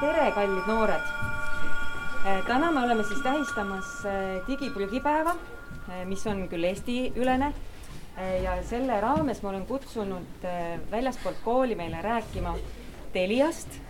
tere, 0.00 0.30
kallid 0.36 0.66
noored! 0.68 1.06
täna 2.46 2.68
me 2.72 2.82
oleme 2.84 3.04
siis 3.04 3.20
tähistamas 3.24 4.02
digiprügipäeva, 4.48 5.32
mis 6.10 6.26
on 6.28 6.42
küll 6.50 6.66
Eesti-ülene 6.68 7.48
ja 8.42 8.58
selle 8.68 8.98
raames 9.00 9.40
ma 9.42 9.52
olen 9.54 9.64
kutsunud 9.68 10.46
väljaspoolt 10.90 11.40
kooli 11.44 11.78
meile 11.80 12.02
rääkima 12.04 12.56
Teliast 13.12 13.80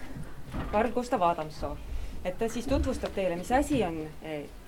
Karl 0.72 0.92
Gustav 0.94 1.22
Adamsoo. 1.26 1.76
et 2.24 2.38
ta 2.38 2.48
siis 2.48 2.66
tutvustab 2.66 3.14
teile, 3.14 3.36
mis 3.36 3.52
asi 3.52 3.82
on 3.84 3.98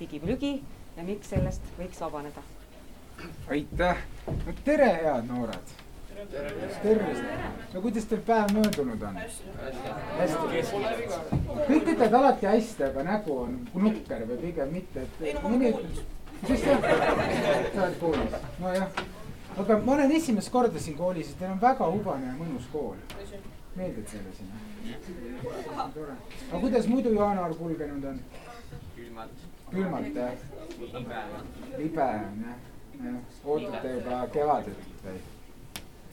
digiprügi 0.01 0.57
ja 0.97 1.05
miks 1.05 1.31
sellest 1.31 1.75
võiks 1.79 2.01
vabaneda. 2.01 2.43
aitäh, 3.51 4.07
no 4.27 4.57
tere, 4.65 4.95
head 5.05 5.31
noored 5.31 5.88
tervist, 6.83 7.23
no 7.75 7.81
kuidas 7.83 8.07
teil 8.09 8.23
päev 8.27 8.53
möödunud 8.57 9.03
on? 9.03 9.19
hästi. 9.19 9.45
kõik 11.69 11.91
ütlevad 11.93 12.17
alati 12.21 12.47
hästi, 12.47 12.85
aga 12.89 13.05
nägu 13.07 13.37
on 13.45 13.59
nukker 13.75 14.25
või 14.31 14.41
pigem 14.43 14.73
mitte, 14.75 15.05
et 15.23 15.43
mõni 15.45 15.71
ütleb, 15.73 16.01
mis 16.43 16.51
asja, 16.57 16.79
sa 16.81 17.85
oled 17.85 17.99
koolis, 18.01 18.37
nojah. 18.59 19.03
aga 19.65 19.79
ma 19.85 19.95
olen 19.95 20.17
esimest 20.19 20.53
korda 20.55 20.83
siin 20.83 20.99
koolis 20.99 21.33
ja 21.33 21.43
teil 21.43 21.55
on 21.55 21.63
väga 21.63 21.91
hubane 21.95 22.33
ja 22.33 22.35
mõnus 22.41 22.67
kool. 22.73 22.99
meeldib 23.77 24.11
teile 24.11 24.35
siin? 24.35 24.53
tore. 25.95 26.19
aga 26.51 26.61
kuidas 26.67 26.91
muidu 26.91 27.15
jaanuar 27.15 27.55
kulgenud 27.63 28.11
on? 28.13 28.21
külmalt. 28.97 29.49
külmalt 29.71 30.23
jah? 30.23 30.47
libe. 31.79 32.13
on 32.29 32.47
jah, 32.47 32.63
jah, 33.05 33.19
ootate 33.45 33.99
juba 33.99 34.23
kevadet 34.33 34.87
või? 35.05 35.38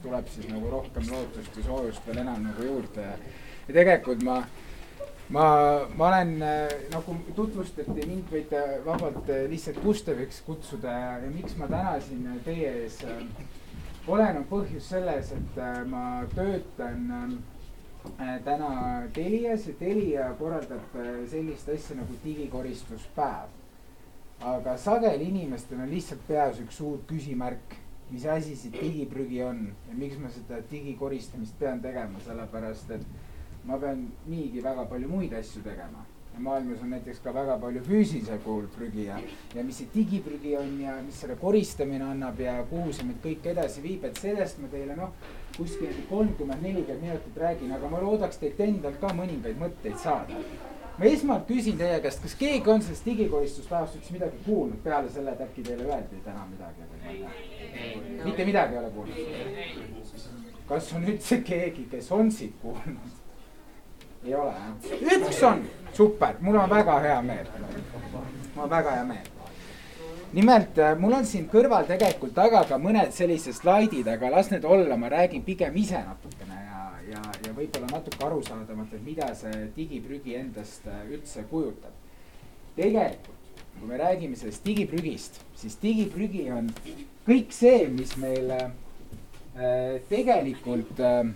Tuleb 0.02 0.30
siis 0.32 0.48
nagu 0.52 0.70
rohkem 0.70 1.10
lootust 1.10 1.56
ja 1.56 1.66
soojust 1.66 2.06
veel 2.06 2.22
enam 2.22 2.46
nagu 2.46 2.68
juurde 2.68 3.02
ja, 3.02 3.16
ja 3.68 3.74
tegelikult 3.80 4.22
ma, 4.26 4.38
ma, 5.34 5.46
ma 5.94 6.08
olen 6.08 6.36
nagu 6.92 7.18
tutvustati, 7.34 8.06
mind 8.06 8.32
võite 8.32 8.62
vabalt 8.86 9.28
lihtsalt 9.50 9.82
Gustaviks 9.84 10.42
kutsuda 10.46 10.96
ja, 11.00 11.12
ja 11.24 11.30
miks 11.32 11.56
ma 11.60 11.70
täna 11.72 11.98
siin 12.04 12.28
teie 12.44 12.72
ees 12.84 13.02
olen, 14.06 14.40
on 14.40 14.48
põhjus 14.50 14.88
selles, 14.92 15.32
et 15.34 15.60
ma 15.90 16.22
töötan 16.34 17.38
täna 18.44 19.02
Telias 19.14 19.66
ja 19.66 19.74
Telia 19.78 20.28
korraldab 20.38 20.94
sellist 21.30 21.68
asja 21.68 21.96
nagu 21.98 22.18
digikoristuspäev. 22.24 23.54
aga 24.40 24.76
sageli 24.76 25.30
inimestel 25.30 25.80
on 25.80 25.90
lihtsalt 25.90 26.20
peas 26.28 26.58
üks 26.60 26.76
suur 26.76 26.98
küsimärk 27.08 27.72
mis 28.10 28.26
asi 28.26 28.56
see 28.56 28.70
digiprügi 28.70 29.40
on 29.42 29.62
ja 29.88 29.94
miks 29.98 30.18
ma 30.22 30.30
seda 30.30 30.60
digikoristamist 30.70 31.56
pean 31.58 31.80
tegema, 31.82 32.20
sellepärast 32.26 32.92
et 32.94 33.06
ma 33.66 33.78
pean 33.82 34.04
niigi 34.30 34.62
väga 34.62 34.84
palju 34.90 35.08
muid 35.08 35.32
asju 35.34 35.62
tegema. 35.64 36.04
ja 36.34 36.40
maailmas 36.44 36.82
on 36.84 36.90
näiteks 36.90 37.20
ka 37.24 37.32
väga 37.34 37.56
palju 37.58 37.80
füüsilise 37.84 38.36
kujul 38.44 38.66
prügi 38.74 39.06
ja, 39.06 39.16
ja 39.54 39.64
mis 39.64 39.78
see 39.80 39.88
digiprügi 39.94 40.52
on 40.58 40.80
ja 40.80 40.98
mis 41.02 41.20
selle 41.20 41.36
koristamine 41.40 42.04
annab 42.04 42.40
ja 42.40 42.58
kuhu 42.70 42.92
see 42.92 43.08
meid 43.08 43.22
kõik 43.24 43.50
edasi 43.54 43.82
viib, 43.82 44.04
et 44.04 44.20
sellest 44.20 44.60
ma 44.60 44.68
teile 44.68 44.96
noh, 44.98 45.16
kuskil 45.56 45.96
kolmkümmend, 46.10 46.62
nelikümmend 46.62 47.08
minutit 47.08 47.42
räägin, 47.42 47.72
aga 47.72 47.88
ma 47.88 48.04
loodaks 48.04 48.42
teilt 48.42 48.60
endalt 48.60 49.00
ka 49.00 49.14
mõningaid 49.16 49.56
mõtteid 49.64 49.96
saada 50.04 50.44
ma 50.98 51.04
esmalt 51.04 51.48
küsin 51.48 51.76
teie 51.80 51.98
käest, 52.04 52.22
kas 52.24 52.34
keegi 52.40 52.70
on 52.72 52.84
sellest 52.84 53.04
digikoristuspäevast 53.08 53.98
üldse 53.98 54.14
midagi 54.14 54.38
kuulnud 54.46 54.80
peale 54.84 55.10
selle, 55.12 55.34
et 55.34 55.42
äkki 55.44 55.64
teile 55.66 55.88
öeldi 55.90 56.20
täna 56.24 56.46
midagi? 56.48 56.86
Mitte 58.24 58.44
midagi 58.44 58.74
ei 58.74 58.78
ole 58.78 58.90
kuulnud. 58.90 59.16
kas 60.68 60.92
on 60.92 61.04
üldse 61.04 61.40
keegi, 61.42 61.86
kes 61.90 62.10
on 62.12 62.30
siit 62.32 62.54
kuulnud? 62.62 63.14
ei 64.24 64.34
ole 64.34 64.52
jah? 64.52 65.16
üks 65.18 65.42
on, 65.46 65.64
super, 65.92 66.36
mul 66.40 66.58
on 66.60 66.70
väga 66.70 66.98
hea 67.00 67.22
meel. 67.22 67.48
mul 68.54 68.64
on 68.64 68.70
väga 68.70 68.96
hea 68.98 69.04
meel. 69.04 69.28
nimelt 70.32 70.82
mul 70.98 71.18
on 71.20 71.26
siin 71.26 71.48
kõrval 71.52 71.86
tegelikult 71.88 72.34
taga 72.34 72.64
ka 72.68 72.78
mõned 72.82 73.14
sellised 73.14 73.60
slaidid, 73.60 74.08
aga 74.08 74.30
las 74.30 74.50
need 74.50 74.64
olla, 74.64 74.96
ma 74.96 75.12
räägin 75.12 75.44
pigem 75.44 75.76
ise 75.76 76.02
natukene 76.02 76.58
ja, 76.64 76.82
ja, 77.12 77.22
ja 77.46 77.54
võib-olla 77.54 77.92
natuke 77.92 78.24
arusaadavalt, 78.26 78.92
et 78.92 79.06
mida 79.06 79.30
see 79.38 79.70
digiprügi 79.76 80.36
endast 80.40 80.88
üldse 81.06 81.46
kujutab. 81.50 81.94
tegelikult 82.76 83.35
kui 83.78 83.88
me 83.88 83.98
räägime 84.00 84.36
sellest 84.36 84.64
digiprügist, 84.66 85.40
siis 85.58 85.76
digiprügi 85.82 86.46
on 86.54 86.70
kõik 87.26 87.52
see, 87.54 87.86
mis 87.92 88.14
meil 88.20 88.52
äh, 88.54 88.70
tegelikult 90.08 91.00
äh, 91.02 91.32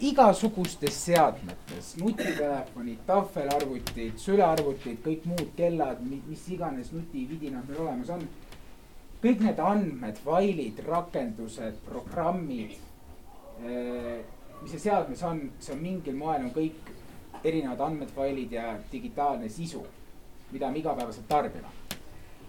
igasugustes 0.00 0.98
seadmetes, 1.06 1.94
nutitelefonid, 2.00 3.00
tahvelarvutid, 3.08 4.18
sülearvutid, 4.20 5.00
kõik 5.04 5.24
muud 5.30 5.54
kellad, 5.56 6.02
mis 6.04 6.44
iganes 6.52 6.92
nutividinad 6.92 7.68
meil 7.68 7.86
olemas 7.86 8.12
on. 8.16 8.26
kõik 9.20 9.42
need 9.44 9.58
andmed, 9.60 10.16
failid, 10.24 10.78
rakendused, 10.86 11.74
programmid 11.84 12.72
äh,, 13.60 14.22
mis 14.62 14.72
see 14.72 14.80
seadmes 14.80 15.22
on, 15.24 15.42
see 15.60 15.74
on 15.74 15.82
mingil 15.82 16.16
moel 16.16 16.46
on 16.46 16.52
kõik 16.54 16.88
erinevad 17.44 17.80
andmed, 17.84 18.12
failid 18.16 18.52
ja 18.52 18.74
digitaalne 18.92 19.48
sisu, 19.52 19.82
mida 20.52 20.70
me 20.70 20.78
igapäevaselt 20.78 21.28
tarbime. 21.28 21.68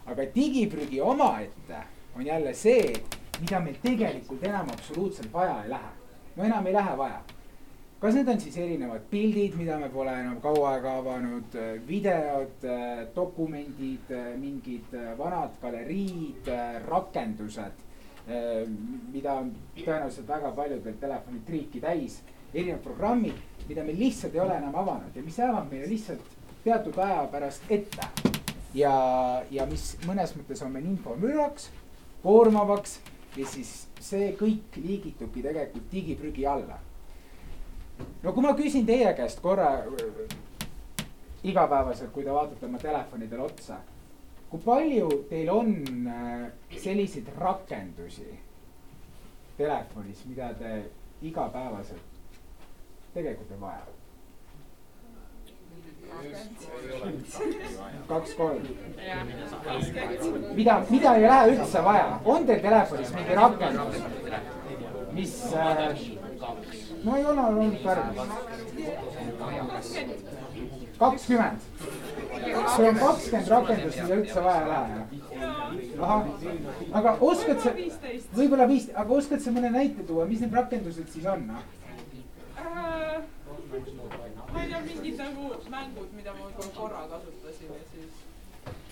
aga 0.05 0.23
digiprügi 0.35 1.01
omaette 1.01 1.83
on 2.15 2.25
jälle 2.25 2.53
see, 2.53 2.93
mida 3.41 3.59
meil 3.59 3.77
tegelikult 3.81 4.43
enam 4.43 4.69
absoluutselt 4.69 5.33
vaja 5.33 5.63
ei 5.63 5.69
lähe. 5.69 5.91
no 6.35 6.43
enam 6.43 6.67
ei 6.67 6.73
lähe 6.73 6.97
vaja. 6.97 7.21
kas 7.99 8.15
need 8.15 8.27
on 8.27 8.39
siis 8.41 8.57
erinevad 8.57 9.05
pildid, 9.09 9.55
mida 9.55 9.77
me 9.77 9.89
pole 9.89 10.13
enam 10.19 10.41
kaua 10.41 10.71
aega 10.71 10.95
avanud, 10.97 11.57
videod, 11.87 12.65
dokumendid, 13.15 14.09
mingid 14.41 14.95
vanad 15.17 15.53
galeriid, 15.61 16.49
rakendused, 16.87 17.85
mida 19.13 19.33
on 19.33 19.53
tõenäoliselt 19.77 20.27
väga 20.27 20.51
paljudel 20.57 20.97
telefonid 20.99 21.45
triiki 21.45 21.81
täis, 21.81 22.21
erinevad 22.53 22.81
programmid, 22.83 23.37
mida 23.69 23.83
me 23.85 23.93
lihtsalt 23.93 24.33
ei 24.35 24.41
ole 24.41 24.57
enam 24.57 24.75
avanud 24.81 25.15
ja 25.15 25.23
mis 25.23 25.37
jäävad 25.37 25.69
meile 25.69 25.89
lihtsalt 25.89 26.40
teatud 26.63 26.97
aja 26.97 27.23
pärast 27.31 27.71
ette 27.71 28.07
ja, 28.73 28.93
ja 29.51 29.65
mis 29.69 29.95
mõnes 30.05 30.35
mõttes 30.37 30.61
on 30.65 30.71
meil 30.73 30.85
infomüraks 30.91 31.69
koormavaks 32.23 32.99
ja 33.37 33.47
siis 33.47 33.87
see 34.01 34.31
kõik 34.39 34.77
liigitubki 34.77 35.43
tegelikult 35.43 35.91
digiprügi 35.91 36.45
alla. 36.45 36.79
no 38.23 38.33
kui 38.33 38.43
ma 38.43 38.53
küsin 38.57 38.85
teie 38.85 39.13
käest 39.17 39.41
korra 39.41 39.71
igapäevaselt, 41.43 42.11
kui 42.13 42.23
te 42.23 42.33
vaatate 42.33 42.65
oma 42.65 42.77
telefonidele 42.77 43.41
otsa, 43.41 43.79
kui 44.49 44.61
palju 44.61 45.09
teil 45.29 45.49
on 45.49 45.73
äh, 46.07 46.51
selliseid 46.77 47.31
rakendusi 47.37 48.29
telefonis, 49.57 50.25
mida 50.29 50.51
te 50.59 50.75
igapäevaselt 51.21 52.21
tegelikult 53.13 53.51
ei 53.51 53.61
vaja? 53.61 54.00
Kaks-kolm. 58.07 58.61
mida, 60.55 60.83
mida 60.89 61.15
ei 61.15 61.21
lähe 61.21 61.51
üldse 61.53 61.83
vaja, 61.83 62.19
on 62.25 62.45
teil 62.45 62.61
telefonis 62.61 63.13
mingi 63.15 63.35
rakendus, 63.35 63.95
mis 65.11 65.33
äh,, 65.53 66.01
no 67.03 67.17
ei 67.17 67.25
ole 67.25 67.41
olnud 67.41 67.77
tarvis. 67.83 68.21
kakskümmend, 70.99 71.59
sul 72.75 72.85
on 72.85 72.95
kakskümmend 72.99 73.47
rakendust, 73.55 74.01
mida 74.03 74.15
üldse 74.21 74.43
vaja 74.43 74.61
ei 74.61 74.69
lähe. 74.69 75.03
ahah, 75.99 76.23
aga 77.01 77.17
oskad 77.19 77.59
sa, 77.65 77.75
võib-olla 78.37 78.67
viisteist, 78.67 78.97
aga 79.03 79.19
oskad 79.19 79.43
sa 79.43 79.53
mõne 79.55 79.73
näite 79.73 80.07
tuua, 80.07 80.25
mis 80.29 80.41
need 80.43 80.53
rakendused 80.61 81.07
siis 81.13 81.25
on? 81.25 81.47
Noh? 81.47 81.69
Äh, 82.61 83.21
ma 84.53 84.63
ei 84.63 84.69
tea, 84.69 84.81
mingid 84.85 85.01
nagu 85.21 85.51
mängud, 85.69 86.09
mida 86.17 86.33
ma 86.33 86.47
võib-olla 86.47 86.73
korra 86.77 87.05
kasutasin 87.11 87.69
ja 87.75 87.83
siis. 87.91 88.25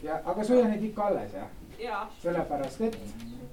ja, 0.04 0.22
aga 0.26 0.44
sul 0.44 0.62
on 0.62 0.72
neid 0.74 0.86
ikka 0.90 1.10
alles 1.10 1.34
jah? 1.34 1.50
jaa. 1.80 2.02
sellepärast, 2.22 2.82
et. 2.88 2.98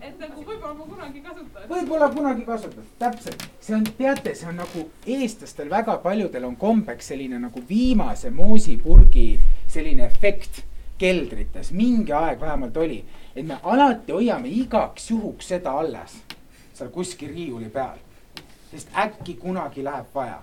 et 0.00 0.18
nagu 0.20 0.44
võib-olla 0.44 0.74
ma 0.74 0.86
kunagi 0.92 1.22
kasutan. 1.24 1.66
võib-olla 1.72 2.08
kunagi 2.14 2.46
kasutad, 2.46 2.94
täpselt, 3.02 3.44
see 3.60 3.76
on, 3.78 3.84
teate, 3.98 4.34
see 4.38 4.48
on 4.50 4.62
nagu 4.62 4.86
eestlastel 5.16 5.70
väga 5.72 5.98
paljudel 6.04 6.48
on 6.48 6.56
kombeks 6.60 7.12
selline 7.12 7.40
nagu 7.42 7.62
viimase 7.68 8.30
moosipurgi 8.30 9.28
selline 9.68 10.06
efekt 10.06 10.64
keldrites, 10.98 11.72
mingi 11.76 12.14
aeg 12.16 12.40
vähemalt 12.40 12.76
oli, 12.80 13.02
et 13.36 13.44
me 13.46 13.60
alati 13.62 14.14
hoiame 14.16 14.48
igaks 14.48 15.10
juhuks 15.10 15.52
seda 15.52 15.76
alles 15.76 16.16
seal 16.76 16.90
kuskil 16.92 17.32
riiuli 17.32 17.70
peal, 17.72 17.96
sest 18.70 18.92
äkki 19.00 19.36
kunagi 19.40 19.84
läheb 19.84 20.12
vaja 20.14 20.42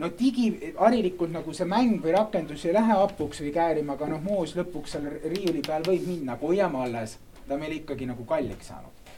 no 0.00 0.08
digi, 0.18 0.48
harilikult 0.78 1.32
nagu 1.34 1.52
see 1.56 1.68
mäng 1.68 1.98
või 2.02 2.14
rakendus 2.16 2.64
ei 2.64 2.72
lähe 2.74 2.96
hapuks 2.96 3.42
või 3.44 3.52
käärima, 3.54 3.96
aga 3.98 4.08
noh, 4.14 4.22
moos 4.24 4.54
lõpuks 4.56 4.96
seal 4.96 5.10
riiuli 5.20 5.60
peal 5.66 5.84
võib 5.86 6.06
minna, 6.08 6.36
aga 6.36 6.46
hoiame 6.46 6.80
alles. 6.86 7.18
ta 7.46 7.54
on 7.54 7.60
meil 7.60 7.76
ikkagi 7.80 8.06
nagu 8.06 8.24
kalliks 8.24 8.70
saanud. 8.70 9.12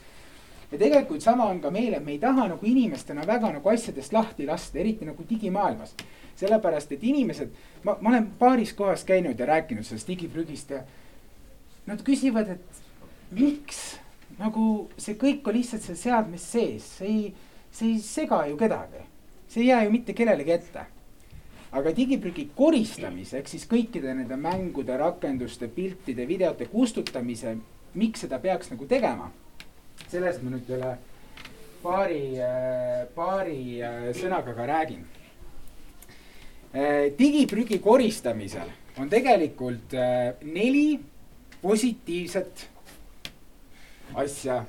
ja 0.73 0.79
tegelikult 0.79 1.23
sama 1.23 1.45
on 1.45 1.61
ka 1.61 1.71
meil, 1.71 1.95
et 1.95 2.05
me 2.05 2.13
ei 2.13 2.19
taha 2.19 2.49
nagu 2.49 2.67
inimestena 2.67 3.27
väga 3.27 3.53
nagu 3.53 3.69
asjadest 3.69 4.13
lahti 4.13 4.47
lasta, 4.47 4.79
eriti 4.79 5.05
nagu 5.05 5.25
digimaailmas. 5.29 5.95
sellepärast, 6.37 6.93
et 6.93 7.05
inimesed, 7.05 7.51
ma, 7.85 7.97
ma 8.01 8.11
olen 8.11 8.27
paaris 8.39 8.73
kohas 8.73 9.05
käinud 9.05 9.39
ja 9.39 9.47
rääkinud 9.47 9.85
sellest 9.85 10.09
digiprügist 10.09 10.71
ja 10.71 10.83
nad 11.87 12.03
küsivad, 12.03 12.49
et 12.49 12.83
miks 13.31 13.99
nagu 14.39 14.89
see 14.97 15.15
kõik 15.15 15.47
on 15.47 15.55
lihtsalt 15.55 15.83
seal 15.83 15.97
seadmes 15.97 16.51
sees, 16.53 16.89
see 16.99 17.09
ei, 17.09 17.35
see 17.71 17.95
ei 17.95 17.99
sega 18.03 18.47
ju 18.49 18.57
kedagi. 18.57 19.12
See 19.53 19.67
ei 19.67 19.69
jää 19.69 19.85
ju 19.85 19.91
mitte 19.93 20.17
kellelegi 20.17 20.53
ette. 20.53 20.87
aga 21.73 21.93
digiprügi 21.97 22.51
koristamise 22.57 23.39
ehk 23.39 23.49
siis 23.49 23.69
kõikide 23.69 24.15
nende 24.15 24.37
mängude, 24.37 24.97
rakenduste, 24.97 25.69
piltide, 25.69 26.27
videote 26.29 26.67
kustutamise, 26.69 27.57
miks 27.95 28.27
seda 28.27 28.39
peaks 28.39 28.71
nagu 28.73 28.89
tegema 28.89 29.31
sellest 30.13 30.43
ma 30.43 30.53
nüüd 30.53 30.67
teile 30.69 30.93
paari, 31.83 32.23
paari 33.17 33.59
sõnaga 34.19 34.55
ka 34.57 34.67
räägin. 34.69 35.07
digiprügi 37.19 37.79
koristamisel 37.85 38.71
on 38.99 39.11
tegelikult 39.13 39.93
neli 40.43 41.01
positiivset 41.63 42.69
asja, 44.15 44.63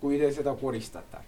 kui 0.00 0.18
te 0.18 0.30
seda 0.32 0.54
koristate. 0.54 1.22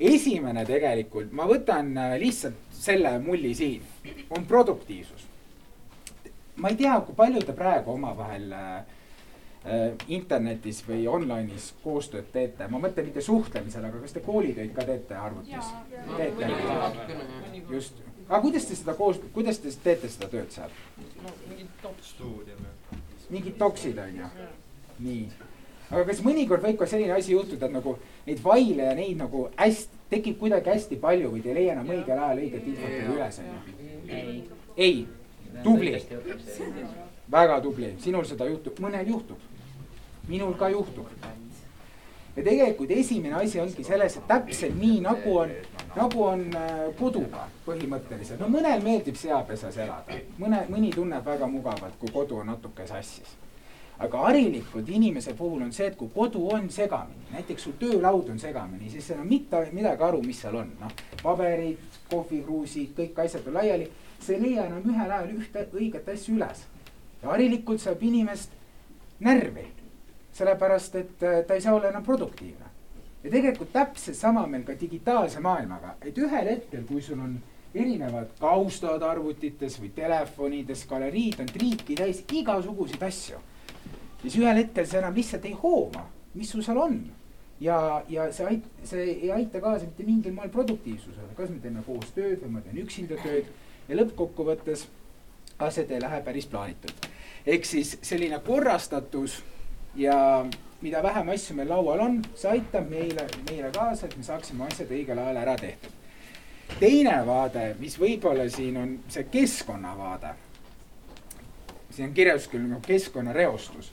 Esimene 0.00 0.64
tegelikult, 0.68 1.32
ma 1.32 1.46
võtan 1.48 1.94
lihtsalt 2.20 2.76
selle 2.76 3.16
mulli 3.22 3.54
siin, 3.54 3.82
on 4.30 4.44
produktiivsus. 4.46 5.26
ma 6.56 6.68
ei 6.72 6.76
tea, 6.76 7.00
kui 7.04 7.14
palju 7.14 7.42
te 7.44 7.52
praegu 7.52 7.92
omavahel 7.92 8.52
äh, 8.52 8.84
Äh, 9.66 9.96
internetis 10.14 10.78
või 10.86 11.08
online'is 11.10 11.72
koostööd 11.82 12.28
teete, 12.30 12.68
ma 12.70 12.78
mõtlen 12.78 13.08
mitte 13.08 13.22
suhtlemisel, 13.24 13.82
aga 13.88 13.98
kas 13.98 14.12
te 14.14 14.20
koolitöid 14.22 14.70
ka 14.76 14.84
teete 14.86 15.16
arvutis? 15.18 15.72
teete? 16.12 16.50
just, 17.72 17.98
aga 18.28 18.38
kuidas 18.44 18.68
te 18.68 18.76
seda 18.78 18.94
koos, 18.94 19.18
kuidas 19.34 19.58
te 19.58 19.72
teete 19.82 20.06
seda 20.12 20.28
tööd 20.30 20.54
seal? 20.54 20.76
mingid 23.32 23.58
doksid 23.58 23.98
on 24.04 24.20
ju? 24.20 24.30
nii, 25.08 25.26
aga 25.90 26.04
kas 26.08 26.22
mõnikord 26.24 26.64
võib 26.64 26.78
ka 26.80 26.88
selline 26.90 27.14
asi 27.14 27.34
juhtuda, 27.34 27.68
et 27.68 27.74
nagu 27.76 27.96
neid 28.26 28.40
faile 28.42 28.88
ja 28.90 28.94
neid 28.98 29.20
nagu 29.20 29.46
hästi, 29.54 30.02
tekib 30.10 30.38
kuidagi 30.40 30.72
hästi 30.72 30.98
palju 31.02 31.30
või 31.34 31.42
te 31.44 31.52
ei 31.52 31.60
leia 31.60 31.76
enam 31.76 31.90
õigel 31.94 32.18
ajal 32.18 32.42
õiget 32.42 32.66
infot 32.72 33.14
üles 33.14 33.40
on 33.42 33.52
ju? 33.52 33.76
ei, 34.76 35.06
tubli, 35.62 35.94
väga 37.30 37.60
tubli, 37.62 37.94
sinul 38.02 38.26
seda 38.28 38.46
juhtub, 38.50 38.78
mõnel 38.82 39.08
juhtub. 39.08 39.52
Minul 40.26 40.54
ka 40.58 40.68
juhtub. 40.68 41.06
ja 42.36 42.42
tegelikult 42.44 42.90
esimene 42.90 43.38
asi 43.38 43.60
ongi 43.62 43.84
selles, 43.86 44.18
et 44.18 44.26
täpselt 44.28 44.74
nii 44.76 44.98
nagu 45.06 45.38
on, 45.40 45.52
nagu 45.94 46.24
on 46.26 46.42
äh, 46.52 46.82
koduga 46.98 47.46
põhimõtteliselt, 47.64 48.42
no 48.42 48.50
mõnel 48.52 48.82
meeldib 48.84 49.16
seapesas 49.16 49.78
elada, 49.80 50.18
mõne, 50.36 50.66
mõni 50.68 50.90
tunneb 50.92 51.24
väga 51.24 51.48
mugavalt, 51.48 51.96
kui 52.02 52.12
kodu 52.12 52.42
on 52.42 52.52
natuke 52.52 52.84
sassis 52.86 53.38
aga 53.98 54.24
harilikult 54.26 54.88
inimese 54.88 55.34
puhul 55.34 55.62
on 55.62 55.72
see, 55.72 55.86
et 55.86 55.96
kui 55.96 56.10
kodu 56.14 56.42
on 56.52 56.68
segamini, 56.70 57.30
näiteks 57.32 57.68
sul 57.68 57.76
töölaud 57.80 58.28
on 58.32 58.38
segamini, 58.38 58.90
siis 58.90 59.06
sa 59.06 59.14
ei 59.14 59.20
saa 59.20 59.28
mitte 59.28 59.62
midagi 59.72 60.02
aru, 60.02 60.20
mis 60.22 60.40
seal 60.40 60.58
on, 60.60 60.74
noh. 60.80 60.92
paberid, 61.22 62.00
kohvikruusid, 62.10 62.92
kõik 62.98 63.24
asjad 63.24 63.48
on 63.48 63.56
laiali, 63.60 63.88
sa 64.20 64.34
ei 64.34 64.42
leia 64.42 64.66
enam 64.68 64.84
ühel 64.92 65.16
ajal 65.18 65.32
ühte 65.38 65.64
õiget 65.72 66.12
asja 66.12 66.34
üles. 66.34 66.66
ja 67.22 67.32
harilikult 67.32 67.80
saab 67.80 68.02
inimest 68.02 68.52
närvi 69.20 69.70
sellepärast 70.36 70.94
et 70.94 71.22
äh, 71.22 71.44
ta 71.46 71.54
ei 71.54 71.60
saa 71.60 71.74
olla 71.74 71.88
enam 71.88 72.04
produktiivne. 72.04 72.64
ja 73.24 73.30
tegelikult 73.30 73.72
täpselt 73.72 74.16
sama 74.16 74.46
meil 74.46 74.62
ka 74.62 74.74
digitaalse 74.80 75.40
maailmaga, 75.40 75.96
et 76.00 76.18
ühel 76.18 76.50
hetkel, 76.50 76.84
kui 76.86 77.02
sul 77.02 77.18
on 77.18 77.38
erinevad 77.74 78.36
kaustad 78.40 79.02
arvutites 79.02 79.80
või 79.82 79.90
telefonides, 79.96 80.84
galeriid 80.86 81.40
on 81.42 81.50
triiki 81.50 81.96
täis 81.98 82.22
igasuguseid 82.32 83.02
asju. 83.02 83.40
Siis 84.22 84.38
ühel 84.40 84.62
hetkel 84.62 84.86
sa 84.86 85.00
enam 85.02 85.14
lihtsalt 85.16 85.44
ei 85.44 85.54
hooma, 85.62 86.06
mis 86.34 86.50
sul 86.50 86.64
seal 86.66 86.80
on. 86.82 86.98
ja, 87.60 88.02
ja 88.08 88.28
see 88.32 88.46
ait-, 88.46 88.68
see 88.84 89.04
ei 89.12 89.30
aita 89.32 89.60
kaasa 89.60 89.86
mitte 89.86 90.04
mingil 90.04 90.34
moel 90.36 90.52
produktiivsusele, 90.52 91.32
kas 91.36 91.50
me 91.50 91.60
teeme 91.62 91.82
koos 91.86 92.12
tööd 92.16 92.42
või 92.42 92.58
ma 92.58 92.60
teen 92.60 92.82
üksinda 92.82 93.16
tööd 93.22 93.48
ja 93.88 93.96
lõppkokkuvõttes 93.96 94.86
asjad 95.58 95.90
ei 95.90 96.02
lähe 96.02 96.20
päris 96.20 96.46
plaanitult. 96.46 97.08
ehk 97.46 97.64
siis 97.64 97.98
selline 98.02 98.38
korrastatus 98.44 99.42
ja 99.94 100.46
mida 100.80 101.02
vähem 101.02 101.28
asju 101.28 101.56
meil 101.56 101.68
laual 101.68 102.00
on, 102.00 102.18
see 102.36 102.50
aitab 102.50 102.88
meile, 102.90 103.26
meile 103.48 103.70
kaasa, 103.74 104.06
et 104.06 104.16
me 104.16 104.24
saaksime 104.26 104.66
asjad 104.66 104.90
õigel 104.92 105.18
ajal 105.18 105.38
ära 105.42 105.56
tehtud. 105.60 105.92
teine 106.80 107.16
vaade, 107.26 107.68
mis 107.78 107.96
võib-olla 108.00 108.48
siin 108.52 108.76
on 108.76 108.98
see 109.08 109.24
keskkonnavaade. 109.32 110.34
siin 111.90 112.08
on 112.08 112.14
kirjas 112.14 112.48
küll 112.52 112.68
nagu 112.68 112.80
keskkonnareostus. 112.86 113.92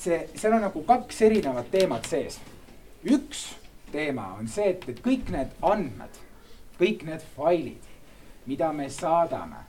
See, 0.00 0.20
seal 0.34 0.56
on 0.56 0.64
nagu 0.64 0.82
kaks 0.88 1.22
erinevat 1.28 1.70
teemat 1.72 2.08
sees. 2.08 2.40
üks 3.04 3.46
teema 3.92 4.34
on 4.38 4.48
see, 4.48 4.72
et, 4.74 4.88
et 4.88 5.00
kõik 5.04 5.30
need 5.34 5.54
andmed, 5.66 6.20
kõik 6.80 7.04
need 7.08 7.24
failid, 7.36 7.88
mida 8.48 8.72
me 8.72 8.88
saadame, 8.92 9.64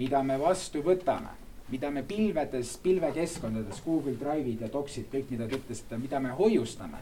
mida 0.00 0.22
me 0.22 0.38
vastu 0.40 0.82
võtame 0.84 1.40
mida 1.68 1.88
me 1.90 2.02
pilvedes, 2.04 2.76
pilvekeskkondades, 2.84 3.80
Google 3.86 4.18
Drive'id 4.20 4.60
ja 4.66 4.68
Docsid, 4.72 5.06
kõik, 5.12 5.30
mida 5.32 5.46
te 5.48 5.56
ütlesite, 5.56 5.96
mida 5.98 6.20
me 6.20 6.34
hoiustame. 6.36 7.00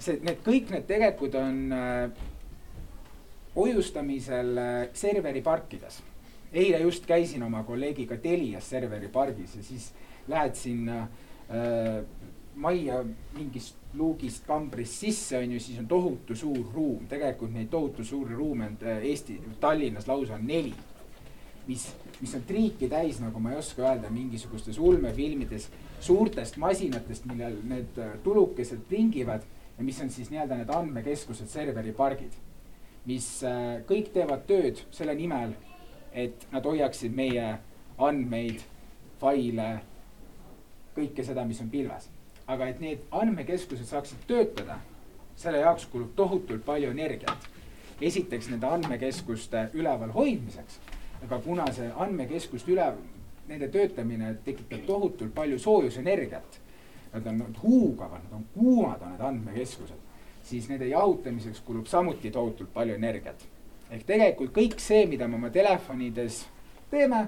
see, 0.00 0.16
need 0.24 0.38
kõik 0.40 0.70
need 0.72 0.86
tegelikult 0.88 1.34
on 1.36 1.58
äh, 1.76 2.22
hoiustamisel 3.54 4.58
äh, 4.58 4.78
serveriparkides. 4.96 6.00
eile 6.52 6.80
just 6.80 7.04
käisin 7.06 7.42
oma 7.42 7.62
kolleegiga 7.62 8.16
Telias 8.16 8.70
serveripargis 8.70 9.56
ja 9.56 9.62
siis 9.62 9.92
lähed 10.28 10.56
sinna 10.56 11.02
äh, 11.02 11.29
majja 12.60 13.00
mingist 13.34 13.76
luugist, 13.98 14.44
kambrist 14.46 15.00
sisse 15.02 15.38
on 15.38 15.52
ju, 15.56 15.60
siis 15.60 15.80
on 15.80 15.88
tohutu 15.90 16.36
suur 16.38 16.62
ruum, 16.74 17.08
tegelikult 17.10 17.54
neid 17.54 17.70
tohutu 17.72 18.04
suuri 18.06 18.36
ruume 18.38 18.68
on 18.68 18.76
äh, 18.86 19.02
Eesti, 19.10 19.40
Tallinnas 19.60 20.06
lausa 20.06 20.38
neli 20.38 20.74
mis, 21.70 21.86
mis 22.20 22.34
on 22.34 22.44
triiki 22.46 22.88
täis, 22.90 23.20
nagu 23.22 23.40
ma 23.42 23.54
ei 23.54 23.60
oska 23.60 23.84
öelda, 23.84 24.10
mingisugustes 24.12 24.78
ulmefilmides 24.78 25.68
suurtest 26.02 26.58
masinatest, 26.60 27.26
millel 27.30 27.58
need 27.68 27.98
äh, 28.00 28.14
tulukesed 28.24 28.90
ringivad 28.90 29.44
ja 29.78 29.86
mis 29.86 30.00
on 30.02 30.10
siis 30.12 30.30
nii-öelda 30.32 30.60
need 30.60 30.72
andmekeskused, 30.74 31.50
serveripargid. 31.50 32.38
mis 33.08 33.26
äh, 33.48 33.80
kõik 33.88 34.10
teevad 34.12 34.44
tööd 34.48 34.82
selle 34.92 35.14
nimel, 35.16 35.54
et 36.12 36.46
nad 36.52 36.66
hoiaksid 36.66 37.14
meie 37.16 37.46
andmeid, 38.00 38.60
faile, 39.20 39.70
kõike 41.00 41.24
seda, 41.26 41.44
mis 41.44 41.60
on 41.60 41.70
pilves. 41.70 42.08
aga 42.46 42.66
et 42.68 42.80
need 42.80 43.02
andmekeskused 43.14 43.86
saaksid 43.86 44.24
töötada, 44.26 44.80
selle 45.36 45.58
jaoks 45.58 45.86
kulub 45.86 46.14
tohutult 46.16 46.64
palju 46.64 46.90
energiat. 46.90 47.50
esiteks 48.00 48.48
nende 48.50 48.66
andmekeskuste 48.66 49.68
üleval 49.74 50.10
hoidmiseks 50.10 50.80
aga 51.24 51.38
kuna 51.44 51.66
see 51.74 51.90
andmekeskuste 52.00 52.72
üle, 52.74 52.86
nende 53.48 53.68
töötamine 53.72 54.34
tekitab 54.44 54.86
tohutult 54.88 55.34
palju 55.34 55.58
soojusenergiat. 55.60 56.60
Nad 57.12 57.26
on, 57.26 57.40
huugavad, 57.62 58.22
nad 58.28 58.36
on 58.38 58.44
kuumad, 58.54 59.00
on 59.02 59.16
need 59.16 59.24
andmekeskused, 59.26 60.02
siis 60.46 60.68
nende 60.70 60.86
jahutamiseks 60.92 61.62
kulub 61.66 61.88
samuti 61.90 62.30
tohutult 62.30 62.72
palju 62.74 62.94
energiat. 62.94 63.48
ehk 63.90 64.04
tegelikult 64.06 64.52
kõik 64.54 64.78
see, 64.78 65.06
mida 65.10 65.26
me 65.26 65.34
oma 65.34 65.48
telefonides 65.50 66.44
teeme, 66.90 67.24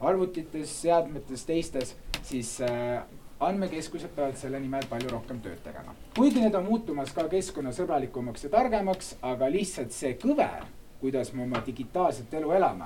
arvutites, 0.00 0.72
seadmetes, 0.82 1.44
teistes, 1.46 1.94
siis 2.24 2.60
äh, 2.60 3.02
andmekeskused 3.40 4.14
peavad 4.16 4.36
selle 4.38 4.60
nimel 4.60 4.86
palju 4.90 5.10
rohkem 5.10 5.40
tööd 5.42 5.62
tegema. 5.64 5.94
kuigi 6.16 6.40
need 6.40 6.54
on 6.54 6.64
muutumas 6.68 7.12
ka 7.12 7.28
keskkonnasõbralikumaks 7.28 8.46
ja 8.46 8.52
targemaks, 8.52 9.16
aga 9.22 9.50
lihtsalt 9.50 9.92
see 9.92 10.14
kõver 10.22 10.62
kuidas 11.02 11.32
me 11.32 11.42
oma 11.42 11.62
digitaalset 11.66 12.34
elu 12.34 12.52
elame. 12.52 12.84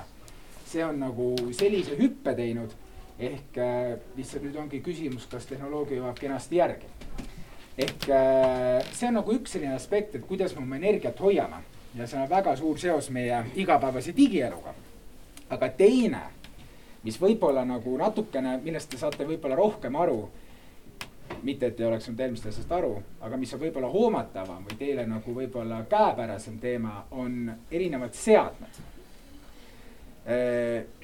see 0.67 0.85
on 0.85 0.97
nagu 0.99 1.27
sellise 1.55 1.95
hüppe 1.99 2.33
teinud, 2.35 2.73
ehk 3.19 3.59
äh, 3.63 3.93
lihtsalt 4.17 4.43
nüüd 4.43 4.57
ongi 4.59 4.81
küsimus, 4.83 5.29
kas 5.31 5.47
tehnoloogia 5.47 6.01
jõuab 6.01 6.17
kenasti 6.19 6.57
järgi. 6.57 6.89
ehk 7.79 8.09
äh, 8.09 8.89
see 8.93 9.11
on 9.11 9.19
nagu 9.21 9.37
üks 9.37 9.53
selline 9.53 9.77
aspekt, 9.77 10.17
et 10.17 10.25
kuidas 10.27 10.57
me 10.57 10.65
oma 10.65 10.81
energiat 10.81 11.21
hoiame 11.21 11.61
ja 11.95 12.07
see 12.07 12.23
on 12.23 12.31
väga 12.31 12.57
suur 12.57 12.81
seos 12.81 13.11
meie 13.11 13.45
igapäevase 13.55 14.17
digieluga. 14.17 14.75
aga 15.51 15.69
teine, 15.69 16.23
mis 17.07 17.21
võib-olla 17.23 17.63
nagu 17.67 17.95
natukene, 18.01 18.59
millest 18.65 18.91
te 18.91 18.99
saate 18.99 19.27
võib-olla 19.29 19.59
rohkem 19.59 19.97
aru 19.97 20.21
mitte, 21.43 21.67
et 21.67 21.81
ei 21.81 21.87
oleks 21.87 22.07
saanud 22.07 22.21
eelmist 22.23 22.47
asjast 22.51 22.73
aru, 22.73 22.93
aga 23.23 23.39
mis 23.39 23.53
on 23.55 23.61
võib-olla 23.61 23.91
hoomatavam 23.91 24.65
või 24.67 24.79
teile 24.79 25.07
nagu 25.09 25.35
võib-olla 25.35 25.83
käepärasem 25.91 26.59
teema, 26.63 27.05
on 27.11 27.51
erinevad 27.71 28.15
seadmed. 28.15 28.83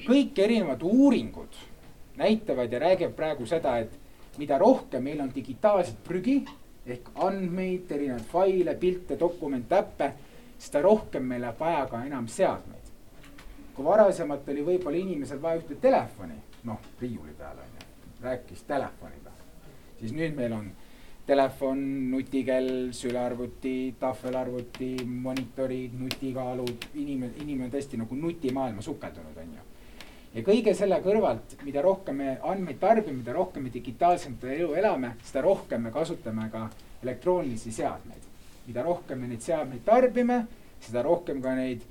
kõik 0.03 0.39
erinevad 0.43 0.81
uuringud 0.83 1.59
näitavad 2.19 2.71
ja 2.71 2.79
räägivad 2.79 3.15
praegu 3.15 3.45
seda, 3.47 3.77
et 3.79 4.37
mida 4.37 4.57
rohkem 4.57 5.03
meil 5.03 5.21
on 5.21 5.31
digitaalset 5.35 6.03
prügi, 6.03 6.43
ehk 6.85 7.09
andmeid, 7.15 7.91
erinevaid 7.91 8.27
faile, 8.27 8.75
pilte, 8.75 9.15
dokumente, 9.19 9.79
äppe, 9.79 10.11
seda 10.59 10.81
rohkem 10.83 11.23
meil 11.23 11.41
läheb 11.45 11.59
vaja 11.59 11.85
ka 11.87 12.03
enam 12.05 12.27
seadmeid. 12.27 12.82
Kui 13.75 13.85
varasemalt 13.85 14.49
oli 14.53 14.63
võib-olla 14.65 14.99
inimesel 14.99 15.41
vaja 15.41 15.61
ühte 15.61 15.77
telefoni, 15.81 16.37
noh, 16.69 16.79
riiuli 17.01 17.33
peal 17.37 17.57
on 17.57 17.75
ju, 17.77 17.87
rääkis 18.23 18.63
telefoniga, 18.69 19.33
siis 19.99 20.13
nüüd 20.15 20.35
meil 20.37 20.53
on 20.53 20.71
telefon, 21.25 21.81
nutikell, 22.11 22.91
sülearvuti, 22.91 23.95
tahvelarvuti, 23.99 24.95
monitorid, 25.05 25.93
nutikaalud, 25.99 26.89
inimene, 26.99 27.37
inimene 27.41 27.69
on 27.69 27.75
tõesti 27.77 27.99
nagu 28.01 28.17
nutimaailma 28.19 28.83
sukeldunud, 28.83 29.37
on 29.39 29.53
ju. 29.57 29.63
ja 30.33 30.43
kõige 30.43 30.73
selle 30.75 30.99
kõrvalt, 31.05 31.55
mida 31.63 31.81
rohkem 31.85 32.19
me 32.19 32.35
andmeid 32.41 32.81
tarbime, 32.81 33.21
mida 33.21 33.33
rohkem 33.33 33.63
me 33.63 33.71
digitaalset 33.73 34.43
elu 34.57 34.73
elame, 34.81 35.15
seda 35.23 35.45
rohkem 35.45 35.87
me 35.87 35.93
kasutame 35.95 36.49
ka 36.51 36.67
elektroonilisi 37.03 37.71
seadmeid. 37.71 38.29
mida 38.67 38.83
rohkem 38.83 39.19
me 39.19 39.27
neid 39.27 39.41
seadmeid 39.41 39.83
tarbime, 39.85 40.45
seda 40.83 41.01
rohkem 41.03 41.41
ka 41.41 41.55
neid 41.55 41.81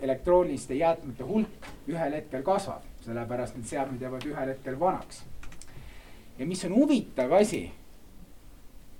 elektrooniliste 0.00 0.74
jäätmete 0.74 1.24
hulk 1.24 1.70
ühel 1.88 2.12
hetkel 2.18 2.42
kasvab, 2.42 2.84
sellepärast 3.04 3.56
need 3.56 3.66
seadmed 3.70 4.02
jäävad 4.02 4.28
ühel 4.28 4.52
hetkel 4.54 4.78
vanaks. 4.80 5.24
ja 6.38 6.46
mis 6.46 6.64
on 6.64 6.74
huvitav 6.74 7.32
asi 7.32 7.70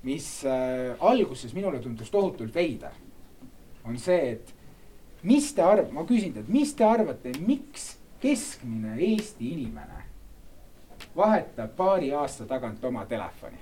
mis 0.07 0.45
äh, 0.45 0.95
alguses 0.99 1.53
minule 1.53 1.79
tundus 1.79 2.11
tohutult 2.11 2.55
veider, 2.55 2.93
on 3.85 3.97
see, 3.99 4.31
et 4.31 4.53
mis 5.27 5.49
te 5.55 5.65
arv-, 5.65 5.91
ma 5.95 6.05
küsin 6.07 6.35
teilt, 6.35 6.49
mis 6.51 6.73
te 6.77 6.85
arvate, 6.87 7.33
miks 7.43 7.95
keskmine 8.21 8.97
Eesti 9.09 9.51
inimene 9.53 10.05
vahetab 11.17 11.73
paari 11.77 12.11
aasta 12.13 12.45
tagant 12.49 12.83
oma 12.85 13.05
telefoni? 13.05 13.59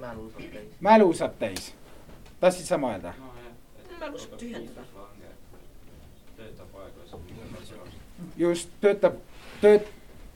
mälu 0.00 0.30
saab 0.30 0.52
täis. 0.52 0.78
mälu 0.80 1.12
saab 1.14 1.38
täis. 1.38 1.72
tahtsid 2.40 2.66
sama 2.66 2.94
öelda? 2.94 3.14
mälu 3.98 4.18
saab 4.18 4.38
tühjendada. 4.38 4.86
töötab 6.36 6.80
aeglaselt. 6.84 7.22
Just, 8.36 8.70
töötab, 8.80 9.18
tööt-, 9.60 9.90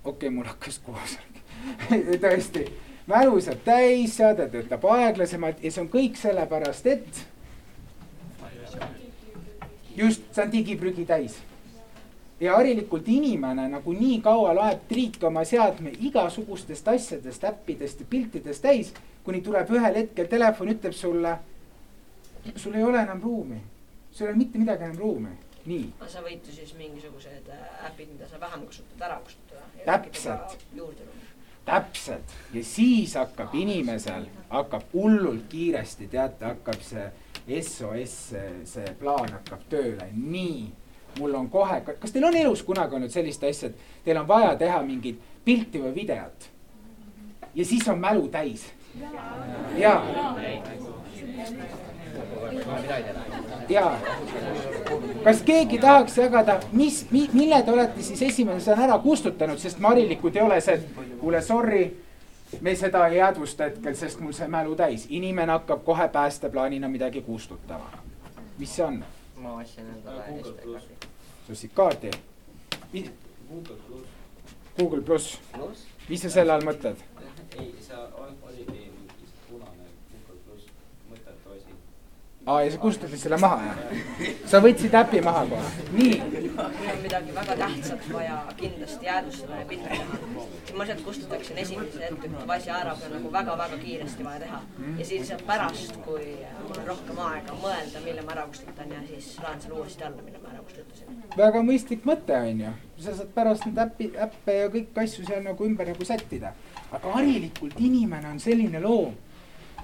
okei 0.04 0.28
okay,, 0.28 0.34
mul 0.34 0.48
hakkas 0.48 0.80
koosolek 0.84 1.36
tõesti 2.24 2.66
mälu 3.06 3.40
saab 3.40 3.62
täis, 3.64 4.16
seade 4.18 4.48
töötab 4.50 4.84
aeglasemalt 4.90 5.62
ja 5.62 5.72
see 5.72 5.82
on 5.84 5.90
kõik 5.90 6.18
sellepärast, 6.18 6.86
et 6.90 7.26
just, 9.96 10.24
see 10.34 10.44
on 10.44 10.52
digiprügi 10.52 11.06
täis. 11.08 11.42
ja 12.40 12.52
harilikult 12.52 13.06
inimene 13.08 13.62
nagu 13.72 13.92
nii 13.96 14.18
kaua 14.20 14.50
loeb 14.54 14.82
triike 14.90 15.24
oma 15.26 15.44
seadme 15.48 15.94
igasugustest 16.04 16.88
asjadest, 16.92 17.44
äppidest 17.48 18.00
ja 18.00 18.06
piltidest 18.10 18.62
täis, 18.62 18.92
kuni 19.24 19.40
tuleb 19.40 19.70
ühel 19.72 19.96
hetkel 20.02 20.28
telefon, 20.28 20.68
ütleb 20.74 20.92
sulle, 20.92 21.38
sul 22.56 22.74
ei 22.76 22.84
ole 22.84 23.00
enam 23.00 23.22
ruumi, 23.22 23.62
sul 24.12 24.26
ei 24.26 24.32
ole 24.34 24.42
mitte 24.42 24.58
midagi 24.58 24.84
enam 24.84 24.98
ruumi. 25.00 25.32
Aga 26.00 26.08
sa 26.10 26.22
võid 26.24 26.46
ju 26.46 26.54
siis 26.54 26.72
mingisugused 26.78 27.50
äh, 27.52 27.84
äpid, 27.88 28.12
mida 28.14 28.28
sa 28.30 28.40
vähem 28.40 28.66
kasutad, 28.66 29.04
ära 29.08 29.20
kustutada. 29.24 29.62
Täpselt. 29.84 30.58
täpselt 31.66 32.34
ja 32.54 32.64
siis 32.64 33.14
hakkab 33.18 33.54
inimesel, 33.54 34.28
hakkab 34.50 34.82
hullult 34.92 35.48
kiiresti, 35.50 36.08
teate, 36.08 36.44
hakkab 36.46 36.82
see 36.86 37.06
SOS, 37.62 38.16
see 38.66 38.96
plaan 39.00 39.30
hakkab 39.38 39.62
tööle, 39.70 40.10
nii. 40.14 40.66
mul 41.18 41.34
on 41.34 41.48
kohe, 41.50 41.80
kas 41.86 42.12
teil 42.12 42.26
on 42.28 42.36
elus 42.36 42.62
kunagi 42.66 42.98
olnud 42.98 43.12
sellist 43.12 43.44
asja, 43.46 43.70
et 43.70 44.04
teil 44.04 44.20
on 44.20 44.28
vaja 44.28 44.52
teha 44.60 44.82
mingit 44.84 45.22
pilti 45.44 45.80
või 45.80 45.94
videot? 46.02 46.50
ja 47.56 47.64
siis 47.64 47.88
on 47.88 47.98
mälu 47.98 48.28
täis. 48.28 48.66
jaa. 49.76 50.02
Jaa. 53.68 53.98
kas 55.24 55.42
keegi 55.42 55.78
tahaks 55.78 56.16
jagada, 56.18 56.60
mis 56.72 57.06
mi,, 57.10 57.28
mille 57.32 57.62
te 57.62 57.72
olete 57.72 58.02
siis 58.02 58.22
esimesena 58.22 58.84
ära 58.84 58.98
kustutanud, 58.98 59.58
sest 59.58 59.78
ma 59.78 59.94
harilikult 59.94 60.36
ei 60.36 60.42
ole 60.42 60.60
see, 60.60 60.74
et 60.74 61.18
kuule, 61.20 61.42
sorry, 61.42 61.84
me 62.60 62.74
seda 62.76 63.06
ei 63.08 63.18
jäädvusta 63.18 63.70
hetkel, 63.70 63.94
sest 63.94 64.20
mul 64.20 64.32
see 64.36 64.48
mälu 64.48 64.76
täis. 64.76 65.06
inimene 65.08 65.52
hakkab 65.52 65.84
kohe 65.84 66.08
päästeplaanina 66.08 66.88
midagi 66.88 67.22
kustutama. 67.22 67.90
mis 68.58 68.76
see 68.76 68.84
on? 68.84 69.04
ma 69.36 69.56
ostsin 69.60 69.86
endale 69.96 70.22
SD-kaardi. 70.42 70.94
sa 71.46 71.52
ostsid 71.52 71.70
kaardi? 71.74 72.10
Google 74.78 75.02
pluss. 75.02 75.38
Mis 76.08 76.22
sa 76.22 76.30
selle 76.30 76.52
all 76.52 76.64
mõtled? 76.64 77.00
ei, 77.58 77.74
see 77.80 77.96
oligi 77.96 78.66
mingi 78.70 79.28
punane 79.48 79.88
Google 80.12 80.40
pluss 80.44 80.70
mõttetu 81.10 81.54
asi. 81.56 81.76
Aa, 82.46 82.62
ja 82.62 82.70
sa 82.70 82.78
kustutasid 82.78 83.18
selle 83.18 83.38
maha, 83.42 83.58
jah? 83.66 83.78
sa 84.46 84.60
võtsid 84.62 84.92
äpi 84.94 85.20
maha 85.26 85.40
kohe, 85.50 85.70
nii. 85.96 86.18
mul 86.26 86.90
on 86.92 87.00
midagi 87.02 87.32
väga 87.34 87.56
tähtsat 87.58 88.04
vaja 88.12 88.36
kindlasti 88.60 89.08
jäädvustada 89.08 89.58
ja 89.60 89.66
pilte 89.66 89.88
teha. 89.88 90.18
ma 90.78 90.86
sealt 90.86 91.02
kustutaksin 91.08 91.58
esimese 91.58 92.04
ettejuhtuva 92.10 92.54
asja 92.54 92.76
ära, 92.82 92.92
kui 93.00 93.08
on 93.08 93.16
nagu 93.16 93.32
väga-väga 93.32 93.80
kiiresti 93.82 94.28
vaja 94.28 94.40
teha. 94.44 94.62
ja 94.98 95.08
siis 95.10 95.32
pärast, 95.46 95.98
kui 96.06 96.28
mul 96.68 96.78
on 96.78 96.86
rohkem 96.92 97.20
aega 97.30 97.58
mõelda, 97.64 98.04
mille 98.06 98.22
ma 98.22 98.36
ära 98.38 98.46
kustutan 98.52 98.94
ja 98.94 99.02
siis 99.10 99.34
laen 99.42 99.60
selle 99.66 99.80
uuesti 99.80 100.06
alla, 100.06 100.22
mille 100.22 100.38
ma 100.44 100.54
ära 100.54 100.62
kustutasin. 100.62 101.20
väga 101.36 101.66
mõistlik 101.66 102.06
mõte, 102.06 102.40
on 102.52 102.64
ju. 102.68 102.72
sa 103.08 103.18
saad 103.18 103.34
pärast 103.34 103.66
neid 103.66 103.84
äppi, 103.88 104.10
äppe 104.28 104.58
ja 104.62 104.72
kõiki 104.78 105.02
asju 105.02 105.26
seal 105.26 105.42
nagu 105.50 105.66
ümber 105.66 105.90
nagu 105.90 106.10
sättida. 106.14 106.54
aga 106.92 107.18
harilikult 107.18 107.74
inimene 107.90 108.30
on 108.30 108.40
selline 108.40 108.80
loom. 108.80 109.14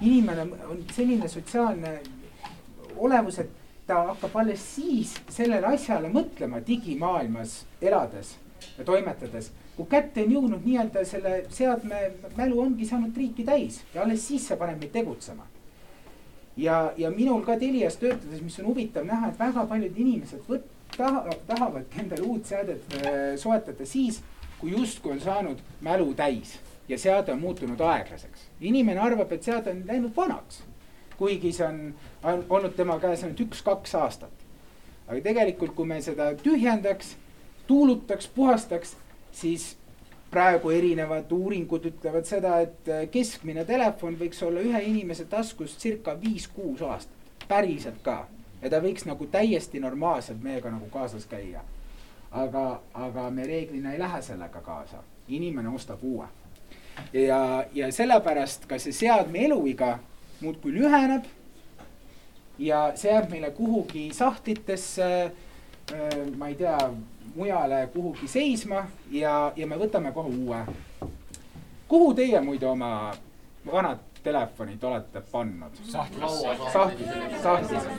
inimene 0.01 0.51
on 0.71 0.85
selline 0.95 1.27
sotsiaalne 1.27 1.97
olevus, 3.03 3.39
et 3.43 3.49
ta 3.87 3.99
hakkab 4.07 4.35
alles 4.41 4.63
siis 4.75 5.13
sellele 5.29 5.67
asjale 5.75 6.11
mõtlema 6.13 6.61
digimaailmas 6.67 7.63
elades 7.81 8.37
ja 8.77 8.85
toimetades, 8.87 9.51
kui 9.75 9.89
kätte 9.91 10.23
on 10.23 10.31
jõudnud 10.31 10.65
nii-öelda 10.65 11.03
selle 11.07 11.33
seadme 11.51 12.03
mälu 12.37 12.61
ongi 12.63 12.87
saanud 12.87 13.13
triiki 13.15 13.43
täis 13.47 13.81
ja 13.93 14.05
alles 14.05 14.23
siis 14.27 14.47
see 14.47 14.57
paneb 14.59 14.79
meid 14.79 14.93
tegutsema. 14.93 15.47
ja, 16.57 16.93
ja 16.97 17.09
minul 17.11 17.41
ka 17.43 17.57
Telias 17.59 17.97
töötades, 17.97 18.41
mis 18.41 18.59
on 18.59 18.69
huvitav 18.71 19.05
näha, 19.05 19.29
et 19.29 19.39
väga 19.39 19.65
paljud 19.67 19.97
inimesed 19.97 20.43
võt-, 20.47 20.69
taha, 20.97 21.25
tahavadki 21.47 21.99
endale 22.05 22.27
uut 22.27 22.45
seadet 22.45 22.99
äh, 22.99 23.17
soetada 23.37 23.85
siis, 23.85 24.21
kui 24.59 24.71
justkui 24.71 25.11
on 25.11 25.19
saanud 25.19 25.63
mälu 25.81 26.13
täis 26.13 26.59
ja 26.87 26.97
seade 26.97 27.33
on 27.33 27.41
muutunud 27.41 27.81
aeglaseks. 27.81 28.47
inimene 28.61 28.99
arvab, 28.99 29.31
et 29.31 29.43
seade 29.43 29.71
on 29.71 29.83
läinud 29.87 30.15
vanaks 30.15 30.63
kuigi 31.17 31.51
see 31.53 31.67
on, 31.67 31.93
olnud 32.49 32.75
tema 32.75 32.99
käes 32.99 33.23
ainult 33.23 33.39
üks-kaks 33.45 33.95
aastat. 33.99 34.31
aga 35.07 35.21
tegelikult, 35.21 35.75
kui 35.75 35.85
me 35.85 36.01
seda 36.01 36.31
tühjendaks, 36.39 37.15
tuulutaks, 37.67 38.27
puhastaks, 38.27 38.95
siis 39.31 39.73
praegu 40.33 40.71
erinevad 40.73 41.31
uuringud 41.31 41.85
ütlevad 41.85 42.25
seda, 42.25 42.57
et 42.65 42.89
keskmine 43.13 43.65
telefon 43.69 44.17
võiks 44.17 44.41
olla 44.45 44.63
ühe 44.65 44.81
inimese 44.89 45.25
taskus 45.29 45.75
circa 45.77 46.15
viis-kuus 46.21 46.81
aastat, 46.81 47.45
päriselt 47.47 48.01
ka. 48.03 48.25
ja 48.61 48.69
ta 48.71 48.79
võiks 48.81 49.05
nagu 49.05 49.25
täiesti 49.27 49.79
normaalselt 49.83 50.39
meiega 50.41 50.71
nagu 50.71 50.87
kaasas 50.89 51.25
käia. 51.29 51.61
aga, 52.31 52.81
aga 52.93 53.29
me 53.29 53.45
reeglina 53.45 53.93
ei 53.93 53.99
lähe 53.99 54.21
sellega 54.21 54.61
kaasa, 54.61 55.03
inimene 55.27 55.69
ostab 55.69 56.03
uue. 56.03 56.25
ja, 57.13 57.65
ja 57.73 57.91
sellepärast 57.91 58.65
ka 58.65 58.79
see 58.79 58.93
seadme 58.93 59.45
eluiga 59.45 59.99
muudkui 60.43 60.73
lüheneb. 60.75 61.25
ja 62.59 62.91
see 62.95 63.09
jääb 63.11 63.31
meile 63.31 63.49
kuhugi 63.51 64.09
sahtlitesse, 64.13 65.31
ma 66.37 66.47
ei 66.47 66.55
tea, 66.55 66.77
mujale 67.35 67.87
kuhugi 67.93 68.27
seisma 68.27 68.85
ja, 69.11 69.51
ja 69.55 69.67
me 69.67 69.77
võtame 69.79 70.11
kohe 70.13 70.29
uue. 70.29 70.59
kuhu 71.87 72.13
teie 72.13 72.41
muide 72.41 72.67
oma 72.69 73.13
vanad 73.71 73.99
telefonid 74.23 74.83
olete 74.83 75.21
pannud? 75.31 75.79
sahtlisse. 75.83 76.57
sahtlisse, 76.73 77.39
sahtlisse. 77.43 77.89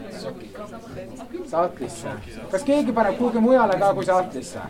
sahtlisse. 1.50 2.08
kas 2.50 2.62
keegi 2.62 2.92
paneb 2.92 3.18
kuhugi 3.18 3.42
mujale 3.42 3.78
ka 3.78 3.94
kui 3.94 4.06
sahtlisse? 4.06 4.68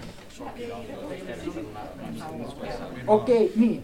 okei 3.07 3.45
okay,, 3.47 3.51
nii 3.57 3.83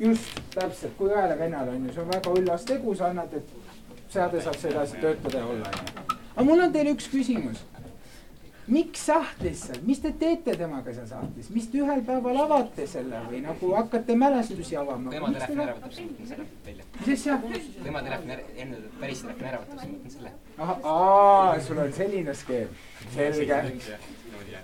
just, 0.00 0.40
täpselt, 0.54 0.96
kui 0.98 1.12
ühele 1.12 1.36
vennale 1.38 1.76
on 1.76 1.86
ju, 1.86 1.92
see 1.94 2.02
on 2.02 2.10
väga 2.12 2.34
üllas 2.40 2.66
tegu, 2.68 2.94
sa 2.98 3.10
annad, 3.12 3.34
et 3.34 3.54
seade 4.14 4.42
saaks 4.42 4.64
edasi 4.70 4.98
töötada 5.02 5.38
ja 5.38 5.46
olla, 5.46 5.70
onju. 5.70 6.18
aga 6.34 6.44
mul 6.48 6.66
on 6.66 6.74
teile 6.74 6.92
üks 6.96 7.08
küsimus. 7.12 7.62
miks 8.66 9.02
sahtlisse, 9.06 9.74
mis 9.84 9.98
te 10.00 10.10
teete 10.20 10.54
temaga 10.56 10.92
seal 10.96 11.06
sahtlis, 11.10 11.50
mis 11.52 11.66
te 11.68 11.82
ühel 11.82 12.00
päeval 12.06 12.38
avate 12.46 12.86
selle 12.88 13.20
või 13.26 13.42
nagu 13.44 13.72
hakkate 13.76 14.16
mälestusi 14.16 14.78
avama? 14.80 15.12
kui 15.12 15.20
ema 15.20 15.32
telefoni 15.34 15.64
ära 15.66 15.74
võtab, 15.76 15.92
võtan 15.92 16.30
selle 16.30 16.46
välja. 16.68 16.88
mis 17.00 17.12
asja? 17.18 17.38
kui 17.44 17.92
ema 17.92 18.04
telefoni 18.08 18.36
ära, 18.38 18.48
enne 18.64 18.82
päris 19.02 19.22
telefoni 19.26 19.50
ära 19.52 19.62
võtab, 19.64 19.84
siis 19.84 19.92
ma 19.92 19.98
võtan 19.98 20.16
selle. 20.16 20.34
ahah, 20.64 21.60
sul 21.68 21.84
on 21.84 21.96
selline 22.00 22.36
skeem, 22.40 22.76
selge. 23.18 23.62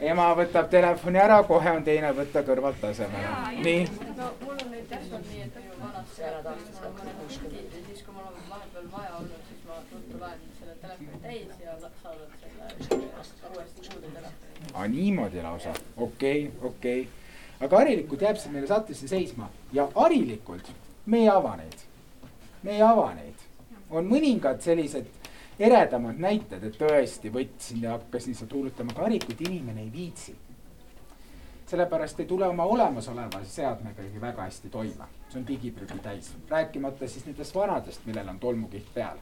Ema 0.01 0.31
võtab 0.37 0.69
telefoni 0.73 1.21
ära, 1.21 1.41
kohe 1.49 1.73
on 1.77 1.85
teine 1.85 2.13
võtta 2.17 2.43
kõrvalt 2.47 2.85
asemele. 2.89 3.33
nii, 3.65 3.83
no 4.17 4.31
mul 4.41 4.55
on 4.55 4.71
näiteks 4.73 5.13
on 5.17 5.25
nii, 5.29 5.43
et 5.47 5.59
minu 5.61 5.77
vanasti 5.83 6.25
ära 6.29 6.41
taastas 6.47 6.81
ka 6.81 6.93
mõned 6.97 7.19
kuskil 7.21 7.57
ja 7.59 7.83
siis, 7.87 8.03
kui 8.07 8.15
mul 8.15 8.31
on 8.31 8.49
vahepeal 8.49 8.89
vaja 8.95 9.13
olnud, 9.19 9.45
siis 9.49 9.67
ma 9.69 9.79
ruttu 9.93 10.21
laen 10.23 10.41
selle 10.59 10.77
telefoni 10.83 11.21
täis 11.27 11.65
ja 11.65 11.77
saadan 11.81 12.29
selle 12.41 13.01
uuesti 13.55 13.89
telefoni. 13.91 14.73
aa 14.75 14.89
niimoodi 14.89 15.43
lausa, 15.43 15.77
okei 15.97 16.47
okay,, 16.47 16.71
okei 16.71 17.01
okay.. 17.01 17.67
aga 17.69 17.85
harilikult 17.85 18.27
jääb 18.29 18.41
see 18.41 18.57
meile 18.57 18.73
saatesse 18.73 19.09
seisma 19.09 19.51
ja 19.73 19.89
harilikult 19.95 20.73
me 21.07 21.25
ei 21.25 21.29
ava 21.29 21.57
neid, 21.61 21.87
me 22.63 22.77
ei 22.79 22.83
ava 22.83 23.13
neid. 23.15 23.49
on 23.91 24.07
mõningad 24.07 24.61
sellised 24.65 25.20
eredamad 25.61 26.21
näited, 26.21 26.65
et 26.65 26.79
tõesti 26.81 27.33
võtsin 27.33 27.83
ja 27.85 27.97
hakkasin 27.99 28.37
seda 28.39 28.57
huulutama, 28.57 28.95
aga 28.95 29.07
harilikult 29.09 29.41
inimene 29.49 29.85
ei 29.87 29.93
viitsi. 29.93 30.37
sellepärast 31.71 32.21
ei 32.21 32.27
tule 32.27 32.47
oma 32.49 32.65
olemasoleva 32.67 33.45
seadmega 33.47 34.03
ikkagi 34.03 34.21
väga 34.21 34.43
hästi 34.43 34.69
toime, 34.69 35.07
see 35.31 35.39
on 35.39 35.47
digiprügi 35.47 35.99
täis, 36.03 36.33
rääkimata 36.51 37.09
siis 37.09 37.27
nendest 37.27 37.55
vanadest, 37.55 38.07
millel 38.07 38.29
on 38.29 38.39
tolmukiht 38.43 38.89
peal 38.95 39.21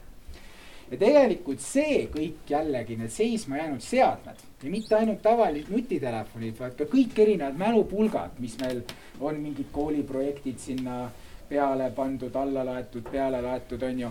ja 0.89 0.97
tegelikult 0.97 1.61
see 1.61 2.07
kõik 2.09 2.49
jällegi 2.49 2.97
need 2.97 3.13
seisma 3.13 3.59
jäänud 3.59 3.83
seadmed 3.85 4.41
ja 4.63 4.71
mitte 4.73 4.95
ainult 4.97 5.21
tavalised 5.21 5.69
nutitelefonid, 5.73 6.57
vaid 6.59 6.75
ka 6.79 6.87
kõik 6.89 7.21
erinevad 7.21 7.59
mälupulgad, 7.59 8.39
mis 8.41 8.57
meil 8.61 8.81
on 9.19 9.37
mingid 9.43 9.69
kooliprojektid 9.75 10.57
sinna 10.59 11.03
peale 11.49 11.91
pandud, 11.95 12.35
alla 12.35 12.65
laetud, 12.65 13.05
peale 13.11 13.41
laetud, 13.41 13.83
on 13.83 14.03
ju. 14.05 14.09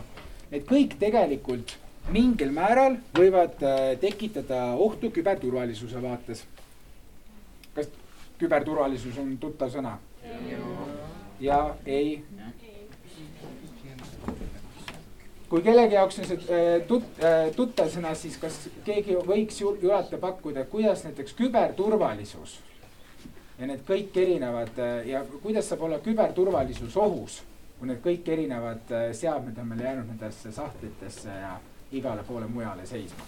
Need 0.50 0.64
kõik 0.66 0.96
tegelikult 0.98 1.74
mingil 2.12 2.52
määral 2.54 2.98
võivad 3.16 3.62
äh, 3.62 3.94
tekitada 4.00 4.74
ohtu 4.80 5.10
küberturvalisuse 5.14 6.02
vaates. 6.02 6.44
kas 7.74 7.90
küberturvalisus 8.38 9.18
on 9.18 9.36
tuttav 9.38 9.70
sõna? 9.74 9.98
ja 11.40 11.74
ei 11.86 12.24
kui 15.48 15.62
kellegi 15.62 15.94
jaoks 15.94 16.18
on 16.18 16.24
see 16.28 16.38
äh, 16.52 16.86
tut-, 16.88 17.20
tuttav 17.56 17.92
sõna, 17.92 18.14
siis 18.14 18.36
kas 18.40 18.68
keegi 18.84 19.16
võiks 19.26 19.60
ju- 19.60 19.76
julata 19.82 20.18
pakkuda, 20.18 20.64
kuidas 20.64 21.04
näiteks 21.04 21.36
küberturvalisus 21.38 22.58
ja 23.58 23.66
need 23.66 23.82
kõik 23.86 24.16
erinevad 24.18 24.78
äh, 24.78 25.00
ja 25.10 25.24
kuidas 25.42 25.68
saab 25.68 25.82
olla 25.88 25.98
küberturvalisus 26.02 26.96
ohus, 27.00 27.40
kui 27.78 27.90
need 27.90 28.00
kõik 28.04 28.30
erinevad 28.34 28.92
äh, 28.94 29.08
seadmed 29.16 29.58
on 29.58 29.72
meil 29.72 29.82
jäänud 29.86 30.06
nendesse 30.12 30.52
sahtlitesse 30.54 31.34
ja 31.34 31.56
igale 31.92 32.22
poole 32.22 32.46
mujale 32.46 32.86
seisma. 32.86 33.24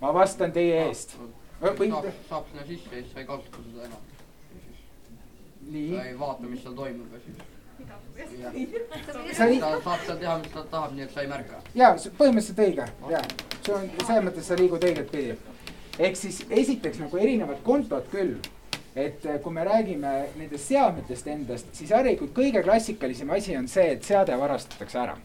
ma 0.00 0.14
vastan 0.14 0.52
teie 0.52 0.86
eest. 0.86 1.16
saab, 2.28 2.46
sinna 2.48 2.66
sisse 2.66 2.96
ja 2.96 3.02
siis 3.02 3.12
sa 3.12 3.20
ei 3.20 3.26
kasuta 3.26 3.58
seda 3.64 3.84
enam. 3.84 3.98
nii 5.70 5.96
sa, 5.96 6.04
ei 6.04 6.18
vaata, 6.18 6.42
mis 6.42 6.62
seal 6.62 6.74
toimub 6.74 7.12
ja 7.12 7.20
siis. 7.24 7.36
sa 9.36 9.44
ei, 9.44 9.60
ta 9.60 9.80
saab 9.84 10.06
seal 10.06 10.18
teha, 10.18 10.38
mis 10.38 10.52
ta 10.54 10.64
tahab, 10.70 10.94
nii 10.96 11.04
et 11.04 11.12
sa 11.12 11.20
ei 11.20 11.28
märka. 11.28 11.62
ja 11.74 11.92
põhimõtteliselt 12.18 12.64
õige 12.66 12.88
ja 13.10 13.22
see 13.60 13.74
on 13.74 13.90
selles 14.06 14.24
mõttes 14.28 14.48
sa 14.48 14.56
liigud 14.60 14.88
õiget 14.88 15.12
pidi. 15.12 15.36
ehk 15.98 16.16
siis 16.16 16.40
esiteks 16.48 16.98
nagu 17.04 17.20
erinevad 17.20 17.60
kontod 17.64 18.08
küll, 18.12 18.38
et 19.00 19.26
eh, 19.26 19.40
kui 19.42 19.52
me 19.52 19.64
räägime 19.64 20.12
nendest 20.36 20.68
seadmetest 20.68 21.26
endast, 21.32 21.72
siis 21.76 21.90
harilikult 21.94 22.34
kõige 22.36 22.62
klassikalisem 22.66 23.30
asi 23.36 23.56
on 23.56 23.68
see, 23.68 23.96
et 23.96 24.04
seade 24.04 24.36
varastatakse 24.38 24.98
ära. 24.98 25.16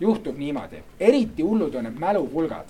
juhtub 0.00 0.36
niimoodi, 0.38 0.82
eriti 1.00 1.42
hullud 1.42 1.74
on 1.74 1.88
need 1.88 1.96
mälupulgad 1.98 2.68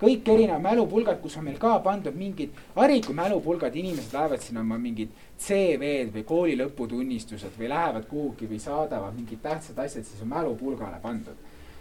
kõik 0.00 0.28
erinevad 0.28 0.62
mälupulgad, 0.62 1.20
kus 1.22 1.38
on 1.40 1.46
meil 1.46 1.56
ka 1.60 1.78
pandud 1.84 2.16
mingid 2.16 2.52
hariku 2.74 3.14
mälupulgad, 3.16 3.76
inimesed 3.76 4.12
lähevad 4.12 4.42
sinna 4.44 4.60
oma 4.60 4.78
mingid 4.80 5.12
CV-d 5.40 6.12
või 6.12 6.24
kooli 6.28 6.56
lõputunnistused 6.60 7.56
või 7.56 7.70
lähevad 7.72 8.08
kuhugi 8.10 8.48
või 8.50 8.60
saadavad 8.60 9.16
mingid 9.16 9.40
tähtsad 9.42 9.78
asjad, 9.80 10.04
siis 10.04 10.22
on 10.22 10.32
mälupulgale 10.34 11.00
pandud. 11.02 11.36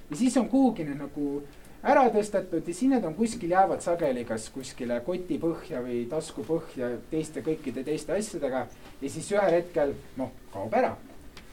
ja 0.09 0.15
siis 0.15 0.37
on 0.37 0.47
kuhugi 0.49 0.83
need 0.83 0.99
nagu 1.01 1.43
ära 1.85 2.05
tõstetud 2.13 2.65
ja 2.65 2.73
siis 2.73 2.89
need 2.89 3.05
on 3.05 3.15
kuskil 3.17 3.51
jäävad 3.53 3.83
sageli 3.85 4.25
kas 4.25 4.47
kuskile 4.53 4.99
koti 5.05 5.37
põhja 5.41 5.81
või 5.85 6.03
tasku 6.09 6.45
põhja 6.47 6.95
teiste 7.11 7.43
kõikide 7.45 7.83
teiste 7.85 8.15
asjadega 8.15 8.65
ja 9.01 9.09
siis 9.09 9.29
ühel 9.35 9.59
hetkel 9.59 9.93
noh, 10.17 10.31
kaob 10.53 10.73
ära. 10.73 10.95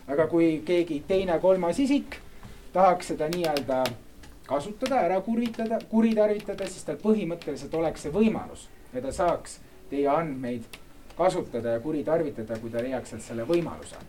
aga 0.09 0.27
kui 0.27 0.63
keegi 0.67 1.03
teine, 1.09 1.39
kolmas 1.41 1.79
isik 1.79 2.17
tahaks 2.73 3.13
seda 3.13 3.29
nii-öelda 3.29 3.85
kasutada, 4.47 5.03
ära 5.07 5.21
kuritada, 5.21 5.79
kuritarvitada, 5.91 6.67
siis 6.67 6.85
tal 6.85 6.97
põhimõtteliselt 7.03 7.75
oleks 7.75 8.07
see 8.07 8.13
võimalus 8.13 8.67
ja 8.93 9.05
ta 9.05 9.13
saaks 9.13 9.61
teie 9.91 10.09
andmeid 10.09 10.65
kasutada 11.17 11.77
ja 11.77 11.81
kuritarvitada, 11.81 12.59
kui 12.59 12.73
ta 12.73 12.83
leiaks 12.83 13.13
sealt 13.13 13.23
selle 13.23 13.45
võimaluse. 13.49 14.01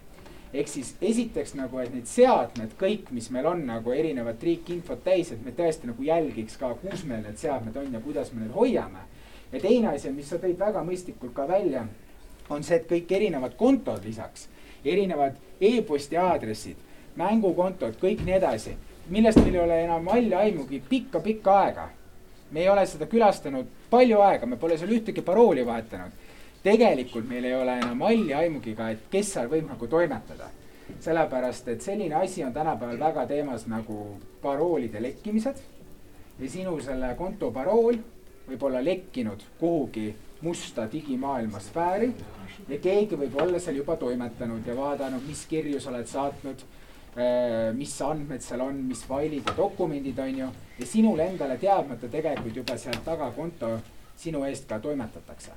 Ehk 0.54 0.70
siis 0.70 0.94
esiteks 1.02 1.56
nagu, 1.58 1.80
et 1.82 1.94
need 1.94 2.06
seadmed 2.10 2.76
kõik, 2.80 3.10
mis 3.12 3.30
meil 3.34 3.50
on 3.50 3.66
nagu 3.66 3.92
erinevat 3.92 4.44
riikinfot 4.44 5.04
täis, 5.04 5.32
et 5.34 5.42
me 5.46 5.52
tõesti 5.58 5.89
nagu 5.89 6.04
jälgiks 6.04 6.58
ka, 6.62 6.76
kus 6.82 7.04
meil 7.10 7.24
need 7.26 7.42
seadmed 7.42 7.78
on 7.78 7.94
ja 7.94 8.02
kuidas 8.04 8.32
me 8.34 8.44
neid 8.44 8.54
hoiame. 8.54 9.10
ja 9.52 9.60
teine 9.60 9.88
asi, 9.96 10.12
mis 10.12 10.30
sa 10.30 10.38
tõid 10.38 10.58
väga 10.60 10.84
mõistlikult 10.84 11.34
ka 11.34 11.48
välja, 11.48 11.88
on 12.50 12.63
see, 12.63 12.76
et 12.76 12.89
kõik 12.89 13.12
erinevad 13.12 13.58
kontod 13.58 14.06
lisaks, 14.06 14.48
erinevad 14.86 15.38
e-posti 15.62 16.18
aadressid, 16.18 16.78
mängukontod, 17.16 17.98
kõik 18.02 18.26
nii 18.26 18.36
edasi 18.38 18.78
millest 19.10 19.39
meil 19.44 19.56
ei 19.56 19.62
ole 19.62 19.80
enam 19.84 20.08
halli 20.08 20.34
aimugi 20.36 20.82
pikka-pikka 20.89 21.60
aega. 21.60 21.89
me 22.52 22.62
ei 22.62 22.70
ole 22.70 22.86
seda 22.86 23.06
külastanud 23.10 23.66
palju 23.89 24.20
aega, 24.22 24.46
me 24.46 24.58
pole 24.62 24.78
seal 24.78 24.92
ühtegi 24.94 25.22
parooli 25.26 25.66
vahetanud. 25.66 26.12
Tegelikult 26.63 27.28
meil 27.30 27.45
ei 27.45 27.56
ole 27.56 27.78
enam 27.82 28.02
halli 28.02 28.34
aimugi 28.34 28.76
ka, 28.76 28.89
et 28.93 29.08
kes 29.12 29.34
seal 29.36 29.49
võib 29.52 29.67
nagu 29.69 29.88
toimetada. 29.88 30.49
sellepärast, 30.99 31.67
et 31.67 31.82
selline 31.82 32.15
asi 32.15 32.43
on 32.43 32.54
tänapäeval 32.54 32.99
väga 32.99 33.26
teemas 33.28 33.67
nagu 33.67 34.17
paroolide 34.41 35.02
lekkimised. 35.02 35.56
ja 36.39 36.49
sinu 36.49 36.80
selle 36.82 37.15
konto 37.15 37.52
parool 37.52 37.97
võib 38.47 38.63
olla 38.63 38.84
lekkinud 38.84 39.43
kuhugi 39.60 40.13
musta 40.41 40.88
digimaailma 40.91 41.60
sfääri 41.60 42.13
ja 42.67 42.78
keegi 42.78 43.15
võib 43.15 43.36
olla 43.41 43.60
seal 43.60 43.76
juba 43.76 43.95
toimetanud 43.95 44.67
ja 44.67 44.76
vaadanud, 44.76 45.21
mis 45.28 45.45
kirju 45.45 45.80
sa 45.80 45.89
oled 45.89 46.08
saatnud 46.08 46.65
mis 47.73 48.02
andmed 48.02 48.41
seal 48.41 48.62
on, 48.62 48.80
mis 48.89 49.04
failid 49.06 49.45
ja 49.47 49.54
dokumendid 49.58 50.19
on 50.19 50.38
ju 50.38 50.47
ja 50.80 50.86
sinul 50.86 51.19
endale 51.19 51.58
teadmata 51.62 52.10
tegelikult 52.10 52.56
juba 52.56 52.78
sealt 52.78 53.06
taga 53.06 53.30
konto 53.36 53.69
sinu 54.17 54.43
eest 54.47 54.65
ka 54.67 54.80
toimetatakse. 54.80 55.52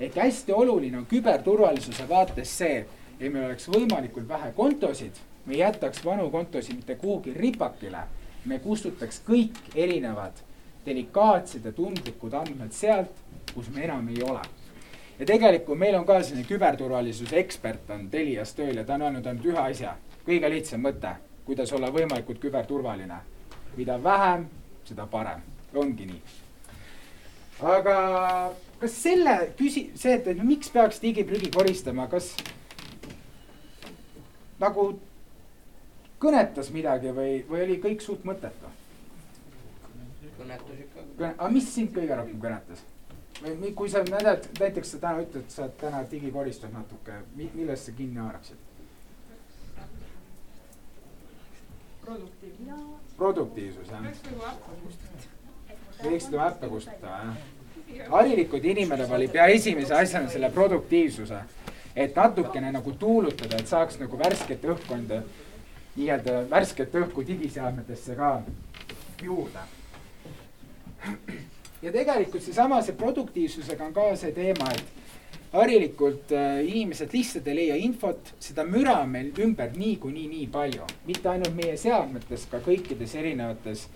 Ehk 0.00 0.16
hästi 0.16 0.52
oluline 0.52 0.98
on 0.98 1.06
küberturvalisuse 1.06 2.08
vaates 2.08 2.58
see, 2.58 2.86
et 3.20 3.32
meil 3.32 3.46
oleks 3.50 3.68
võimalikult 3.70 4.28
vähe 4.28 4.50
kontosid, 4.56 5.20
me 5.46 5.54
ei 5.54 5.60
jätaks 5.60 6.04
vanu 6.04 6.30
kontosid 6.30 6.76
mitte 6.76 6.96
kuhugi 6.98 7.34
ripakile, 7.34 8.02
me 8.44 8.58
kustutaks 8.58 9.22
kõik 9.26 9.60
erinevad 9.74 10.42
delikaatsed 10.86 11.64
ja 11.64 11.72
tundlikud 11.72 12.34
andmed 12.34 12.72
sealt, 12.72 13.12
kus 13.54 13.70
me 13.72 13.84
enam 13.84 14.08
ei 14.08 14.22
ole. 14.22 14.42
Ja 15.18 15.26
tegelikult 15.26 15.78
meil 15.78 15.94
on 15.94 16.06
ka 16.06 16.18
selline 16.22 16.46
küberturvalisuse 16.48 17.38
ekspert 17.38 17.90
on 17.94 18.08
Telias 18.10 18.52
tööl 18.58 18.80
ja 18.80 18.84
ta 18.84 18.96
on 18.96 19.06
öelnud 19.06 19.26
ainult 19.30 19.46
ühe 19.46 19.60
asja. 19.62 19.94
Kõige 20.26 20.50
lihtsam 20.50 20.82
mõte, 20.82 21.12
kuidas 21.46 21.72
olla 21.72 21.92
võimalikult 21.94 22.40
küberturvaline. 22.42 23.20
mida 23.76 24.02
vähem, 24.02 24.46
seda 24.84 25.06
parem, 25.06 25.40
ongi 25.74 26.06
nii. 26.06 26.20
aga 27.62 27.94
kas 28.84 28.96
selle 29.00 29.34
küsi-, 29.58 29.88
see, 29.96 30.18
et, 30.18 30.26
et 30.28 30.38
no 30.38 30.44
miks 30.48 30.68
peaks 30.72 31.00
digiprügi 31.00 31.48
koristama, 31.54 32.04
kas 32.12 32.34
nagu 34.60 34.88
kõnetas 36.20 36.68
midagi 36.74 37.12
või, 37.16 37.38
või 37.48 37.64
oli 37.66 37.78
kõik 37.84 38.04
suht 38.04 38.26
mõttetu? 38.28 38.72
kõnetus 40.34 40.82
ikka. 40.82 41.06
aga 41.30 41.48
mis 41.54 41.70
sind 41.70 41.94
kõige 41.94 42.18
rohkem 42.18 42.42
kõnetas? 42.42 42.84
või 43.44 43.72
kui 43.76 43.90
sa 43.92 44.04
näed, 44.08 44.50
näiteks 44.60 44.94
sa 44.94 45.00
täna 45.06 45.24
ütled, 45.24 45.48
sa 45.52 45.68
täna 45.80 46.04
digikoristad 46.10 46.72
natuke, 46.74 47.22
millest 47.36 47.88
sa 47.88 47.96
kinni 47.96 48.20
haaraksid? 48.20 48.60
produktiivne. 52.04 52.78
produktiivsus 53.16 53.88
jah, 53.88 54.04
peaks 54.04 54.24
nagu 54.28 54.48
äppe 54.52 54.80
kustutama. 54.84 55.28
võiksid 56.04 56.34
oma 56.36 56.48
äppe 56.52 56.72
kustutada 56.76 57.20
jah. 57.24 57.53
Harilikult 58.10 58.64
inimene 58.64 59.06
valib 59.10 59.34
ja 59.34 59.46
esimese 59.52 59.94
asjana 59.94 60.28
selle 60.30 60.50
produktiivsuse, 60.54 61.40
et 61.96 62.16
natukene 62.16 62.72
nagu 62.72 62.92
tuulutada, 62.98 63.58
et 63.60 63.70
saaks 63.70 63.98
nagu 64.00 64.18
värsket 64.18 64.64
õhkkonda, 64.74 65.22
nii-öelda 65.94 66.42
värsket 66.50 66.94
õhku 66.98 67.26
digiseadmetesse 67.26 68.16
ka 68.18 68.34
juurde. 69.22 69.62
ja 71.82 71.92
tegelikult 71.92 72.42
seesama, 72.42 72.82
see 72.82 72.96
produktiivsusega 72.98 73.84
on 73.84 73.94
ka 73.94 74.10
see 74.16 74.32
teema, 74.32 74.70
et 74.72 75.02
harilikult 75.54 76.32
äh, 76.34 76.64
inimesed 76.66 77.12
lihtsalt 77.14 77.46
ei 77.48 77.58
leia 77.60 77.76
infot, 77.78 78.32
seda 78.42 78.64
müra 78.66 78.96
on 79.04 79.12
meil 79.12 79.30
ümber 79.44 79.70
niikuinii 79.76 80.26
nii 80.32 80.48
palju, 80.52 80.88
mitte 81.06 81.30
ainult 81.30 81.54
meie 81.54 81.76
seadmetes, 81.78 82.48
ka 82.50 82.58
kõikides 82.64 83.14
erinevates 83.20 83.86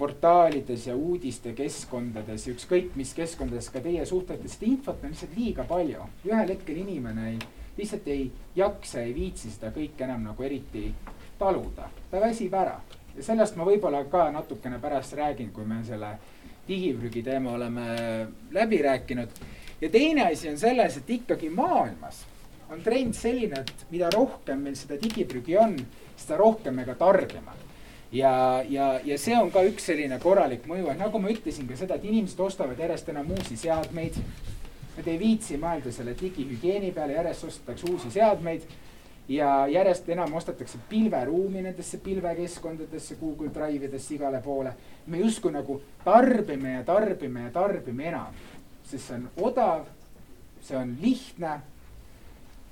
portaalides 0.00 0.86
ja 0.88 0.94
uudistekeskkondades, 0.96 2.46
ükskõik 2.54 2.94
mis 2.96 3.12
keskkondades 3.16 3.68
ka 3.72 3.82
teie 3.84 4.06
suhtlete, 4.08 4.48
seda 4.48 4.68
infot 4.70 5.04
on 5.04 5.12
lihtsalt 5.12 5.36
liiga 5.36 5.66
palju. 5.68 6.06
ühel 6.24 6.54
hetkel 6.54 6.80
inimene 6.80 7.26
ei, 7.34 7.38
lihtsalt 7.76 8.08
ei 8.08 8.30
jaksa, 8.56 9.04
ei 9.04 9.14
viitsi 9.14 9.52
seda 9.52 9.72
kõike 9.76 10.06
enam 10.08 10.24
nagu 10.30 10.46
eriti 10.46 10.86
taluda, 11.38 11.90
ta 12.10 12.24
väsib 12.24 12.56
ära. 12.56 12.80
ja 13.16 13.22
sellest 13.26 13.56
ma 13.60 13.68
võib-olla 13.68 14.04
ka 14.08 14.30
natukene 14.32 14.80
pärast 14.80 15.16
räägin, 15.20 15.52
kui 15.52 15.64
me 15.68 15.82
selle 15.84 16.16
digiprügi 16.68 17.22
teema 17.22 17.52
oleme 17.52 17.86
läbi 18.56 18.82
rääkinud. 18.82 19.40
ja 19.80 19.90
teine 19.90 20.30
asi 20.32 20.48
on 20.48 20.58
selles, 20.58 20.96
et 20.96 21.10
ikkagi 21.10 21.50
maailmas 21.50 22.24
on 22.70 22.80
trend 22.82 23.14
selline, 23.14 23.60
et 23.60 23.90
mida 23.90 24.08
rohkem 24.14 24.62
meil 24.62 24.76
seda 24.76 24.96
digiprügi 25.02 25.58
on, 25.58 25.76
seda 26.16 26.38
rohkem 26.40 26.74
me 26.74 26.84
ka 26.88 26.94
tarbime 26.94 27.69
ja, 28.12 28.62
ja, 28.68 29.00
ja 29.04 29.18
see 29.18 29.36
on 29.38 29.50
ka 29.54 29.62
üks 29.68 29.86
selline 29.90 30.18
korralik 30.22 30.66
mõju, 30.70 30.90
et 30.90 31.00
nagu 31.00 31.20
ma 31.22 31.30
ütlesin 31.32 31.68
ka 31.68 31.78
seda, 31.78 31.96
et 31.96 32.06
inimesed 32.08 32.40
ostavad 32.42 32.78
järjest 32.78 33.08
enam 33.12 33.30
uusi 33.36 33.58
seadmeid. 33.60 34.18
Nad 34.96 35.06
ei 35.08 35.18
viitsi 35.20 35.56
mõelda 35.60 35.92
selle 35.94 36.16
digihügieeni 36.18 36.90
peale, 36.92 37.14
järjest 37.16 37.46
ostetakse 37.46 37.86
uusi 37.88 38.10
seadmeid 38.12 38.66
ja 39.30 39.66
järjest 39.70 40.08
enam 40.10 40.34
ostetakse 40.34 40.78
pilveruumi 40.88 41.62
nendesse 41.62 41.98
pilvekeskkondadesse, 42.02 43.16
Google 43.20 43.52
Drive 43.54 43.86
idesse, 43.86 44.14
igale 44.14 44.40
poole. 44.42 44.72
me 45.06 45.18
justkui 45.18 45.52
nagu 45.52 45.80
tarbime 46.04 46.72
ja 46.72 46.82
tarbime 46.84 47.42
ja 47.42 47.50
tarbime 47.50 48.08
enam, 48.08 48.34
sest 48.84 49.06
see 49.06 49.16
on 49.16 49.30
odav, 49.36 49.86
see 50.62 50.76
on 50.76 50.96
lihtne, 51.00 51.60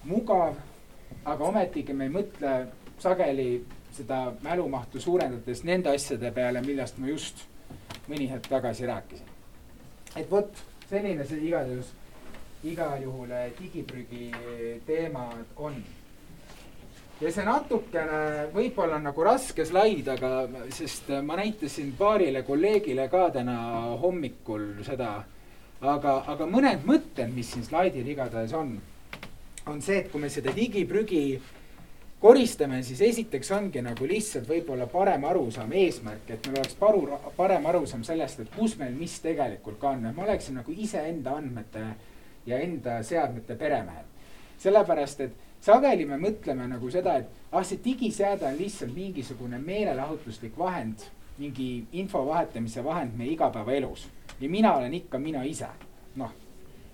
mugav, 0.04 0.58
aga 1.24 1.44
ometigi 1.44 1.94
me 1.94 2.08
ei 2.08 2.12
mõtle 2.12 2.54
sageli 2.98 3.48
seda 3.96 4.32
mälumahtu 4.42 5.00
suurendades 5.00 5.64
nende 5.64 5.90
asjade 5.94 6.30
peale, 6.34 6.62
millest 6.64 6.98
ma 6.98 7.08
just 7.10 7.44
mõni 8.08 8.28
hetk 8.30 8.48
tagasi 8.48 8.86
rääkisin. 8.88 9.26
et 10.16 10.30
vot 10.30 10.64
selline 10.88 11.24
see 11.28 11.44
igal 11.48 11.68
juhul, 11.68 11.94
igal 12.64 13.02
juhul 13.02 13.32
digiprügi 13.60 14.30
teema 14.86 15.28
on. 15.56 15.74
ja 17.20 17.32
see 17.32 17.44
natukene 17.44 18.48
võib-olla 18.54 19.00
nagu 19.02 19.24
raske 19.24 19.64
slaid, 19.66 20.08
aga 20.08 20.48
sest 20.70 21.10
ma 21.22 21.36
näitasin 21.36 21.92
paarile 21.98 22.42
kolleegile 22.42 23.08
ka 23.08 23.28
täna 23.34 23.58
hommikul 24.02 24.84
seda, 24.86 25.24
aga, 25.80 26.22
aga 26.26 26.46
mõned 26.46 26.86
mõtted, 26.86 27.34
mis 27.34 27.52
siin 27.52 27.66
slaidil 27.66 28.06
igatahes 28.06 28.54
on, 28.54 28.78
on 29.66 29.82
see, 29.82 29.98
et 29.98 30.12
kui 30.12 30.20
me 30.20 30.30
seda 30.32 30.54
digiprügi 30.54 31.40
koristame, 32.20 32.82
siis 32.82 33.00
esiteks 33.00 33.50
ongi 33.54 33.82
nagu 33.82 34.06
lihtsalt 34.08 34.48
võib-olla 34.48 34.88
parem 34.90 35.24
arusaam, 35.28 35.72
eesmärk, 35.72 36.30
et 36.34 36.46
meil 36.46 36.60
oleks 36.60 36.74
paru, 36.78 37.04
parem 37.36 37.66
arusaam 37.70 38.02
sellest, 38.06 38.42
et 38.42 38.54
kus 38.56 38.76
meil 38.80 38.94
mis 38.98 39.18
tegelikult 39.22 39.78
ka 39.80 39.94
on, 39.94 40.06
et 40.08 40.16
ma 40.16 40.26
oleksin 40.26 40.58
nagu 40.58 40.74
iseenda 40.74 41.36
andmete 41.38 41.84
ja 42.46 42.58
enda 42.64 43.02
seadmete 43.02 43.54
peremehed. 43.56 44.16
sellepärast, 44.58 45.20
et 45.20 45.62
sageli 45.62 46.04
me 46.06 46.16
mõtleme 46.18 46.66
nagu 46.66 46.90
seda, 46.90 47.14
et 47.22 47.52
ah, 47.52 47.62
see 47.62 47.78
digiseade 47.84 48.46
on 48.46 48.58
lihtsalt 48.58 48.94
mingisugune 48.94 49.58
meelelahutuslik 49.62 50.58
vahend, 50.58 51.06
mingi 51.38 51.86
info 51.92 52.24
vahetamise 52.26 52.82
vahend 52.84 53.14
meie 53.14 53.36
igapäevaelus 53.36 54.08
ja 54.40 54.48
mina 54.48 54.74
olen 54.74 54.94
ikka 54.94 55.18
mina 55.18 55.44
ise, 55.46 55.68
noh. 56.16 56.32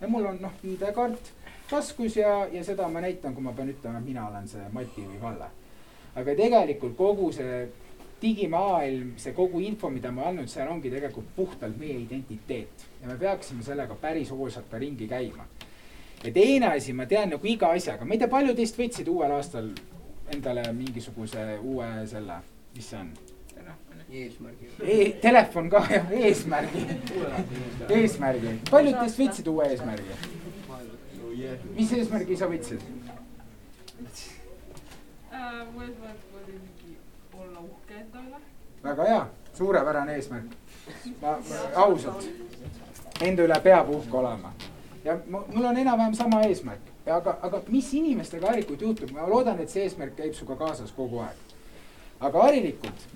ja 0.01 0.09
mul 0.09 0.27
on 0.27 0.43
noh, 0.43 0.53
ID-kaart 0.65 1.33
taskus 1.71 2.17
ja, 2.17 2.47
ja 2.53 2.65
seda 2.65 2.89
ma 2.89 3.01
näitan, 3.01 3.35
kui 3.35 3.45
ma 3.45 3.53
pean 3.53 3.71
ütlema, 3.73 3.99
et 3.99 4.09
mina 4.09 4.27
olen 4.29 4.49
see 4.49 4.65
Mati 4.73 5.07
või 5.09 5.21
Kalle. 5.21 5.49
aga 6.15 6.35
tegelikult 6.39 6.97
kogu 6.97 7.33
see 7.35 7.65
digimaailm, 8.23 9.15
see 9.21 9.35
kogu 9.37 9.61
info, 9.61 9.91
mida 9.91 10.13
ma 10.15 10.29
andnud, 10.31 10.49
seal 10.49 10.71
ongi 10.71 10.93
tegelikult 10.93 11.33
puhtalt 11.37 11.77
meie 11.81 11.99
identiteet 12.05 12.87
ja 13.03 13.09
me 13.09 13.19
peaksime 13.21 13.65
sellega 13.67 13.97
päris 14.01 14.31
hoolsalt 14.31 14.71
ka 14.71 14.79
ringi 14.79 15.09
käima. 15.09 15.47
ja 16.25 16.33
teine 16.33 16.73
asi, 16.73 16.93
ma 16.93 17.07
tean 17.07 17.35
nagu 17.35 17.47
iga 17.47 17.73
asjaga, 17.77 18.05
ma 18.05 18.15
ei 18.15 18.23
tea, 18.23 18.29
paljud 18.29 18.57
teist 18.57 18.79
võtsid 18.79 19.11
uuel 19.13 19.37
aastal 19.37 19.71
endale 20.33 20.65
mingisuguse 20.73 21.59
uue 21.63 21.91
selle, 22.09 22.41
mis 22.77 22.91
see 22.91 23.01
on? 23.01 23.15
eesmärgi 24.15 24.69
e. 24.85 24.97
Telefon 25.23 25.69
ka 25.73 25.81
jah, 25.91 26.11
eesmärgi 26.13 26.85
eesmärgi, 27.89 28.59
paljud 28.71 28.99
teist 29.01 29.21
võtsid 29.21 29.49
uue 29.53 29.69
eesmärgi? 29.73 30.44
Mis 31.75 31.93
eesmärgi 31.93 32.37
sa 32.37 32.49
võtsid? 32.51 32.83
Äh, 35.33 35.63
mu 35.73 35.83
eesmärk 35.83 36.37
oli 36.41 36.59
olla 37.39 37.61
uhke 37.61 37.95
enda 38.01 38.23
üle. 38.27 38.43
väga 38.85 39.09
hea, 39.09 39.25
suurepärane 39.55 40.15
eesmärk. 40.15 40.55
ma, 41.23 41.39
ma 41.49 41.65
ausalt, 41.87 42.29
enda 43.21 43.49
üle 43.49 43.61
peab 43.65 43.91
uhke 43.91 44.17
olema 44.17 44.53
ja 45.05 45.19
mul 45.27 45.65
on 45.65 45.77
enam-vähem 45.77 46.15
sama 46.15 46.43
eesmärk, 46.43 46.81
aga, 47.07 47.37
aga 47.43 47.61
mis 47.69 47.93
inimestega 47.95 48.47
harilikult 48.47 48.81
juhtub, 48.81 49.11
ma 49.13 49.29
loodan, 49.29 49.61
et 49.61 49.71
see 49.71 49.85
eesmärk 49.85 50.17
käib 50.17 50.35
sinuga 50.35 50.57
kaasas 50.65 50.93
kogu 50.97 51.21
aeg. 51.25 51.55
aga 52.21 52.43
harilikult, 52.43 53.07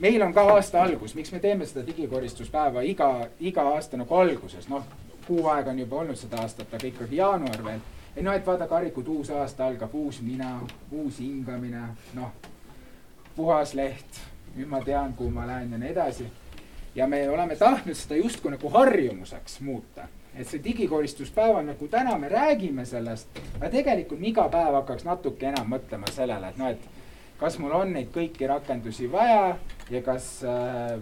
meil 0.00 0.22
on 0.22 0.34
ka 0.34 0.42
aasta 0.54 0.82
algus, 0.82 1.14
miks 1.14 1.32
me 1.32 1.40
teeme 1.40 1.66
seda 1.66 1.86
digikoristuspäeva 1.86 2.82
iga, 2.82 3.28
iga 3.40 3.68
aasta 3.74 3.96
nagu 3.96 4.14
alguses, 4.14 4.68
noh 4.68 4.84
kuu 5.26 5.46
aega 5.48 5.70
on 5.70 5.78
juba 5.78 5.96
olnud 6.02 6.18
seda 6.18 6.40
aastat, 6.42 6.74
aga 6.74 6.86
ikkagi 6.86 7.16
jaanuar 7.16 7.64
veel. 7.64 7.80
ei 8.16 8.22
noh, 8.22 8.34
et 8.34 8.46
vaadake, 8.46 8.74
harikud, 8.74 9.08
uus 9.12 9.30
aasta 9.30 9.66
algab, 9.66 9.94
uus 9.94 10.22
mina, 10.24 10.60
uus 10.90 11.18
hingamine, 11.20 11.82
noh, 12.14 12.32
puhas 13.36 13.74
leht, 13.74 14.20
nüüd 14.54 14.70
ma 14.70 14.80
tean, 14.84 15.12
kuhu 15.14 15.30
ma 15.30 15.46
lähen 15.46 15.72
ja 15.72 15.78
nii 15.78 15.90
edasi. 15.90 16.26
ja 16.94 17.06
me 17.06 17.28
oleme 17.30 17.56
tahtnud 17.56 17.96
seda 17.96 18.16
justkui 18.16 18.50
nagu 18.50 18.70
harjumuseks 18.72 19.60
muuta, 19.60 20.08
et 20.34 20.48
see 20.48 20.62
digikoristuspäev 20.64 21.58
on 21.60 21.66
nagu 21.72 21.88
täna 21.88 22.16
me 22.18 22.28
räägime 22.28 22.84
sellest, 22.84 23.40
aga 23.58 23.70
tegelikult 23.70 24.20
me 24.20 24.32
iga 24.32 24.48
päev 24.48 24.80
hakkaks 24.80 25.04
natuke 25.04 25.48
enam 25.48 25.68
mõtlema 25.74 26.08
sellele, 26.12 26.48
et 26.48 26.56
noh, 26.56 26.72
et 26.72 26.88
kas 27.40 27.58
mul 27.60 27.74
on 27.76 27.92
neid 27.92 28.08
kõiki 28.14 28.48
rakendusi 28.48 29.10
vaja 29.12 29.56
ja 29.90 30.02
kas 30.02 30.38
äh, 30.44 30.96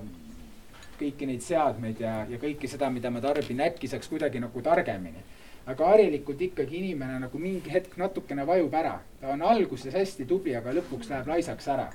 kõiki 1.00 1.28
neid 1.28 1.42
seadmeid 1.44 2.00
ja, 2.00 2.14
ja 2.30 2.38
kõike 2.40 2.70
seda, 2.70 2.90
mida 2.90 3.11
ma 3.11 3.22
tarbin, 3.24 3.62
äkki 3.66 3.90
saaks 3.90 4.11
kuidagi 4.12 4.42
nagu 4.42 4.62
targemini. 4.62 5.24
aga 5.66 5.87
harilikult 5.88 6.40
ikkagi 6.44 6.76
inimene 6.76 7.18
nagu 7.22 7.38
mingi 7.40 7.70
hetk 7.72 7.96
natukene 7.96 8.44
vajub 8.46 8.74
ära, 8.74 8.98
ta 9.20 9.30
on 9.33 9.42
alguses 9.42 9.94
hästi 9.94 10.26
tubli, 10.28 10.57
aga 10.57 10.74
lõpuks 10.76 11.09
läheb 11.11 11.28
laisaks 11.28 11.68
ära. 11.68 11.90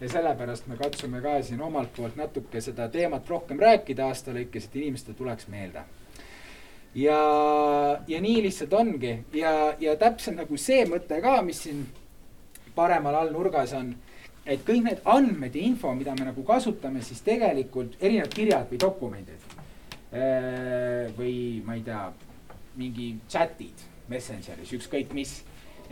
ja 0.00 0.08
sellepärast 0.08 0.66
me 0.66 0.76
katsume 0.76 1.20
ka 1.22 1.42
siin 1.42 1.60
omalt 1.60 1.92
poolt 1.96 2.16
natuke 2.16 2.60
seda 2.60 2.88
teemat 2.88 3.28
rohkem 3.28 3.60
rääkida 3.60 4.06
aasta 4.06 4.32
lõikes, 4.32 4.64
et 4.64 4.76
inimestel 4.76 5.14
tuleks 5.14 5.48
meelde 5.48 5.84
ja, 6.94 7.18
ja 8.08 8.20
nii 8.20 8.42
lihtsalt 8.42 8.72
ongi 8.72 9.24
ja, 9.32 9.74
ja 9.80 9.96
täpselt 9.96 10.36
nagu 10.36 10.56
see 10.60 10.84
mõte 10.88 11.20
ka, 11.22 11.40
mis 11.42 11.62
siin 11.64 11.86
paremal 12.74 13.16
all 13.16 13.32
nurgas 13.32 13.72
on 13.76 13.94
et 14.46 14.64
kõik 14.66 14.82
need 14.86 15.02
andmed 15.08 15.54
ja 15.54 15.62
info, 15.62 15.92
mida 15.94 16.14
me 16.18 16.26
nagu 16.26 16.44
kasutame, 16.46 17.02
siis 17.04 17.22
tegelikult 17.26 17.96
erinevad 18.00 18.34
kirjad 18.34 18.68
või 18.70 18.80
dokumendid. 18.82 19.48
Äh, 20.12 21.08
või 21.16 21.62
ma 21.64 21.78
ei 21.78 21.86
tea, 21.86 22.04
mingi 22.76 23.14
chat'id 23.30 23.86
Messengeris, 24.12 24.72
ükskõik 24.76 25.14
mis. 25.16 25.42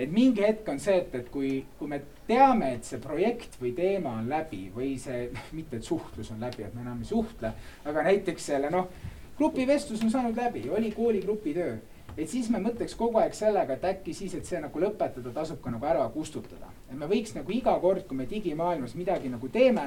et 0.00 0.08
mingi 0.12 0.40
hetk 0.40 0.68
on 0.72 0.78
see, 0.80 0.96
et, 1.02 1.14
et 1.14 1.26
kui, 1.28 1.64
kui 1.78 1.88
me 1.88 1.98
teame, 2.26 2.70
et 2.76 2.86
see 2.88 3.00
projekt 3.02 3.58
või 3.60 3.74
teema 3.76 4.14
on 4.16 4.28
läbi 4.30 4.70
või 4.74 4.94
see, 4.98 5.28
mitte 5.56 5.76
et 5.76 5.84
suhtlus 5.84 6.30
on 6.32 6.40
läbi, 6.40 6.64
et 6.64 6.74
me 6.74 6.84
enam 6.84 7.00
ei 7.02 7.08
suhtle, 7.08 7.52
aga 7.84 8.04
näiteks 8.06 8.46
selle 8.52 8.70
noh, 8.72 8.88
grupivestlus 9.36 10.04
on 10.04 10.12
saanud 10.12 10.36
läbi, 10.36 10.68
oli 10.72 10.92
kooligrupi 10.96 11.54
töö 11.56 11.78
et 12.16 12.28
siis 12.28 12.48
me 12.52 12.60
mõtleks 12.62 12.96
kogu 12.98 13.20
aeg 13.20 13.34
sellega, 13.36 13.76
et 13.76 13.84
äkki 13.92 14.14
siis, 14.16 14.34
et 14.34 14.46
see 14.46 14.60
nagu 14.60 14.82
lõpetada, 14.82 15.32
tasub 15.34 15.60
ka 15.62 15.72
nagu 15.72 15.86
ära 15.86 16.06
kustutada. 16.14 16.70
Et 16.90 16.96
me 16.98 17.07
võiks 17.11 17.35
nagu 17.37 17.53
iga 17.55 17.76
kord, 17.81 18.07
kui 18.09 18.18
me 18.18 18.26
digimaailmas 18.31 18.96
midagi 18.98 19.31
nagu 19.31 19.48
teeme, 19.48 19.87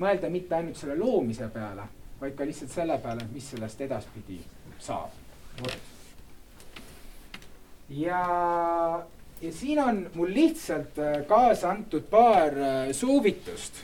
mõelda 0.00 0.30
mitte 0.30 0.58
ainult 0.58 0.78
selle 0.78 0.96
loomise 0.98 1.48
peale, 1.54 1.86
vaid 2.20 2.36
ka 2.36 2.46
lihtsalt 2.46 2.72
selle 2.74 2.98
peale, 3.02 3.26
mis 3.32 3.48
sellest 3.54 3.80
edaspidi 3.86 4.40
saab. 4.78 5.10
ja, 7.88 8.20
ja 9.40 9.52
siin 9.52 9.80
on 9.80 10.04
mul 10.14 10.34
lihtsalt 10.34 10.98
äh, 10.98 11.26
kaasa 11.28 11.70
antud 11.70 12.08
paar 12.10 12.58
äh, 12.58 12.92
soovitust 12.92 13.80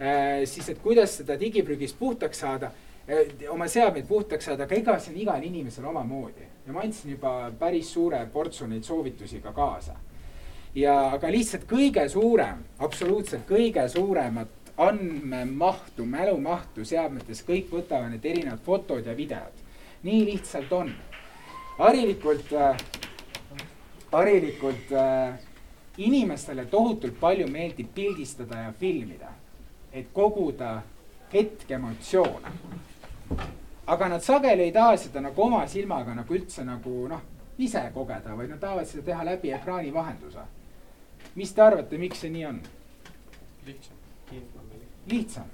äh, 0.00 0.44
siis, 0.44 0.68
et 0.68 0.78
kuidas 0.82 1.16
seda 1.18 1.38
digiprügist 1.40 1.98
puhtaks 1.98 2.40
saada 2.40 2.70
oma 3.52 3.66
seadmeid 3.68 4.06
puhtaks 4.08 4.46
saada, 4.48 4.64
aga 4.64 4.76
ega 4.78 4.94
see 4.98 5.12
on 5.12 5.20
igal 5.20 5.42
inimesel 5.44 5.84
omamoodi 5.90 6.46
ja 6.66 6.72
ma 6.72 6.80
andsin 6.80 7.10
juba 7.10 7.50
päris 7.58 7.92
suure 7.92 8.22
portsu 8.32 8.66
neid 8.66 8.84
soovitusi 8.84 9.40
ka 9.44 9.52
kaasa. 9.52 9.96
Ja, 10.74 10.94
aga 11.14 11.30
lihtsalt 11.30 11.66
kõige 11.70 12.08
suurem, 12.08 12.64
absoluutselt 12.78 13.46
kõige 13.48 13.86
suuremat 13.88 14.72
andmemahtu, 14.76 16.06
mälumahtu 16.06 16.84
seadmetes, 16.84 17.44
kõik 17.46 17.70
võtavad 17.70 18.10
need 18.10 18.24
erinevad 18.26 18.62
fotod 18.64 19.06
ja 19.06 19.14
videod. 19.16 19.62
nii 20.02 20.24
lihtsalt 20.24 20.72
on. 20.72 20.94
harilikult 21.78 22.52
äh,, 22.52 22.76
harilikult 24.12 24.92
äh, 24.92 25.38
inimestele 25.96 26.66
tohutult 26.66 27.20
palju 27.20 27.46
meeldib 27.48 27.94
pildistada 27.94 28.58
ja 28.66 28.72
filmida, 28.72 29.30
et 29.92 30.06
koguda 30.12 30.82
hetkeemotsioone. 31.32 32.48
aga 33.86 34.08
nad 34.08 34.20
sageli 34.22 34.62
ei 34.62 34.72
taha 34.72 34.96
seda 34.96 35.20
nagu 35.20 35.42
oma 35.42 35.66
silmaga 35.66 36.14
nagu 36.14 36.34
üldse 36.34 36.64
nagu 36.64 37.08
noh, 37.08 37.20
ise 37.58 37.90
kogeda, 37.94 38.36
vaid 38.36 38.50
nad 38.50 38.60
tahavad 38.60 38.86
seda 38.86 39.02
teha 39.02 39.24
läbi 39.24 39.52
ekraani 39.52 39.94
vahenduse. 39.94 40.40
Mis 41.34 41.52
te 41.52 41.62
arvate, 41.62 41.98
miks 41.98 42.20
see 42.20 42.30
nii 42.30 42.46
on? 42.46 42.62
lihtsam. 43.66 43.96
lihtsam. 45.06 45.44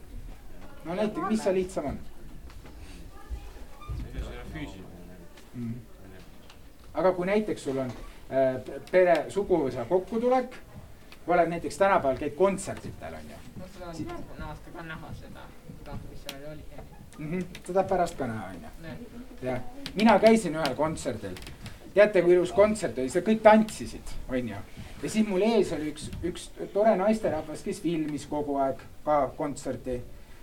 no 0.84 0.94
näiteks, 0.94 1.28
mis 1.28 1.44
see 1.44 1.54
lihtsam 1.54 1.92
on? 1.92 2.00
mm.? 5.54 5.74
aga 6.94 7.12
kui 7.12 7.26
näiteks 7.26 7.64
sul 7.64 7.78
on 7.78 7.92
äh, 8.30 8.60
pere, 8.90 9.24
suguvõsa 9.30 9.84
kokkutulek, 9.88 10.56
oled 11.26 11.52
näiteks 11.54 11.78
tänapäeval 11.78 12.18
käid 12.18 12.34
kontsertidel 12.38 13.14
onju. 13.20 13.40
no 13.56 13.68
seda 13.72 13.88
on 13.90 14.00
järgmine 14.06 14.44
aasta 14.48 14.76
ka 14.76 14.82
näha 14.82 15.12
seda, 15.20 15.46
seda, 15.78 15.98
mis 16.10 16.24
seal 16.24 16.52
oli 16.52 16.64
mm. 17.18 17.32
-hmm. 17.32 17.46
seda 17.66 17.84
pärast 17.84 18.18
ka 18.18 18.26
näha 18.26 18.48
onju. 18.48 18.94
jah, 19.42 19.60
mina 19.94 20.18
käisin 20.18 20.56
ühel 20.56 20.74
kontserdil. 20.74 21.34
teate, 21.94 22.22
kui 22.22 22.34
ilus 22.34 22.52
kontsert 22.52 22.98
oli, 22.98 23.10
seal 23.10 23.24
kõik 23.24 23.42
tantsisid, 23.42 24.14
onju. 24.28 24.56
Ja 25.02 25.10
siis 25.10 25.28
mul 25.28 25.42
ees 25.42 25.72
oli 25.72 25.90
üks, 25.92 26.08
üks 26.24 26.48
tore 26.74 26.94
naisterahvas, 27.00 27.62
kes 27.64 27.80
filmis 27.80 28.26
kogu 28.28 28.58
aeg 28.60 28.82
ka 29.04 29.20
kontserti 29.36 30.00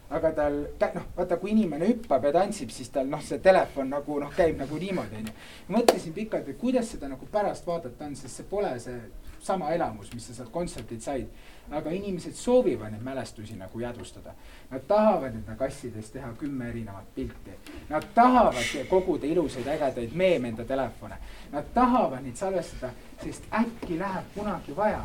aga 0.10 0.32
tal, 0.32 0.58
noh, 0.96 1.08
vaata, 1.18 1.38
kui 1.42 1.52
inimene 1.52 1.88
hüppab 1.90 2.24
ja 2.30 2.32
tantsib, 2.38 2.72
siis 2.72 2.90
tal 2.96 3.10
noh, 3.12 3.22
see 3.24 3.42
telefon 3.44 3.90
nagu 3.92 4.20
noh, 4.22 4.32
käib 4.36 4.60
nagu 4.60 4.80
niimoodi, 4.80 5.22
onju. 5.22 5.34
mõtlesin 5.76 6.16
pikalt, 6.16 6.48
et 6.48 6.60
kuidas 6.62 6.94
seda 6.94 7.10
nagu 7.12 7.28
pärast 7.32 7.68
vaadata 7.68 8.08
on, 8.08 8.16
sest 8.16 8.40
see 8.40 8.48
pole 8.48 8.72
see 8.80 9.02
sama 9.44 9.72
elamus, 9.76 10.14
mis 10.14 10.28
sa 10.28 10.34
sealt 10.34 10.52
kontsertilt 10.52 11.04
said. 11.04 11.28
aga 11.68 11.92
inimesed 11.92 12.32
soovivad 12.40 12.94
neid 12.94 13.02
mälestusi 13.04 13.58
nagu 13.60 13.80
jäädvustada. 13.80 14.32
Nad 14.72 14.86
tahavad 14.88 15.34
enda 15.36 15.56
kassidest 15.60 16.14
teha 16.14 16.30
kümme 16.40 16.70
erinevat 16.70 17.10
pilti. 17.16 17.52
Nad 17.90 18.06
tahavad 18.16 18.88
koguda 18.90 19.28
ilusaid 19.28 19.68
ägedaid 19.68 20.16
meeme 20.16 20.48
enda 20.48 20.64
telefone. 20.66 21.18
Nad 21.52 21.68
tahavad 21.74 22.24
neid 22.24 22.40
salvestada, 22.40 22.94
sest 23.24 23.52
äkki 23.52 24.00
läheb 24.00 24.32
kunagi 24.36 24.76
vaja. 24.76 25.04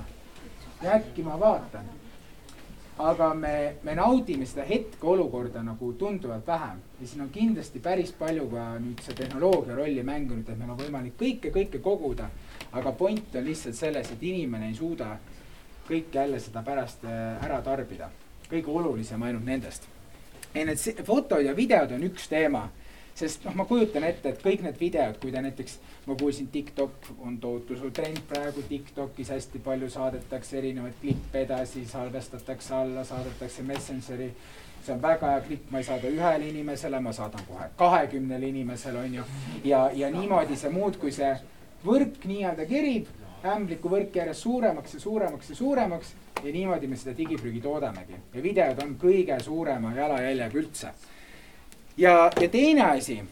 ja 0.83 0.93
äkki 0.93 1.23
ma 1.23 1.41
vaatan 1.41 1.91
aga 2.99 3.35
me, 3.35 3.75
me 3.83 3.95
naudime 3.95 4.47
seda 4.47 4.65
hetkeolukorda 4.69 5.63
nagu 5.65 5.93
tunduvalt 5.99 6.47
vähem 6.47 6.81
ja 7.01 7.07
siin 7.07 7.23
on 7.25 7.31
kindlasti 7.33 7.81
päris 7.81 8.13
palju 8.13 8.47
ka 8.51 8.67
nüüd 8.79 9.01
see 9.01 9.17
tehnoloogia 9.17 9.77
rolli 9.77 10.03
mänginud, 10.05 10.49
et 10.49 10.59
meil 10.59 10.75
on 10.75 10.79
võimalik 10.79 11.17
kõike, 11.19 11.53
kõike 11.55 11.81
koguda. 11.81 12.29
aga 12.73 12.93
point 12.93 13.35
on 13.37 13.45
lihtsalt 13.45 13.75
selles, 13.75 14.11
et 14.11 14.23
inimene 14.23 14.69
ei 14.69 14.75
suuda 14.75 15.17
kõike 15.89 16.19
jälle 16.19 16.41
seda 16.41 16.63
pärast 16.63 17.05
äh, 17.05 17.45
ära 17.45 17.63
tarbida. 17.63 18.11
kõige 18.51 18.69
olulisem 18.69 19.23
ainult 19.23 19.45
nendest. 19.45 19.89
ei, 20.55 20.65
need 20.65 21.05
fotod 21.05 21.45
ja 21.45 21.57
videod 21.57 21.93
on 21.93 22.03
üks 22.05 22.29
teema 22.29 22.69
sest 23.15 23.45
noh, 23.45 23.55
ma 23.55 23.67
kujutan 23.69 24.05
ette, 24.09 24.33
et 24.33 24.43
kõik 24.43 24.65
need 24.65 24.79
videod, 24.81 25.19
kui 25.21 25.33
te 25.33 25.43
näiteks, 25.45 25.77
ma 26.07 26.17
kuulsin, 26.19 26.49
TikTok 26.53 27.11
on 27.27 27.37
tohutu 27.43 27.77
suur 27.79 27.93
trend 27.95 28.23
praegu, 28.29 28.65
TikTokis 28.69 29.33
hästi 29.35 29.61
palju 29.65 29.91
saadetakse 29.93 30.59
erinevaid 30.59 30.99
klippe 31.01 31.45
edasi, 31.47 31.85
salvestatakse 31.89 32.75
alla, 32.75 33.05
saadetakse 33.05 33.63
Messengeri. 33.69 34.33
see 34.83 34.95
on 34.95 35.03
väga 35.03 35.29
hea 35.31 35.41
klipp, 35.47 35.71
ma 35.71 35.79
ei 35.79 35.85
saada 35.87 36.09
ühele 36.11 36.49
inimesele, 36.49 36.99
ma 37.01 37.13
saadan 37.15 37.45
kohe 37.47 37.69
kahekümnele 37.79 38.49
inimesele, 38.49 38.99
on 38.99 39.15
ju. 39.15 39.25
ja, 39.65 39.91
ja 39.95 40.11
niimoodi 40.11 40.57
see 40.57 40.71
muudkui 40.75 41.13
see 41.15 41.37
võrk 41.85 42.25
nii-öelda 42.27 42.67
kerib, 42.67 43.07
ämbliku 43.47 43.91
võrk 43.91 44.17
järjest 44.17 44.43
suuremaks 44.43 44.95
ja 44.95 45.01
suuremaks 45.01 45.51
ja 45.51 45.57
suuremaks 45.57 46.13
ja 46.43 46.53
niimoodi 46.53 46.87
me 46.91 46.99
seda 46.99 47.15
digiprügi 47.19 47.61
toodamegi 47.63 48.19
ja 48.35 48.43
videod 48.43 48.83
on 48.83 48.97
kõige 48.99 49.39
suurema 49.43 49.95
jalajäljega 49.95 50.59
üldse 50.59 50.93
ja, 51.97 52.31
ja 52.41 52.49
teine 52.49 52.83
asi, 52.83 53.25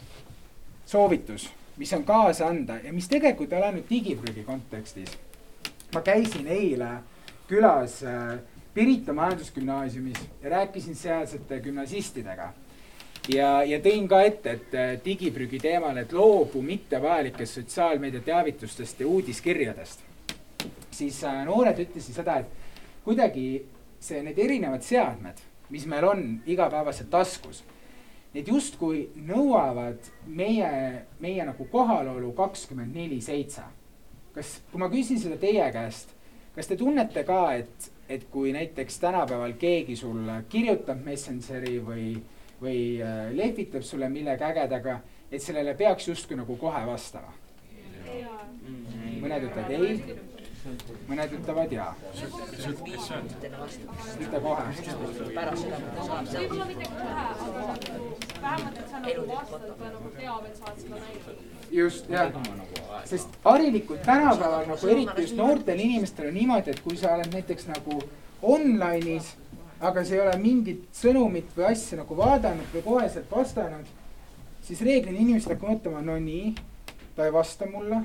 soovitus, 0.87 1.51
mis 1.77 1.93
on 1.93 2.05
kaasa 2.05 2.47
anda 2.47 2.77
ja 2.85 2.93
mis 2.93 3.09
tegelikult 3.09 3.53
ei 3.53 3.59
ole 3.59 3.67
ainult 3.67 3.91
digiprügi 3.91 4.45
kontekstis. 4.45 5.19
ma 5.95 6.01
käisin 6.01 6.47
eile 6.47 6.89
külas 7.49 8.03
äh, 8.05 8.39
Pirita 8.75 9.13
Majandusgümnaasiumis 9.13 10.19
ja 10.43 10.51
rääkisin 10.51 10.95
sealsete 10.95 11.61
gümnasistidega. 11.61 12.53
ja, 13.29 13.63
ja 13.63 13.79
tõin 13.79 14.09
ka 14.09 14.23
ette, 14.23 14.51
et 14.51 14.75
äh, 14.75 14.93
digiprügi 15.05 15.59
teemal, 15.59 15.97
et 15.97 16.13
loobu 16.13 16.63
mittevajalikest 16.63 17.55
sotsiaalmeedia 17.55 18.21
teavitustest 18.21 19.01
ja 19.01 19.07
uudiskirjadest. 19.07 20.01
siis 20.91 21.25
äh, 21.25 21.45
noored 21.45 21.79
ütlesid 21.79 22.15
seda, 22.15 22.37
et 22.37 22.47
kuidagi 23.05 23.65
see, 24.01 24.23
need 24.23 24.39
erinevad 24.39 24.83
seadmed, 24.83 25.41
mis 25.71 25.87
meil 25.87 26.05
on 26.05 26.25
igapäevaselt 26.47 27.11
taskus 27.11 27.65
need 28.35 28.49
justkui 28.49 29.05
nõuavad 29.27 30.11
meie, 30.31 30.71
meie 31.23 31.47
nagu 31.47 31.67
kohalolu 31.73 32.33
kakskümmend 32.39 32.95
neli 32.95 33.21
seitse. 33.25 33.63
kas, 34.35 34.61
kui 34.71 34.79
ma 34.79 34.87
küsin 34.93 35.19
seda 35.19 35.37
teie 35.43 35.65
käest, 35.75 36.15
kas 36.55 36.71
te 36.71 36.77
tunnete 36.79 37.25
ka, 37.27 37.41
et, 37.59 37.91
et 38.09 38.29
kui 38.31 38.53
näiteks 38.55 39.01
tänapäeval 39.03 39.57
keegi 39.59 39.97
sulle 39.97 40.45
kirjutab 40.49 41.03
Messengeri 41.05 41.81
või, 41.83 42.13
või 42.63 42.81
äh, 43.03 43.33
lehvitab 43.35 43.83
sulle 43.83 44.09
millegi 44.09 44.47
ägedaga, 44.47 45.01
et 45.31 45.43
sellele 45.43 45.75
peaks 45.75 46.09
justkui 46.09 46.39
nagu 46.39 46.57
kohe 46.57 46.87
vastama? 46.87 47.35
mõned 49.21 49.45
ütlevad 49.47 49.71
ei 49.71 49.79
mõned 51.09 51.33
ütlevad 51.39 51.73
jaa. 51.73 51.95
mitte 54.19 54.41
kohe. 54.41 54.65
võib-olla 56.33 56.67
mitte 56.69 56.89
kohe, 56.91 57.25
aga 57.45 57.63
vähemalt, 58.43 58.79
et 58.79 58.91
sa 58.91 59.01
nagu 59.01 59.27
vastad 59.31 59.65
või 59.71 59.93
nagu 59.95 60.13
teab, 60.19 60.45
et 60.51 60.57
sa 60.57 60.65
oled 60.69 60.83
seda 60.83 61.01
näinud. 61.01 61.41
just, 61.71 62.11
jah. 62.11 62.33
sest 63.05 63.41
harilikult 63.45 64.03
tänapäeval 64.03 64.69
nagu 64.69 64.93
eriti 64.95 65.27
just 65.27 65.37
noortel 65.41 65.81
inimestel 65.81 66.29
on 66.29 66.35
niimoodi, 66.35 66.71
et 66.71 66.85
kui 66.85 66.97
sa 66.97 67.15
oled 67.17 67.33
näiteks 67.33 67.71
nagu 67.73 68.01
online'is, 68.43 69.35
aga 69.81 70.05
sa 70.05 70.15
ei 70.15 70.21
ole 70.21 70.37
mingit 70.45 70.87
sõnumit 70.93 71.57
või 71.57 71.71
asja 71.73 72.03
nagu 72.03 72.17
vaadanud 72.17 72.69
või 72.75 72.85
koheselt 72.85 73.33
vastanud, 73.33 73.87
siis 74.63 74.81
reeglina 74.85 75.19
inimesed 75.19 75.55
hakkavad 75.55 75.79
mõtlema, 75.79 76.05
no 76.05 76.19
nii, 76.21 76.55
ta 77.17 77.25
ei 77.25 77.33
vasta 77.33 77.67
mulle 77.67 78.05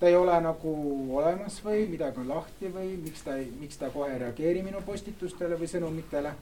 ta 0.00 0.08
ei 0.08 0.16
ole 0.16 0.40
nagu 0.40 0.72
olemas 1.16 1.60
või 1.64 1.86
midagi 1.88 2.20
on 2.20 2.28
lahti 2.28 2.68
või 2.72 2.96
miks 3.00 3.22
ta 3.24 3.36
ei, 3.40 3.46
miks 3.60 3.78
ta 3.80 3.90
kohe 3.90 4.12
ei 4.12 4.18
reageeri 4.20 4.62
minu 4.62 4.82
postitustele 4.86 5.56
või 5.56 5.68
sõnumitele. 5.70 6.32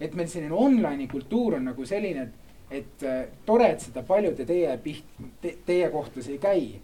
et 0.00 0.14
meil 0.14 0.28
selline 0.28 0.54
online'i 0.54 1.06
kultuur 1.08 1.54
on 1.54 1.64
nagu 1.64 1.84
selline, 1.86 2.22
et, 2.22 2.78
et 2.78 3.04
äh, 3.06 3.26
tore, 3.46 3.68
et 3.70 3.80
seda 3.80 4.02
paljude 4.02 4.46
teie 4.46 4.76
piht- 4.82 5.20
te,, 5.40 5.56
teie 5.66 5.90
kohta 5.90 6.22
see 6.22 6.32
ei 6.32 6.38
käi. 6.38 6.80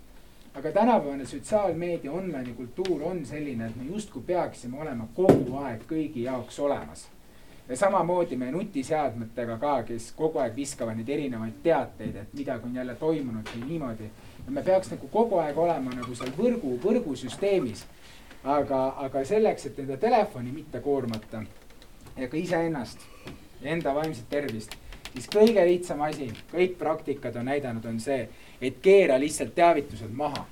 aga 0.55 0.73
tänapäevane 0.73 1.27
sotsiaalmeedia 1.27 2.13
online'i 2.13 2.55
kultuur 2.55 3.03
on 3.03 3.25
selline, 3.27 3.67
et 3.67 3.77
me 3.77 3.85
justkui 3.93 4.23
peaksime 4.23 4.81
olema 4.81 5.09
kogu 5.15 5.57
aeg 5.65 5.87
kõigi 5.89 6.29
jaoks 6.29 6.59
olemas 6.59 7.09
ja 7.69 7.77
samamoodi 7.77 8.37
meie 8.37 8.53
nutiseadmetega 8.53 9.59
ka, 9.59 9.83
kes 9.83 10.13
kogu 10.17 10.41
aeg 10.43 10.57
viskavad 10.57 10.97
neid 10.97 11.09
erinevaid 11.09 11.61
teateid, 11.63 12.17
et 12.17 12.35
midagi 12.35 12.67
on 12.67 12.75
jälle 12.81 12.95
toimunud 12.95 13.51
või 13.55 13.67
niimoodi 13.67 14.09
ja 14.47 14.53
me 14.53 14.63
peaks 14.63 14.91
nagu 14.95 15.09
kogu 15.13 15.39
aeg 15.43 15.59
olema 15.59 15.93
nagu 15.93 16.15
seal 16.15 16.33
võrgu, 16.39 16.79
võrgusüsteemis. 16.85 17.85
aga, 18.45 18.95
aga 19.05 19.25
selleks, 19.25 19.67
et 19.67 19.79
enda 19.79 19.97
telefoni 19.97 20.53
mitte 20.53 20.81
koormata 20.81 21.43
ja 22.17 22.29
ka 22.29 22.37
iseennast 22.37 23.03
ja 23.61 23.71
enda 23.71 23.95
vaimset 23.95 24.29
tervist, 24.31 24.77
siis 25.13 25.27
kõige 25.29 25.65
lihtsam 25.67 26.01
asi, 26.07 26.31
kõik 26.53 26.79
praktikad 26.79 27.37
on 27.37 27.51
näidanud, 27.51 27.85
on 27.85 28.01
see, 28.01 28.29
et 28.63 28.79
keera 28.83 29.19
lihtsalt 29.21 29.55
teavitused 29.55 30.15
maha. 30.15 30.47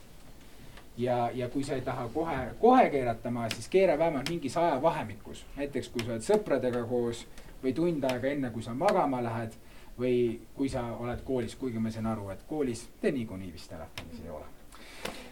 Ja, 0.96 1.30
ja 1.34 1.48
kui 1.48 1.64
sa 1.64 1.74
ei 1.74 1.80
taha 1.80 2.08
kohe, 2.14 2.36
kohe 2.60 2.90
keerata 2.90 3.30
maha, 3.30 3.48
siis 3.50 3.68
keera 3.68 3.98
vähemalt 3.98 4.28
mingis 4.28 4.56
ajavahemikus, 4.56 5.44
näiteks 5.56 5.88
kui 5.88 6.04
sa 6.04 6.14
oled 6.14 6.26
sõpradega 6.26 6.82
koos 6.88 7.26
või 7.62 7.72
tund 7.76 8.04
aega 8.04 8.32
enne, 8.32 8.50
kui 8.50 8.62
sa 8.62 8.74
magama 8.74 9.22
lähed 9.24 9.56
või 9.98 10.40
kui 10.54 10.68
sa 10.68 10.84
oled 11.00 11.22
koolis, 11.24 11.56
kuigi 11.56 11.80
ma 11.80 11.90
saan 11.90 12.06
aru, 12.10 12.28
et 12.30 12.44
koolis 12.48 12.86
te 13.00 13.12
niikuinii 13.12 13.52
vist 13.52 13.70
telefonis 13.72 14.20
ei 14.24 14.30
ole. 14.30 14.52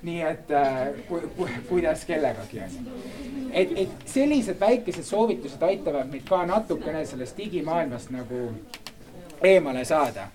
nii 0.04 0.20
et 0.22 0.50
äh, 0.50 0.88
ku, 1.08 1.18
ku, 1.36 1.48
kuidas 1.68 2.04
kellegagi 2.04 2.60
on 2.60 2.70
ju. 2.70 2.92
et, 3.52 3.70
et 3.76 4.06
sellised 4.06 4.60
väikesed 4.60 5.02
soovitused 5.02 5.62
aitavad 5.62 6.10
meid 6.12 6.28
ka 6.28 6.44
natukene 6.46 7.06
sellest 7.06 7.36
digimaailmast 7.38 8.10
nagu 8.10 8.42
eemale 9.42 9.84
saada 9.84 10.28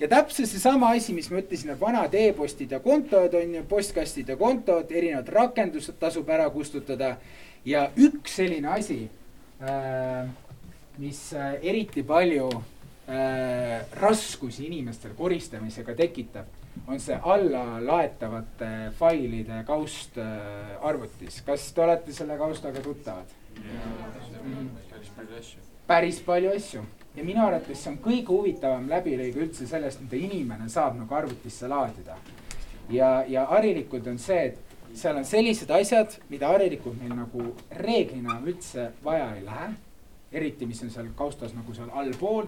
ja 0.00 0.08
täpselt 0.08 0.48
seesama 0.48 0.94
asi, 0.96 1.14
mis 1.14 1.28
ma 1.30 1.40
ütlesin, 1.42 1.74
et 1.74 1.80
vanad 1.80 2.14
e-postid 2.16 2.72
ja 2.72 2.80
kontod 2.80 3.34
on 3.36 3.54
ju, 3.54 3.64
postkastid 3.68 4.32
ja 4.32 4.36
kontod, 4.40 4.90
erinevad 4.90 5.28
rakendused 5.28 5.98
tasub 6.00 6.28
ära 6.28 6.48
kustutada. 6.50 7.16
ja 7.64 7.90
üks 7.96 8.38
selline 8.40 8.68
asi 8.72 9.10
äh,, 9.60 10.28
mis 10.98 11.32
äh, 11.36 11.58
eriti 11.62 12.02
palju 12.02 12.48
äh, 12.56 13.84
raskusi 14.00 14.64
inimestel 14.66 15.12
koristamisega 15.18 15.94
tekitab, 15.94 16.46
on 16.88 17.00
see 17.00 17.18
allalaetavate 17.20 18.70
failide 18.96 19.60
kaust 19.66 20.16
arvutis. 20.80 21.42
kas 21.44 21.72
te 21.72 21.84
olete 21.84 22.12
selle 22.16 22.38
kaustaga 22.38 22.80
tuttavad? 22.80 23.36
päris 25.86 26.20
palju 26.24 26.56
asju. 26.56 26.86
Ja 27.20 27.26
minu 27.26 27.42
arvates 27.44 27.82
see 27.84 27.92
on 27.92 27.98
kõige 28.00 28.32
huvitavam 28.32 28.86
läbilõige 28.88 29.42
üldse 29.44 29.66
sellest, 29.68 30.00
mida 30.00 30.16
inimene 30.16 30.70
saab 30.72 30.96
nagu 30.96 31.14
arvutisse 31.14 31.68
laadida. 31.68 32.16
ja, 32.90 33.24
ja 33.28 33.44
harilikult 33.50 34.06
on 34.08 34.18
see, 34.18 34.46
et 34.48 34.96
seal 34.96 35.20
on 35.20 35.26
sellised 35.28 35.70
asjad, 35.70 36.16
mida 36.30 36.48
harilikult 36.48 36.96
meil 37.02 37.12
nagu 37.18 37.52
reeglina 37.76 38.40
üldse 38.40 38.90
vaja 39.04 39.34
ei 39.36 39.44
lähe. 39.44 39.68
eriti, 40.32 40.66
mis 40.66 40.82
on 40.82 40.90
seal 40.90 41.12
kaustas 41.18 41.52
nagu 41.54 41.74
seal 41.74 41.90
allpool 41.92 42.46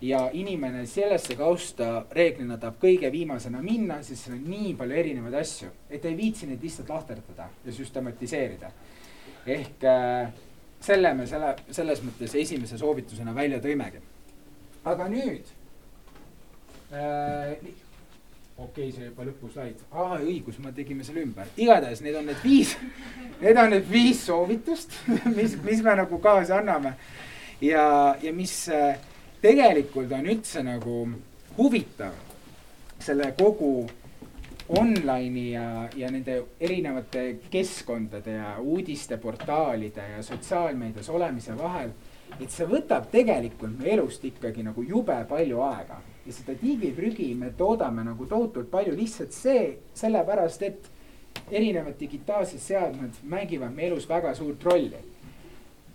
ja 0.00 0.30
inimene 0.32 0.86
sellesse 0.86 1.34
kausta 1.34 2.04
reeglina 2.12 2.58
tahab 2.60 2.78
kõige 2.82 3.10
viimasena 3.10 3.62
minna, 3.62 4.02
sest 4.02 4.28
seal 4.28 4.36
on 4.38 4.48
nii 4.50 4.74
palju 4.78 4.98
erinevaid 5.02 5.38
asju, 5.40 5.70
et 5.90 6.04
ei 6.04 6.16
viitsi 6.16 6.46
neid 6.46 6.62
lihtsalt 6.62 6.88
lahterdada 6.88 7.48
ja 7.64 7.72
süstematiseerida. 7.72 8.70
ehk 9.46 9.84
äh, 9.84 10.28
selle 10.84 11.14
me 11.16 11.26
selle, 11.28 11.54
selles 11.72 12.02
mõttes 12.04 12.34
esimese 12.40 12.78
soovitusena 12.80 13.34
välja 13.36 13.60
tõimegi. 13.64 14.02
aga 14.84 15.08
nüüd 15.08 15.48
äh,. 16.92 17.54
okei 17.54 18.66
okay,, 18.66 18.90
see 18.92 19.08
juba 19.08 19.26
lõpuslaid, 19.28 19.80
aa 19.90 20.18
õigus, 20.20 20.60
me 20.62 20.72
tegime 20.76 21.04
selle 21.04 21.24
ümber, 21.24 21.48
igatahes 21.56 22.04
need 22.04 22.18
on 22.20 22.28
need 22.30 22.42
viis, 22.44 22.76
need 23.40 23.58
on 23.58 23.72
need 23.74 23.88
viis 23.90 24.26
soovitust, 24.28 24.94
mis, 25.38 25.56
mis 25.64 25.82
me 25.82 25.96
nagu 26.02 26.20
kaasa 26.22 26.60
anname. 26.60 26.94
ja, 27.60 28.14
ja 28.22 28.32
mis 28.32 28.68
äh, 28.68 29.00
tegelikult 29.42 30.12
on 30.12 30.30
üldse 30.30 30.62
nagu 30.64 31.00
huvitav 31.58 32.14
selle 33.04 33.32
kogu 33.38 33.86
online'i 34.78 35.50
ja, 35.52 35.88
ja 35.96 36.10
nende 36.10 36.40
erinevate 36.60 37.24
keskkondade 37.50 38.38
ja 38.38 38.56
uudisteportaalide 38.60 40.08
ja 40.16 40.22
sotsiaalmeedias 40.22 41.08
olemise 41.10 41.58
vahel. 41.58 41.90
et 42.40 42.50
see 42.50 42.66
võtab 42.66 43.04
tegelikult 43.12 43.78
meie 43.78 43.92
elust 43.94 44.24
ikkagi 44.26 44.64
nagu 44.66 44.82
jube 44.82 45.16
palju 45.28 45.60
aega 45.62 46.00
ja 46.26 46.32
seda 46.32 46.56
digiprügi 46.62 47.28
me 47.38 47.52
toodame 47.56 48.02
nagu 48.04 48.26
tohutult 48.26 48.70
palju 48.70 48.96
lihtsalt 48.96 49.32
see, 49.32 49.78
sellepärast 49.94 50.62
et 50.62 50.90
erinevad 51.50 51.94
digitaalsed 52.00 52.58
seadmed 52.58 53.20
mängivad 53.22 53.74
meie 53.74 53.92
elus 53.92 54.08
väga 54.08 54.34
suurt 54.34 54.64
rolli 54.64 55.13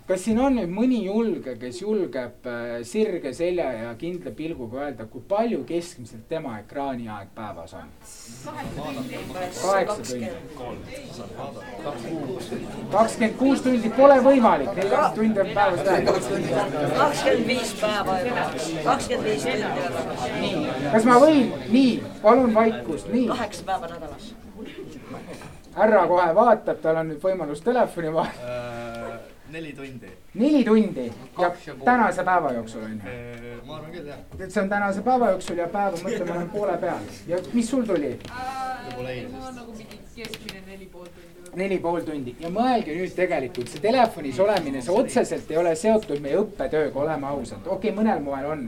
kas 0.09 0.23
siin 0.25 0.39
on 0.41 0.55
nüüd 0.57 0.71
mõni 0.73 1.03
julge, 1.05 1.53
kes 1.61 1.83
julgeb 1.83 2.47
äh, 2.49 2.79
sirge 2.87 3.29
selja 3.37 3.67
ja 3.75 3.91
kindla 3.99 4.31
pilguga 4.35 4.87
öelda, 4.87 5.05
kui 5.11 5.21
palju 5.29 5.61
keskmiselt 5.69 6.25
tema 6.31 6.55
ekraaniaeg 6.63 7.29
päevas 7.35 7.75
on? 7.77 7.91
kaheksa 9.61 10.01
tundi. 10.09 10.29
kakskümmend 12.91 13.37
kuus 13.37 13.61
tundi 13.61 13.91
pole 13.97 14.17
võimalik, 14.25 14.73
neljakümne 14.79 15.15
tundi 15.19 15.43
on 15.43 15.53
päevas 15.59 15.85
vähe. 15.85 16.01
kakskümmend 16.97 17.47
viis 17.53 17.75
päeva 17.81 18.17
juba, 18.23 18.47
kakskümmend 18.89 19.29
viis 19.29 19.45
tundi. 19.45 19.69
nii, 20.41 20.57
kas 20.95 21.05
ma 21.11 21.19
võin, 21.21 21.53
nii, 21.69 21.93
palun 22.25 22.57
vaikust, 22.57 23.13
nii. 23.13 23.27
kaheksa 23.35 23.69
päeva 23.69 23.93
nädalas. 23.93 24.33
härra 25.77 26.07
kohe 26.09 26.35
vaatab, 26.35 26.81
tal 26.81 27.03
on 27.03 27.13
nüüd 27.13 27.21
võimalus 27.23 27.61
telefoni 27.63 28.13
vaadata 28.17 28.79
Äh, 29.08 29.08
neli 29.51 29.73
tundi. 29.73 30.07
neli 30.33 30.63
tundi 30.63 31.11
ja 31.39 31.51
tänase 31.85 32.23
päeva 32.23 32.51
jooksul 32.51 32.83
on 32.83 32.91
ju? 32.91 33.61
ma 33.65 33.75
arvan 33.75 33.91
küll 33.91 34.07
jah, 34.07 34.19
et 34.39 34.51
see 34.51 34.61
on 34.63 34.69
tänase 34.69 35.01
päeva 35.01 35.31
jooksul 35.31 35.57
ja 35.57 35.67
päeva 35.67 35.97
mõtleme 35.97 36.35
olen 36.35 36.49
poole 36.53 36.77
peal 36.77 37.09
ja 37.27 37.39
mis 37.53 37.69
sul 37.69 37.85
tuli? 37.87 38.13
võib-olla 38.19 39.09
eilsest. 39.09 39.39
ma 39.39 39.51
nagu 39.57 39.75
mingi 39.77 39.99
keskmine 40.15 40.61
neli 40.67 40.89
pool 40.91 41.07
tundi. 41.07 41.55
neli 41.63 41.79
pool 41.85 42.01
tundi 42.11 42.35
ja 42.39 42.53
mõelge 42.53 42.97
nüüd 42.99 43.15
tegelikult 43.17 43.73
see 43.73 43.83
telefonis 43.85 44.39
olemine, 44.39 44.81
see 44.85 44.95
otseselt 45.01 45.51
ei 45.51 45.61
ole 45.63 45.75
seotud 45.75 46.21
meie 46.25 46.41
õppetööga, 46.43 47.05
oleme 47.05 47.31
ausad, 47.33 47.65
okei 47.65 47.91
okay,, 47.91 47.97
mõnel 48.01 48.21
moel 48.25 48.51
on, 48.53 48.67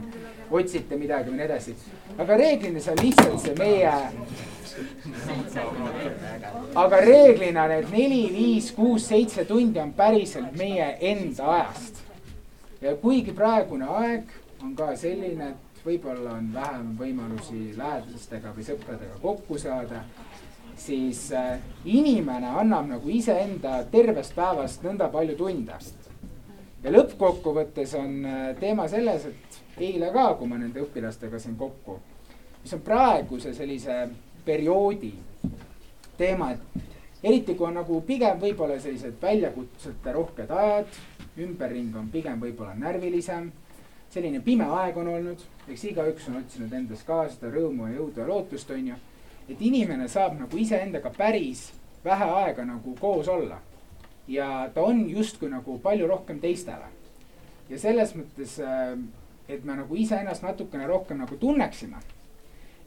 otsite 0.50 0.98
midagi 0.98 1.30
või 1.30 1.42
nii 1.42 1.50
edasi. 1.50 1.76
aga 2.18 2.40
reeglina 2.42 2.82
see 2.82 2.96
on 2.96 3.06
lihtsalt 3.06 3.46
see 3.46 3.54
meie. 3.60 3.94
Aga 6.74 7.00
reeglina 7.00 7.66
need 7.68 7.90
neli, 7.92 8.22
viis, 8.32 8.70
kuus, 8.76 9.08
seitse 9.08 9.44
tundi 9.48 9.80
on 9.82 9.92
päriselt 9.96 10.56
meie 10.58 10.96
enda 11.00 11.50
ajast. 11.56 12.02
ja 12.80 12.96
kuigi 12.96 13.32
praegune 13.32 13.86
aeg 13.88 14.32
on 14.62 14.76
ka 14.76 14.92
selline, 14.96 15.52
et 15.52 15.84
võib-olla 15.86 16.36
on 16.38 16.52
vähem 16.54 16.92
võimalusi 16.98 17.72
lähedastega 17.76 18.54
või 18.56 18.66
sõpradega 18.66 19.18
kokku 19.22 19.58
saada 19.58 20.04
siis 20.76 21.32
äh, 21.32 21.58
inimene 21.84 22.46
annab 22.46 22.88
nagu 22.88 23.08
iseenda 23.08 23.82
tervest 23.90 24.34
päevast 24.34 24.84
nõnda 24.86 25.08
palju 25.12 25.36
tunde. 25.36 25.78
ja 26.82 26.90
lõppkokkuvõttes 26.90 27.94
on 27.98 28.24
äh, 28.26 28.40
teema 28.60 28.88
selles, 28.88 29.26
et 29.26 29.60
eile 29.78 30.10
ka, 30.12 30.34
kui 30.34 30.48
ma 30.48 30.58
nende 30.58 30.82
õpilastega 30.82 31.38
siin 31.38 31.56
kokku, 31.56 31.98
mis 32.62 32.74
on 32.74 32.80
praeguse 32.80 33.54
sellise 33.54 34.08
perioodi 34.44 35.12
teema, 36.18 36.50
et 36.52 37.24
eriti 37.24 37.54
kui 37.54 37.66
on 37.66 37.78
nagu 37.80 38.00
pigem 38.06 38.40
võib-olla 38.40 38.80
sellised 38.80 39.16
väljakutsete 39.22 40.12
rohked 40.12 40.50
ajad, 40.50 40.98
ümberring 41.38 41.96
on 41.96 42.10
pigem 42.12 42.40
võib-olla 42.40 42.74
närvilisem, 42.78 43.50
selline 44.12 44.42
pime 44.44 44.66
aeg 44.80 44.98
on 45.00 45.08
olnud, 45.14 45.46
eks 45.68 45.88
igaüks 45.92 46.28
on 46.28 46.42
otsinud 46.42 46.72
endas 46.76 47.06
ka 47.06 47.24
seda 47.30 47.50
rõõmu 47.54 47.88
ja 47.88 47.98
jõudu 48.00 48.20
ja 48.20 48.28
lootust, 48.28 48.70
on 48.70 48.92
ju 48.92 48.98
et 49.48 49.60
inimene 49.60 50.08
saab 50.08 50.36
nagu 50.38 50.58
iseendaga 50.58 51.10
päris 51.16 51.70
vähe 52.04 52.24
aega 52.24 52.64
nagu 52.64 52.96
koos 53.00 53.28
olla. 53.28 53.58
ja 54.28 54.70
ta 54.74 54.82
on 54.82 55.10
justkui 55.10 55.50
nagu 55.50 55.78
palju 55.78 56.06
rohkem 56.06 56.40
teistele. 56.40 56.86
ja 57.68 57.78
selles 57.78 58.14
mõttes, 58.16 58.58
et 59.48 59.64
me 59.64 59.76
nagu 59.76 59.96
iseennast 59.96 60.42
natukene 60.42 60.86
rohkem 60.86 61.18
nagu 61.18 61.36
tunneksime. 61.36 61.96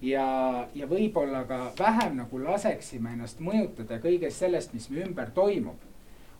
Ja, 0.05 0.27
ja 0.75 0.87
võib-olla 0.87 1.43
ka 1.49 1.59
vähem 1.79 2.21
nagu 2.21 2.39
laseksime 2.43 3.15
ennast 3.15 3.41
mõjutada 3.41 3.99
kõigest 4.03 4.43
sellest, 4.43 4.73
mis 4.73 4.89
meie 4.93 5.05
ümber 5.07 5.33
toimub. 5.33 5.81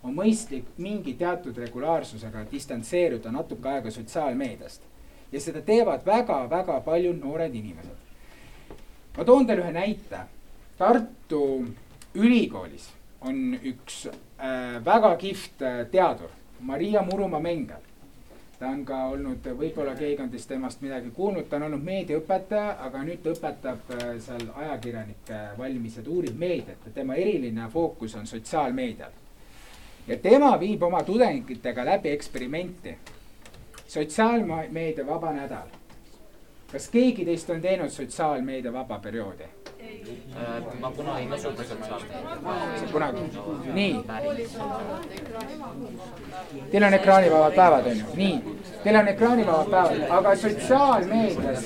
on 0.06 0.14
mõistlik 0.14 0.66
mingi 0.78 1.16
teatud 1.18 1.58
regulaarsusega 1.58 2.46
distantseeruda 2.52 3.32
natuke 3.32 3.70
aega 3.70 3.92
sotsiaalmeediast. 3.92 4.82
ja 5.32 5.40
seda 5.42 5.62
teevad 5.62 6.06
väga-väga 6.06 6.82
paljud 6.82 7.22
noored 7.22 7.56
inimesed 7.56 8.06
ma 9.18 9.24
toon 9.24 9.48
teile 9.48 9.64
ühe 9.64 9.74
näite. 9.76 10.26
Tartu 10.78 11.42
Ülikoolis 12.16 12.90
on 13.24 13.56
üks 13.56 14.06
äh, 14.08 14.78
väga 14.86 15.16
kihvt 15.20 15.64
äh, 15.64 15.82
teadur, 15.92 16.32
Maria 16.60 17.04
Murumaa 17.04 17.40
Mengel. 17.40 17.84
Ta 18.60 18.68
on 18.72 18.86
ka 18.86 19.02
olnud, 19.12 19.48
võib-olla 19.60 19.96
keegi 20.00 20.22
on 20.24 20.30
teist 20.32 20.48
temast 20.48 20.82
midagi 20.82 21.12
kuulnud, 21.16 21.48
ta 21.50 21.60
on 21.60 21.68
olnud 21.68 21.84
meediaõpetaja, 21.84 22.78
aga 22.88 23.04
nüüd 23.04 23.24
ta 23.24 23.34
õpetab 23.36 23.94
äh, 23.98 24.06
seal 24.24 24.48
ajakirjanike 24.64 25.42
valmised, 25.58 26.08
uurib 26.08 26.40
meediat 26.40 26.88
ja 26.88 26.94
tema 26.96 27.20
eriline 27.20 27.70
fookus 27.74 28.16
on 28.16 28.28
sotsiaalmeedial. 28.28 29.12
ja 30.08 30.18
tema 30.18 30.60
viib 30.60 30.84
oma 30.84 31.04
tudengitega 31.04 31.86
läbi 31.86 32.10
eksperimenti. 32.10 32.98
sotsiaalmeedia 33.88 35.08
vaba 35.08 35.34
nädal 35.34 35.85
kas 36.76 36.90
keegi 36.92 37.24
teist 37.24 37.50
on 37.50 37.62
teinud 37.64 37.90
sotsiaalmeedia 37.90 38.74
vaba 38.74 39.00
perioodi? 39.00 39.46
ma 40.80 40.92
kunagi 40.92 41.28
kasutan 41.32 41.66
sotsiaalmeediat. 41.66 42.92
kunagi? 42.92 43.22
nii. 43.74 44.04
Teil 46.72 46.84
on 46.84 46.94
ekraanivabad 46.94 47.56
päevad, 47.56 47.86
on 47.88 47.98
ju? 47.98 48.04
nii. 48.16 48.58
Teil 48.84 48.96
on 49.00 49.08
ekraanivabad 49.08 49.72
päevad, 49.72 50.04
aga 50.18 50.36
sotsiaalmeedias, 50.36 51.64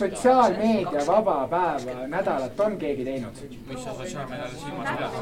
sotsiaalmeedia 0.00 1.06
vaba 1.06 1.48
päeva 1.50 2.06
nädalat 2.16 2.60
on 2.60 2.76
keegi 2.78 3.04
teinud? 3.04 3.34
mis 3.68 3.84
sa 3.84 3.94
sotsiaalmeedial 3.94 4.50
silmas 4.64 4.88
pead? 4.96 5.12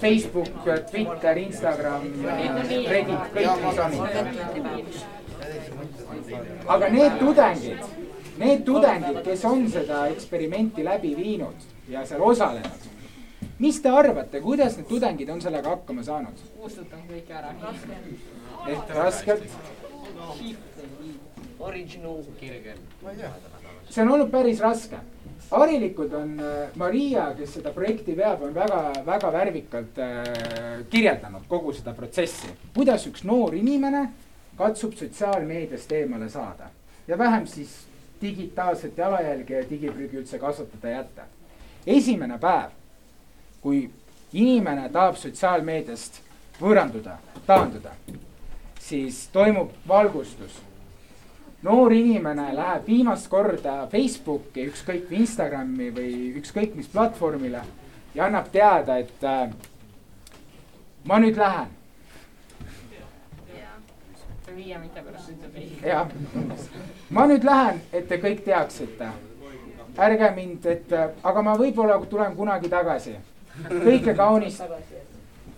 Facebook, 0.00 0.52
Twitter, 0.90 1.38
Instagram, 1.38 2.02
Reddit, 2.88 3.34
kõik 3.34 3.66
mis 3.66 3.78
on 3.78 3.92
aga 6.66 6.88
need 6.88 7.18
tudengid, 7.18 7.84
need 8.38 8.64
tudengid, 8.64 9.20
kes 9.24 9.44
on 9.44 9.68
seda 9.70 10.06
eksperimenti 10.12 10.84
läbi 10.86 11.14
viinud 11.16 11.68
ja 11.90 12.04
seal 12.06 12.22
osalenud, 12.22 12.88
mis 13.62 13.80
te 13.82 13.92
arvate, 13.92 14.40
kuidas 14.44 14.78
need 14.78 14.88
tudengid 14.90 15.30
on 15.30 15.40
sellega 15.44 15.76
hakkama 15.76 16.04
saanud? 16.06 16.42
kustutan 16.60 17.02
kõik 17.08 17.30
ära. 17.30 17.54
et 18.66 18.94
raskelt, 18.96 19.56
see 23.90 24.02
on 24.02 24.14
olnud 24.16 24.30
päris 24.30 24.60
raske. 24.60 24.98
harilikult 25.50 26.12
on 26.16 26.38
äh, 26.40 26.68
Maria, 26.80 27.26
kes 27.36 27.58
seda 27.58 27.74
projekti 27.76 28.14
veab, 28.16 28.42
on 28.46 28.54
väga-väga 28.54 29.32
värvikalt 29.32 29.98
äh, 30.00 30.84
kirjeldanud 30.90 31.44
kogu 31.48 31.74
seda 31.76 31.92
protsessi, 31.92 32.48
kuidas 32.74 33.04
üks 33.10 33.24
noor 33.28 33.54
inimene 33.54 34.06
katsub 34.62 34.94
sotsiaalmeediast 34.94 35.92
eemale 35.98 36.28
saada 36.30 36.70
ja 37.08 37.18
vähem 37.18 37.46
siis 37.46 37.86
digitaalset 38.22 38.98
jalajälge 38.98 39.54
ja 39.54 39.70
digiprügi 39.70 40.16
üldse 40.16 40.38
kasvatada 40.38 40.88
jätta. 40.88 41.22
esimene 41.86 42.38
päev, 42.38 42.70
kui 43.60 43.90
inimene 44.32 44.88
tahab 44.88 45.16
sotsiaalmeediast 45.16 46.20
võõranduda, 46.60 47.16
taanduda, 47.46 47.90
siis 48.80 49.26
toimub 49.32 49.72
valgustus. 49.88 50.60
noor 51.62 51.92
inimene 51.92 52.54
läheb 52.54 52.86
viimast 52.86 53.28
korda 53.28 53.86
Facebooki, 53.90 54.66
ükskõik 54.70 55.10
või 55.10 55.20
Instagrami 55.26 55.90
või 55.90 56.14
ükskõik 56.38 56.74
mis 56.74 56.88
platvormile 56.88 57.62
ja 58.14 58.24
annab 58.26 58.50
teada, 58.52 58.98
et 58.98 59.24
äh, 59.24 59.50
ma 61.04 61.18
nüüd 61.18 61.36
lähen 61.36 61.81
viie 64.50 64.78
mitte 64.78 65.02
pärast 65.02 65.30
ütleb 65.30 65.56
ei. 65.56 65.68
jah, 65.86 66.08
ma 67.10 67.26
nüüd 67.30 67.44
lähen, 67.46 67.80
et 67.92 68.08
te 68.08 68.18
kõik 68.20 68.42
teaksite. 68.44 69.10
ärge 69.98 70.30
mind, 70.34 70.66
et 70.66 70.92
aga 71.22 71.42
ma 71.42 71.54
võib-olla 71.58 71.98
tulen 72.10 72.36
kunagi 72.36 72.68
tagasi. 72.68 73.16
kõike 73.68 74.16
kaunist, 74.16 74.62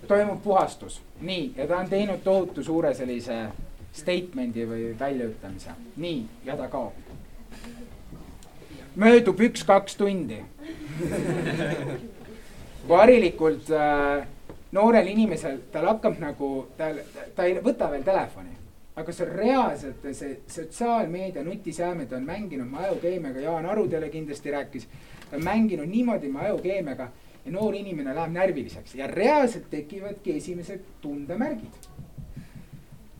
toimub 0.08 0.42
puhastus, 0.42 1.00
nii, 1.20 1.52
ja 1.56 1.66
ta 1.66 1.78
on 1.78 1.88
teinud 1.88 2.22
tohutu 2.24 2.62
suure 2.62 2.94
sellise 2.94 3.46
statement'i 3.92 4.66
või 4.68 4.98
väljaütlemise, 4.98 5.76
nii, 5.96 6.26
ja 6.44 6.56
ta 6.56 6.68
kaob. 6.68 6.92
möödub 8.96 9.40
üks-kaks 9.40 9.96
tundi. 9.96 10.44
kui 12.86 12.96
harilikult 12.96 13.70
äh, 13.70 14.26
noorel 14.72 15.06
inimesel, 15.06 15.58
tal 15.72 15.86
hakkab 15.86 16.18
nagu, 16.20 16.66
tal, 16.76 17.00
ta 17.34 17.44
ei 17.48 17.56
võta 17.64 17.88
veel 17.90 18.04
telefoni 18.04 18.63
aga 18.96 19.12
on 19.20 19.28
reaalselt, 19.28 20.06
see 20.14 20.36
sotsiaalmeedia 20.46 21.42
nutiseamed 21.44 22.12
on 22.12 22.22
mänginud 22.22 22.68
mu 22.70 22.78
ajukeemiaga, 22.78 23.40
Jaan 23.40 23.66
Aru 23.66 23.88
teile 23.88 24.08
kindlasti 24.08 24.50
rääkis. 24.50 24.88
ta 25.30 25.36
on 25.36 25.44
mänginud 25.44 25.86
niimoodi 25.86 26.28
mu 26.28 26.38
ajukeemiaga 26.38 27.08
ja 27.44 27.52
noor 27.52 27.74
inimene 27.74 28.14
läheb 28.14 28.32
närviliseks 28.32 28.94
ja 28.94 29.06
reaalselt 29.06 29.70
tekivadki 29.70 30.36
esimesed 30.36 30.80
tundemärgid. 31.00 31.74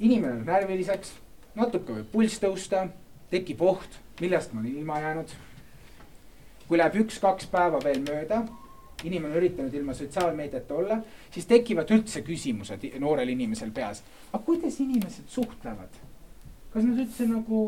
inimene 0.00 0.34
läheb 0.34 0.46
närviliseks, 0.46 1.12
natuke 1.54 1.92
võib 1.92 2.12
pulss 2.12 2.38
tõusta, 2.38 2.88
tekib 3.30 3.62
oht, 3.62 3.98
millest 4.20 4.52
ma 4.52 4.60
olen 4.60 4.76
ilma 4.76 5.00
jäänud. 5.00 5.34
kui 6.68 6.78
läheb 6.78 6.94
üks-kaks 7.02 7.50
päeva 7.50 7.82
veel 7.84 8.00
mööda 8.00 8.44
inimene 9.04 9.32
on 9.32 9.38
üritanud 9.40 9.74
ilma 9.74 9.94
sotsiaalmeediata 9.94 10.74
olla, 10.74 10.98
siis 11.30 11.46
tekivad 11.46 11.90
üldse 11.94 12.22
küsimused 12.26 12.86
noorel 13.00 13.28
inimesel 13.34 13.70
peas. 13.74 14.02
aga 14.32 14.42
kuidas 14.44 14.80
inimesed 14.80 15.28
suhtlevad? 15.28 16.00
kas 16.72 16.84
nad 16.84 16.98
üldse 16.98 17.28
nagu, 17.30 17.64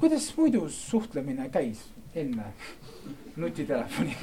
kuidas 0.00 0.32
muidu 0.36 0.68
suhtlemine 0.72 1.48
käis 1.54 1.84
enne 2.14 2.52
nutitelefoni 3.36 4.16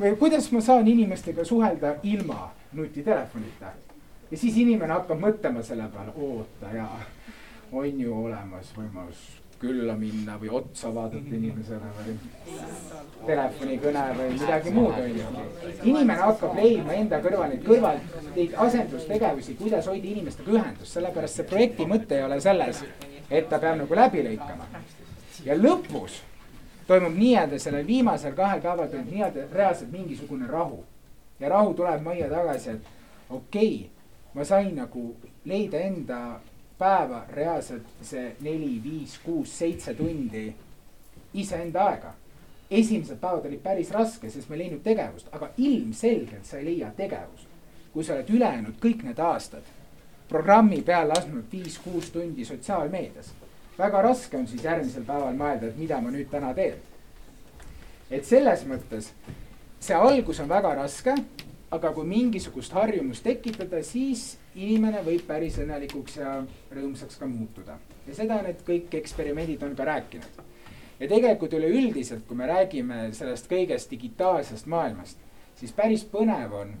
või 0.00 0.16
kuidas 0.18 0.50
ma 0.52 0.60
saan 0.60 0.88
inimestega 0.88 1.44
suhelda 1.44 1.96
ilma 2.02 2.50
nutitelefonita? 2.72 3.72
ja 4.30 4.38
siis 4.38 4.56
inimene 4.56 4.92
hakkab 4.92 5.20
mõtlema 5.22 5.62
selle 5.62 5.88
peale, 5.92 6.12
oota 6.16 6.72
jaa, 6.74 7.00
on 7.72 8.00
ju 8.00 8.14
olemas 8.24 8.72
võimalus 8.76 9.26
külla 9.60 9.94
minna 9.96 10.36
või 10.40 10.50
otsa 10.58 10.90
vaadata 10.94 11.34
inimesele 11.34 11.90
või 11.96 12.14
telefonikõne 13.26 14.04
või 14.18 14.28
midagi 14.34 14.72
muud, 14.74 14.98
on 15.00 15.18
ju. 15.18 15.72
inimene 15.82 16.18
hakkab 16.20 16.56
leidma 16.60 16.96
enda 17.00 17.20
kõrval 17.24 17.52
neid 17.52 17.64
kõrval, 17.64 18.00
neid 18.36 18.56
asendustegevusi, 18.66 19.56
kuidas 19.60 19.88
hoida 19.90 20.10
inimestega 20.12 20.52
ühendust, 20.58 20.92
sellepärast 20.92 21.40
see 21.40 21.48
projekti 21.48 21.86
mõte 21.88 22.18
ei 22.18 22.26
ole 22.26 22.40
selles, 22.44 22.82
et 23.30 23.48
ta 23.50 23.60
peab 23.62 23.80
nagu 23.80 24.00
läbi 24.00 24.24
lõikama. 24.26 24.68
ja 25.44 25.56
lõpus 25.56 26.20
toimub 26.86 27.16
nii-öelda 27.16 27.58
sellel 27.58 27.86
viimasel 27.86 28.34
kahel 28.34 28.60
päeval 28.60 28.90
toimub 28.92 29.12
nii-öelda 29.12 29.48
reaalselt 29.52 29.92
mingisugune 29.92 30.46
rahu. 30.46 30.84
ja 31.40 31.48
rahu 31.48 31.74
tuleb 31.74 32.02
majja 32.02 32.28
tagasi, 32.30 32.70
et 32.70 33.30
okei 33.30 33.74
okay,, 33.74 33.90
ma 34.34 34.44
sain 34.44 34.74
nagu 34.76 35.16
leida 35.44 35.80
enda 35.80 36.40
päeva 36.78 37.24
reaalselt 37.32 37.86
see 38.02 38.36
neli, 38.40 38.80
viis, 38.84 39.18
kuus, 39.24 39.58
seitse 39.58 39.94
tundi 39.94 40.54
iseenda 41.34 41.84
aega. 41.84 42.14
esimesed 42.70 43.18
päevad 43.20 43.46
olid 43.46 43.60
päris 43.62 43.90
raske, 43.90 44.30
sest 44.30 44.48
ma 44.48 44.54
ei 44.56 44.64
leidnud 44.64 44.82
tegevust, 44.82 45.28
aga 45.32 45.48
ilmselgelt 45.56 46.44
sa 46.44 46.58
ei 46.58 46.64
leia 46.64 46.90
tegevust. 46.96 47.48
kui 47.92 48.04
sa 48.04 48.14
oled 48.14 48.30
ülejäänud 48.30 48.76
kõik 48.82 49.04
need 49.06 49.18
aastad 49.18 49.64
programmi 50.28 50.82
peale 50.82 51.08
lasknud 51.14 51.44
viis-kuus 51.52 52.10
tundi 52.10 52.44
sotsiaalmeedias. 52.44 53.32
väga 53.78 54.02
raske 54.02 54.36
on 54.36 54.46
siis 54.46 54.64
järgmisel 54.64 55.04
päeval 55.04 55.34
mõelda, 55.34 55.68
et 55.68 55.76
mida 55.76 56.00
ma 56.00 56.10
nüüd 56.10 56.30
täna 56.30 56.54
teen. 56.54 56.78
et 58.10 58.24
selles 58.24 58.64
mõttes 58.66 59.12
see 59.80 59.94
algus 59.94 60.40
on 60.40 60.48
väga 60.48 60.74
raske, 60.74 61.14
aga 61.74 61.92
kui 61.92 62.06
mingisugust 62.06 62.74
harjumust 62.76 63.24
tekitada, 63.26 63.82
siis 63.82 64.36
inimene 64.54 65.02
võib 65.06 65.24
päris 65.26 65.58
õnnelikuks 65.62 66.18
ja 66.20 66.38
rõõmsaks 66.74 67.18
ka 67.18 67.26
muutuda. 67.26 67.78
ja 68.06 68.14
seda 68.14 68.40
need 68.42 68.62
kõik 68.66 68.94
eksperimendid 68.94 69.62
on 69.62 69.74
ka 69.76 69.84
rääkinud. 69.84 70.42
ja 71.00 71.08
tegelikult 71.08 71.52
üleüldiselt, 71.52 72.26
kui 72.26 72.36
me 72.36 72.46
räägime 72.46 73.12
sellest 73.12 73.50
kõigest 73.50 73.90
digitaalsest 73.90 74.66
maailmast, 74.66 75.18
siis 75.56 75.72
päris 75.72 76.04
põnev 76.04 76.52
on 76.52 76.76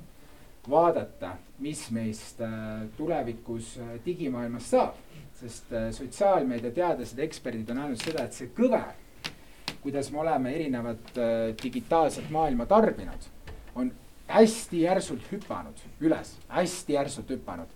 vaadata, 0.70 1.36
mis 1.58 1.90
meist 1.90 2.40
äh, 2.40 2.86
tulevikus 2.96 3.78
äh, 3.78 3.98
digimaailmas 4.06 4.70
saab. 4.70 4.94
sest 5.36 5.72
äh, 5.72 5.90
sotsiaalmeedia 5.92 6.70
teadlased, 6.70 7.18
eksperdid 7.18 7.70
on 7.70 7.78
öelnud 7.82 8.00
seda, 8.00 8.24
et 8.24 8.32
see 8.32 8.48
kõver, 8.56 8.94
kuidas 9.82 10.08
me 10.10 10.22
oleme 10.22 10.54
erinevat 10.54 11.18
digitaalset 11.62 12.30
maailma 12.32 12.64
tarbinud, 12.66 13.26
on 13.74 13.90
hästi 14.28 14.80
järsult 14.82 15.26
hüpanud 15.32 15.82
üles, 16.00 16.36
hästi 16.48 16.92
järsult 16.92 17.30
hüpanud. 17.30 17.68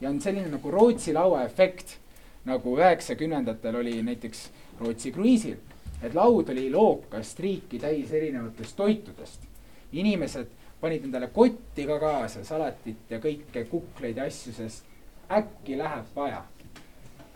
ja 0.00 0.10
on 0.10 0.20
selline 0.20 0.48
nagu 0.48 0.70
Rootsi 0.70 1.14
laua 1.14 1.42
efekt, 1.42 1.98
nagu 2.44 2.76
üheksakümnendatel 2.78 3.76
oli 3.76 4.02
näiteks 4.02 4.50
Rootsi 4.80 5.12
kruiisil, 5.12 5.56
et 6.02 6.14
laud 6.14 6.48
oli 6.48 6.70
lookast 6.70 7.40
riiki 7.40 7.78
täis 7.78 8.12
erinevatest 8.12 8.76
toitudest. 8.76 9.40
inimesed 9.92 10.46
panid 10.80 11.04
endale 11.04 11.26
kotti 11.26 11.86
ka 11.86 11.98
kaasa, 11.98 12.44
salatit 12.44 13.10
ja 13.10 13.18
kõike 13.18 13.64
kukleid 13.70 14.16
ja 14.16 14.24
asju, 14.24 14.52
sest 14.52 14.84
äkki 15.30 15.78
läheb 15.78 16.06
vaja. 16.16 16.44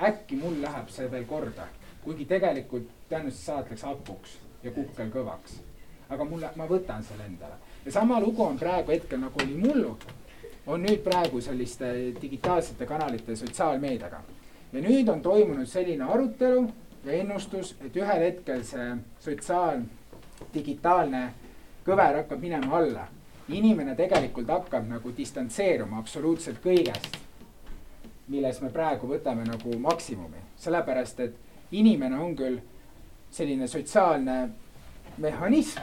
äkki 0.02 0.36
mul 0.36 0.62
läheb 0.62 0.88
see 0.88 1.10
veel 1.10 1.24
korda, 1.24 1.66
kuigi 2.04 2.24
tegelikult 2.24 2.88
tõenäoliselt 3.10 3.44
saadetakse 3.44 3.86
hapuks 3.86 4.38
ja 4.62 4.70
kukkel 4.70 5.10
kõvaks. 5.10 5.58
aga 6.08 6.24
mulle, 6.24 6.50
ma 6.56 6.66
võtan 6.66 7.02
selle 7.02 7.24
endale 7.24 7.58
ja 7.84 7.92
sama 7.92 8.20
lugu 8.20 8.42
on 8.42 8.58
praegu 8.58 8.90
hetkel 8.90 9.20
nagu 9.20 9.40
oli 9.42 9.54
mullu, 9.54 9.96
on 10.66 10.82
nüüd 10.82 11.02
praegu 11.02 11.40
selliste 11.40 12.14
digitaalsete 12.22 12.86
kanalite 12.86 13.36
sotsiaalmeediaga. 13.36 14.20
ja 14.72 14.80
nüüd 14.80 15.08
on 15.08 15.22
toimunud 15.22 15.66
selline 15.66 16.04
arutelu 16.04 16.68
ja 17.04 17.12
ennustus, 17.12 17.74
et 17.84 17.96
ühel 17.96 18.22
hetkel 18.22 18.62
see 18.64 18.94
sotsiaal, 19.20 19.82
digitaalne 20.54 21.32
kõver 21.86 22.22
hakkab 22.22 22.40
minema 22.40 22.76
alla. 22.78 23.08
inimene 23.48 23.94
tegelikult 23.94 24.48
hakkab 24.48 24.86
nagu 24.88 25.12
distantseeruma 25.16 25.98
absoluutselt 25.98 26.62
kõigest, 26.64 27.18
milles 28.28 28.60
me 28.62 28.70
praegu 28.70 29.06
võtame 29.06 29.44
nagu 29.44 29.78
maksimumi, 29.78 30.38
sellepärast 30.56 31.20
et 31.20 31.34
inimene 31.72 32.18
on 32.18 32.36
küll 32.36 32.60
selline 33.30 33.66
sotsiaalne 33.68 34.48
mehhanism 35.18 35.80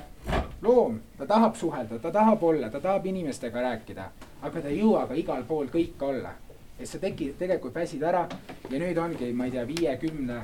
loom, 0.62 0.99
ta 1.18 1.26
tahab 1.26 1.55
suhelda, 1.55 1.99
ta 1.99 2.12
tahab 2.12 2.43
olla, 2.43 2.70
ta 2.70 2.80
tahab 2.80 3.05
inimestega 3.05 3.62
rääkida, 3.62 4.10
aga 4.41 4.62
ta 4.62 4.68
ei 4.68 4.80
jõua 4.82 5.05
ka 5.07 5.18
igal 5.18 5.43
pool 5.47 5.68
kõik 5.72 6.01
olla. 6.01 6.36
et 6.80 6.88
sa 6.88 6.99
tegi, 6.99 7.34
tegelikult 7.38 7.76
väsid 7.76 8.03
ära 8.03 8.28
ja 8.70 8.80
nüüd 8.80 8.97
ongi, 8.97 9.34
ma 9.34 9.45
ei 9.45 9.51
tea, 9.51 9.66
viiekümne 9.68 10.41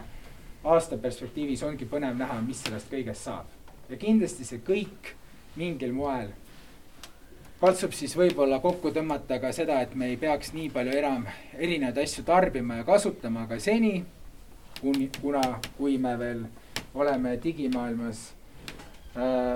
aasta 0.64 0.98
perspektiivis 0.98 1.64
ongi 1.64 1.86
põnev 1.86 2.18
näha, 2.18 2.42
mis 2.42 2.64
sellest 2.64 2.92
kõigest 2.92 3.24
saab. 3.24 3.46
ja 3.90 3.98
kindlasti 3.98 4.46
see 4.46 4.60
kõik 4.60 5.16
mingil 5.56 5.94
moel 5.94 6.34
katsub 7.60 7.94
siis 7.96 8.14
võib-olla 8.18 8.60
kokku 8.60 8.92
tõmmata 8.92 9.40
ka 9.42 9.52
seda, 9.56 9.80
et 9.82 9.96
me 9.96 10.12
ei 10.12 10.18
peaks 10.22 10.52
nii 10.54 10.70
palju 10.74 10.98
enam 11.00 11.24
erinevaid 11.58 11.98
asju 12.04 12.26
tarbima 12.28 12.82
ja 12.82 12.84
kasutama, 12.88 13.46
aga 13.48 13.60
seni, 13.60 14.04
kuna, 15.22 15.44
kui 15.78 15.98
me 15.98 16.14
veel 16.20 16.44
oleme 16.94 17.38
digimaailmas 17.44 18.35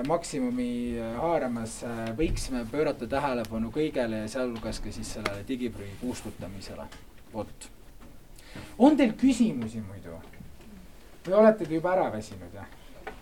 maksimumi 0.08 0.96
äh, 0.96 1.16
haaramas 1.20 1.82
äh, 1.84 2.08
võiksime 2.16 2.64
pöörata 2.70 3.06
tähelepanu 3.06 3.68
kõigele 3.74 4.22
ja 4.22 4.28
sealhulgas 4.32 4.80
ka 4.80 4.92
siis 4.92 5.12
sellele 5.18 5.44
digiprügi 5.48 5.98
kustutamisele. 6.00 6.86
vot. 7.34 7.70
on 8.78 8.96
teil 8.96 9.12
küsimusi 9.12 9.82
muidu? 9.84 10.16
või 11.26 11.34
olete 11.42 11.66
te 11.66 11.74
juba 11.74 11.92
ära 11.92 12.08
väsinud, 12.12 12.54
jah? 12.54 12.66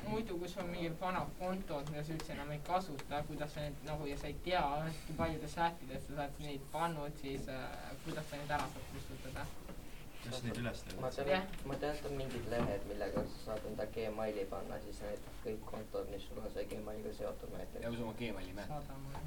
muidu, 0.09 0.39
kui 0.39 0.49
sul 0.49 0.63
on 0.63 0.71
mingid 0.71 0.95
vanad 1.01 1.33
kontod, 1.41 1.91
mida 1.91 2.05
sa 2.05 2.15
üldse 2.15 2.33
enam 2.33 2.53
ei 2.55 2.61
kasuta, 2.67 3.23
kuidas 3.27 3.53
sa 3.55 3.61
neid 3.61 3.83
nagu 3.87 4.07
ja 4.07 4.17
sa 4.17 4.31
ei 4.31 4.37
tea 4.45 4.63
hästi 4.63 5.17
paljudes 5.19 5.59
äppides 5.59 6.07
sa 6.07 6.15
oled 6.15 6.45
neid 6.45 6.71
pannud, 6.73 7.19
siis 7.23 7.49
äh, 7.49 7.67
kuidas 8.05 8.31
sa 8.31 8.39
neid 8.39 8.55
ära 8.61 8.71
saad 8.77 8.87
kustutada? 8.95 9.47
Kas 10.29 10.43
neid 10.45 10.59
üles 10.61 10.81
tean, 10.85 11.01
ma 11.69 11.77
tean, 11.81 11.95
et 11.97 12.07
on 12.09 12.17
mingid 12.19 12.47
lehed, 12.53 12.85
millega 12.91 13.25
sa 13.33 13.39
saad 13.45 13.67
enda 13.71 13.87
Gmaili 13.95 14.45
panna, 14.51 14.79
siis 14.85 15.01
näiteks 15.05 15.43
kõik 15.45 15.67
kontod, 15.71 16.09
mis 16.13 16.25
sul 16.29 16.41
on 16.43 16.51
see 16.55 16.67
Gmailiga 16.73 17.13
seotud 17.17 17.53
ja 17.53 17.61
näiteks. 17.63 17.87
kui 17.87 17.97
sa 17.97 18.03
oma 18.05 18.15
Gmaili 18.21 18.53
mulle. 19.05 19.21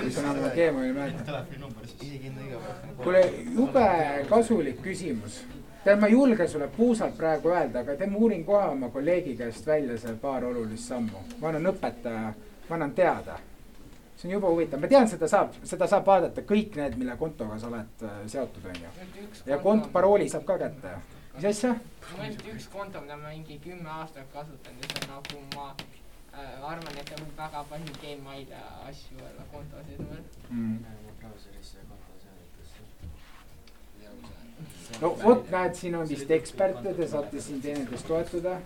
kui 0.00 0.10
sul 0.10 0.28
on 0.30 0.40
Gmaili 0.58 0.92
mäletad. 0.98 1.24
telefoninumber 1.30 1.86
siis. 1.86 2.02
isegi 2.02 2.26
enda 2.32 2.46
igapäevane. 2.46 2.94
kuule, 3.02 3.22
jube 3.54 3.88
kasulik 4.30 4.82
küsimus. 4.86 5.42
tead, 5.84 6.00
ma 6.00 6.06
ei 6.06 6.12
julge 6.12 6.48
sulle 6.48 6.68
puusalt 6.76 7.16
praegu 7.16 7.54
öelda, 7.54 7.80
aga 7.80 7.96
teeme 7.96 8.16
uurin 8.16 8.44
kohe 8.44 8.64
oma 8.76 8.90
kolleegi 8.94 9.36
käest 9.36 9.66
välja 9.66 9.98
seal 9.98 10.16
paar 10.16 10.44
olulist 10.44 10.88
sammu. 10.88 11.24
ma 11.40 11.48
olen 11.48 11.72
õpetaja, 11.74 12.34
ma 12.68 12.80
annan 12.80 12.94
teada. 12.94 13.38
See 14.18 14.28
on 14.28 14.34
jube 14.34 14.50
huvitav, 14.50 14.82
ma 14.82 14.90
tean, 14.90 15.06
seda 15.08 15.28
saab, 15.30 15.54
seda 15.68 15.86
saab 15.90 16.06
vaadata 16.06 16.42
kõik 16.46 16.74
need, 16.80 16.98
mille 16.98 17.14
kontoga 17.20 17.58
sa 17.58 17.70
oled 17.70 18.02
äh, 18.02 18.18
seotud, 18.26 18.66
onju. 18.72 18.90
ja 19.46 19.60
kont-, 19.62 19.92
parooli 19.94 20.28
saab 20.28 20.48
ka 20.48 20.58
kätte 20.64 20.96
mis 21.38 21.44
asja? 21.44 21.74
mul 22.16 22.24
on 22.24 22.36
üks 22.52 22.66
konto, 22.72 23.00
mida 23.04 23.16
ma 23.16 23.30
mingi 23.30 23.58
kümme 23.62 23.90
aastat 24.00 24.26
kasutanud 24.32 24.82
ja 24.82 24.88
see 24.90 25.02
on 25.04 25.10
nagu 25.12 25.42
ma 25.54 25.66
äh, 26.34 26.70
arvan, 26.70 26.98
et 27.02 27.12
on 27.14 27.26
väga 27.36 27.64
palju 27.70 27.94
Gmaili 28.02 28.62
asju 28.88 29.18
olla 29.28 29.44
konto 29.52 29.84
sees. 29.86 30.38
Mm. 30.50 30.78
no 35.00 35.12
vot, 35.22 35.50
näed, 35.50 35.74
siin 35.78 35.94
on 35.94 36.08
vist 36.08 36.30
eksperte, 36.30 36.94
te 36.94 37.08
saate 37.08 37.40
siin 37.44 37.62
teineteist 37.62 38.08
toetuda. 38.10 38.58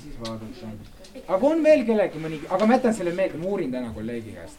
Ja 0.00 0.04
siis 0.04 0.20
vaadata. 0.20 0.66
aga 1.28 1.46
on 1.46 1.62
veel 1.62 1.84
kellegi 1.84 2.20
mõni, 2.22 2.40
aga 2.48 2.66
ma 2.66 2.76
jätan 2.78 2.94
selle 2.96 3.12
meelde, 3.14 3.38
ma 3.38 3.48
uurin 3.52 3.72
täna 3.72 3.92
kolleegi 3.92 4.32
käest. 4.32 4.58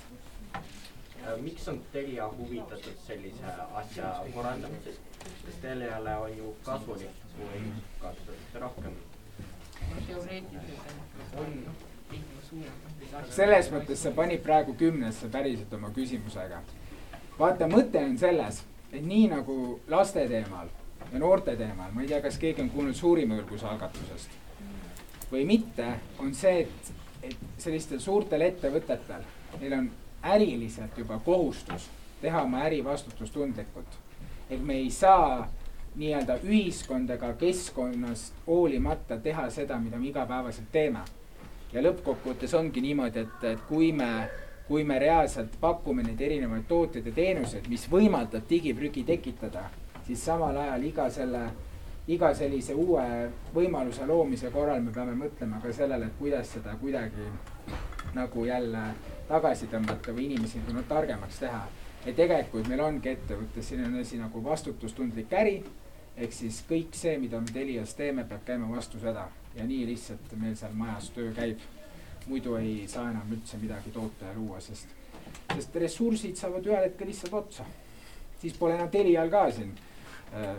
miks 1.42 1.68
on 1.68 1.80
Telia 1.92 2.28
huvitatud 2.38 2.98
sellise 3.08 3.54
asja 3.82 4.12
korraldamisest, 4.34 5.00
sest 5.46 5.62
Teliale 5.62 6.16
on 6.18 6.38
ju 6.38 6.56
kasulik, 6.66 7.24
kui 7.38 7.62
kasutatakse 8.02 8.60
rohkem. 8.60 8.92
teoreetiliselt 10.08 11.38
on 11.38 11.56
lihtne 12.12 12.42
suurem. 12.50 13.30
selles 13.30 13.72
mõttes 13.72 14.04
sa 14.04 14.12
panid 14.12 14.44
praegu 14.44 14.74
kümnesse 14.74 15.30
päriselt 15.30 15.74
oma 15.74 15.90
küsimusega. 15.90 16.62
vaata, 17.40 17.68
mõte 17.68 18.06
on 18.06 18.18
selles, 18.18 18.64
et 18.92 19.02
nii 19.06 19.28
nagu 19.28 19.80
laste 19.88 20.28
teemal 20.28 20.70
ja 21.12 21.20
noorte 21.20 21.56
teemal, 21.56 21.92
ma 21.92 22.02
ei 22.02 22.08
tea, 22.08 22.22
kas 22.22 22.38
keegi 22.38 22.62
on 22.62 22.70
kuulnud 22.70 22.96
Suurima 22.96 23.36
Ülguse 23.36 23.66
algatusest 23.68 24.42
või 25.32 25.46
mitte, 25.48 25.88
on 26.20 26.34
see, 26.36 26.66
et, 26.66 26.92
et 27.24 27.48
sellistel 27.62 28.00
suurtel 28.00 28.42
ettevõtetel, 28.48 29.24
neil 29.62 29.78
on 29.78 29.90
äriliselt 30.34 30.98
juba 30.98 31.20
kohustus 31.26 31.90
teha 32.22 32.44
oma 32.44 32.66
äri 32.68 32.84
vastutustundlikult. 32.84 33.98
et 34.50 34.62
me 34.62 34.76
ei 34.76 34.90
saa 34.92 35.48
nii-öelda 35.96 36.38
ühiskond 36.44 37.10
ega 37.10 37.34
keskkonnast 37.40 38.34
hoolimata 38.48 39.18
teha 39.18 39.50
seda, 39.50 39.80
mida 39.80 39.98
me 39.98 40.08
igapäevaselt 40.08 40.72
teeme 40.72 41.04
ja 41.74 41.84
lõppkokkuvõttes 41.84 42.54
ongi 42.58 42.84
niimoodi, 42.84 43.26
et, 43.26 43.44
et 43.44 43.66
kui 43.68 43.92
me, 43.96 44.28
kui 44.68 44.84
me 44.88 45.00
reaalselt 45.00 45.56
pakume 45.60 46.04
neid 46.04 46.22
erinevaid 46.22 46.68
tooteid 46.68 47.08
ja 47.08 47.16
teenuseid, 47.16 47.68
mis 47.72 47.88
võimaldab 47.92 48.48
digiprügi 48.50 49.04
tekitada, 49.08 49.66
siis 50.08 50.24
samal 50.26 50.58
ajal 50.58 50.88
iga 50.88 51.10
selle, 51.12 51.46
iga 52.08 52.32
sellise 52.34 52.74
uue 52.74 53.04
võimaluse 53.54 54.06
loomise 54.10 54.50
korral 54.52 54.82
me 54.82 54.94
peame 54.94 55.14
mõtlema 55.18 55.62
ka 55.62 55.74
sellele, 55.74 56.08
et 56.10 56.18
kuidas 56.20 56.54
seda 56.56 56.74
kuidagi 56.82 57.28
nagu 58.16 58.46
jälle 58.46 58.86
tagasi 59.28 59.70
tõmmata 59.72 60.16
või 60.16 60.32
inimesi 60.32 60.64
nagu 60.66 60.84
targemaks 60.90 61.40
teha. 61.40 61.68
ja 62.06 62.14
tegelikult 62.14 62.68
meil 62.68 62.82
ongi 62.82 63.10
ettevõttes 63.10 63.70
selline 63.70 64.02
asi 64.02 64.18
nagu 64.18 64.44
vastutustundlik 64.44 65.34
äri 65.34 65.62
ehk 66.18 66.34
siis 66.34 66.64
kõik 66.70 66.98
see, 66.98 67.18
mida 67.18 67.40
me 67.40 67.54
Telias 67.54 67.94
teeme, 67.96 68.24
peab 68.24 68.42
käima 68.46 68.70
vastu 68.70 69.00
seda 69.00 69.28
ja 69.56 69.68
nii 69.68 69.86
lihtsalt 69.86 70.34
meil 70.42 70.56
seal 70.56 70.74
majas 70.74 71.10
töö 71.16 71.32
käib. 71.36 71.60
muidu 72.28 72.56
ei 72.56 72.88
saa 72.88 73.10
enam 73.10 73.32
üldse 73.34 73.58
midagi 73.58 73.90
toota 73.92 74.26
ja 74.26 74.34
luua, 74.36 74.60
sest, 74.62 74.88
sest 75.56 75.76
ressursid 75.76 76.36
saavad 76.36 76.66
ühel 76.66 76.84
hetkel 76.84 77.08
lihtsalt 77.08 77.34
otsa. 77.34 77.66
siis 78.42 78.58
pole 78.58 78.76
enam 78.76 78.90
Telial 78.90 79.30
ka 79.30 79.52
siin 79.52 79.74
äh, 80.34 80.58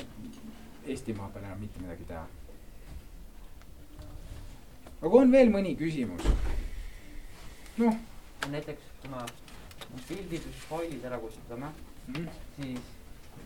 Eestimaa 0.87 1.29
peal 1.35 1.45
enam 1.45 1.61
mitte 1.61 1.81
midagi 1.81 2.05
teha. 2.05 2.27
aga 5.03 5.19
on 5.19 5.33
veel 5.33 5.51
mõni 5.51 5.77
küsimus? 5.79 6.27
noh 7.79 7.95
näiteks 8.51 8.91
kui 9.03 9.11
me 9.11 9.23
pildid 10.09 10.47
või 10.47 10.61
failid 10.67 11.05
ära 11.09 11.19
kustutame 11.23 11.69
mm., 12.09 12.29
siis 12.57 12.91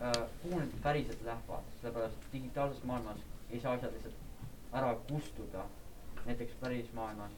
äh, 0.00 0.20
kuhu 0.42 0.60
need 0.60 0.76
päriselt 0.82 1.24
lähevad, 1.24 1.72
sellepärast 1.80 2.28
digitaalses 2.32 2.84
maailmas 2.84 3.24
ei 3.50 3.60
saa 3.60 3.74
asjad 3.76 3.92
lihtsalt 3.92 4.76
ära 4.80 4.94
kustuda. 5.08 5.64
näiteks 6.26 6.54
päris 6.60 6.92
maailmas 6.92 7.32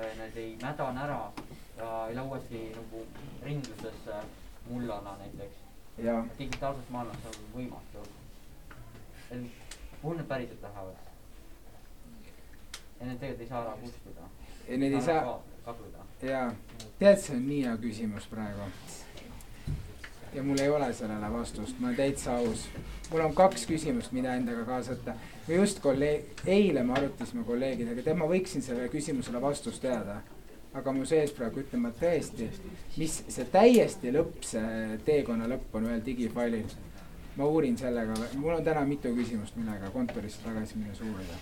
äh, 0.00 0.16
need 0.18 0.36
ei 0.36 0.56
mädane 0.62 1.04
ära 1.04 1.32
ja 1.76 1.90
ei 2.08 2.14
lähe 2.14 2.26
uuesti 2.26 2.62
nagu 2.76 3.06
ringlusesse 3.42 4.22
mullana 4.70 5.16
näiteks. 5.18 5.56
Digitaalses 6.38 6.90
maailmas 6.90 7.24
on 7.26 7.44
võimatu. 7.54 8.08
Kuhu 10.02 10.14
need 10.14 10.26
päriselt 10.26 10.62
lähevad? 10.62 10.96
ja 13.00 13.06
need 13.06 13.18
tegelikult 13.18 13.40
ei 13.40 13.48
saa 13.48 13.62
ära 13.62 13.76
kustuda. 13.82 14.28
Ja 14.68 14.78
need 14.78 14.92
ei 14.92 15.02
saa- 15.02 15.40
kaduda. 15.64 16.04
jaa, 16.22 16.52
tead, 16.98 17.18
see 17.20 17.36
on 17.36 17.46
nii 17.48 17.60
hea 17.64 17.76
küsimus 17.80 18.26
praegu. 18.30 18.66
ja 20.34 20.42
mul 20.42 20.58
ei 20.62 20.68
ole 20.70 20.92
sellele 20.94 21.32
vastust, 21.32 21.78
ma 21.78 21.86
olen 21.88 21.96
täitsa 21.96 22.36
aus. 22.36 22.68
mul 23.10 23.20
on 23.20 23.34
kaks 23.34 23.66
küsimust, 23.66 24.12
mida 24.12 24.34
endaga 24.34 24.64
kaasa 24.64 24.92
võtta. 24.92 25.14
me 25.48 25.54
just 25.54 25.80
kolleeg, 25.80 26.42
eile 26.46 26.82
me 26.82 26.92
arutasime 26.98 27.44
kolleegidega, 27.44 28.02
tead, 28.02 28.16
ma 28.16 28.28
võiksin 28.30 28.62
sellele 28.62 28.88
küsimusele 28.88 29.40
vastust 29.40 29.82
teada. 29.82 30.20
aga 30.74 30.92
mu 30.92 31.04
sees 31.04 31.32
praegu 31.34 31.60
ütleb, 31.64 31.80
ma 31.82 31.90
tõesti, 31.90 32.46
mis 32.96 33.22
see 33.28 33.44
täiesti 33.44 34.12
lõpp, 34.14 34.44
see 34.46 34.98
teekonna 35.04 35.48
lõpp 35.50 35.74
on 35.74 35.88
ühel 35.90 36.04
digifailil. 36.06 36.66
Ma 37.36 37.46
uurin 37.46 37.78
sellega, 37.78 38.14
mul 38.34 38.54
on 38.54 38.64
täna 38.64 38.84
mitu 38.84 39.14
küsimust, 39.14 39.56
millega 39.56 39.90
kontorisse 39.90 40.42
tagasi 40.44 40.78
minnes 40.78 41.00
uurida 41.00 41.38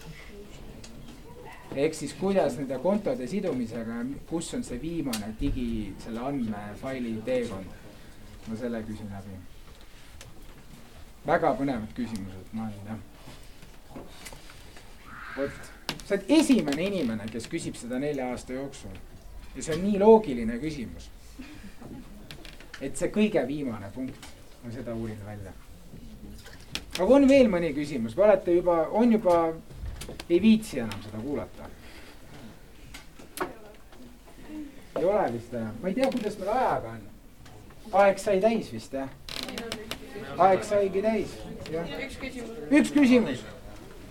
ehk 1.77 1.95
siis 1.95 2.15
kuidas 2.15 2.57
nende 2.57 2.79
kontode 2.79 3.27
sidumisega, 3.29 4.01
kus 4.27 4.55
on 4.55 4.65
see 4.65 4.81
viimane 4.83 5.35
digi, 5.41 5.95
selle 6.05 6.21
andmefaili 6.31 7.19
teekond? 7.25 7.77
ma 8.49 8.57
selle 8.57 8.81
küsin 8.83 9.11
läbi. 9.13 9.35
väga 11.27 11.53
põnevad 11.59 11.93
küsimused, 11.95 12.49
ma 12.53 12.65
olen 12.65 12.87
jah. 12.89 12.99
vot, 15.37 15.61
sa 16.07 16.15
oled 16.15 16.33
esimene 16.39 16.89
inimene, 16.89 17.29
kes 17.33 17.51
küsib 17.53 17.77
seda 17.77 18.01
nelja 18.01 18.31
aasta 18.33 18.57
jooksul 18.57 18.97
ja 19.55 19.63
see 19.63 19.77
on 19.77 19.85
nii 19.85 20.01
loogiline 20.01 20.59
küsimus. 20.65 21.11
et 22.81 22.97
see 22.97 23.13
kõige 23.13 23.45
viimane 23.47 23.93
punkt, 23.95 24.33
ma 24.65 24.73
seda 24.73 24.95
uurin 24.95 25.21
välja. 25.27 25.53
Aga 26.99 27.15
on 27.15 27.29
veel 27.31 27.51
mõni 27.51 27.73
küsimus, 27.77 28.17
olete 28.19 28.55
juba, 28.59 28.81
on 28.99 29.13
juba 29.13 29.39
ei 30.29 30.41
viitsi 30.43 30.81
enam 30.83 31.03
seda 31.05 31.21
kuulata. 31.23 31.69
ei 34.99 35.05
ole 35.05 35.33
vist 35.33 35.55
enam, 35.55 35.77
ma 35.83 35.89
ei 35.89 35.95
tea, 35.95 36.11
kuidas 36.11 36.39
meil 36.41 36.51
ajaga 36.57 36.97
on. 36.97 37.05
aeg 38.03 38.19
sai 38.19 38.41
täis 38.43 38.73
vist 38.73 38.97
jah? 38.99 39.13
aeg 40.39 40.65
saigi 40.67 41.03
täis, 41.03 41.37
jah. 41.73 41.95
üks 42.71 42.93
küsimus. 42.95 43.45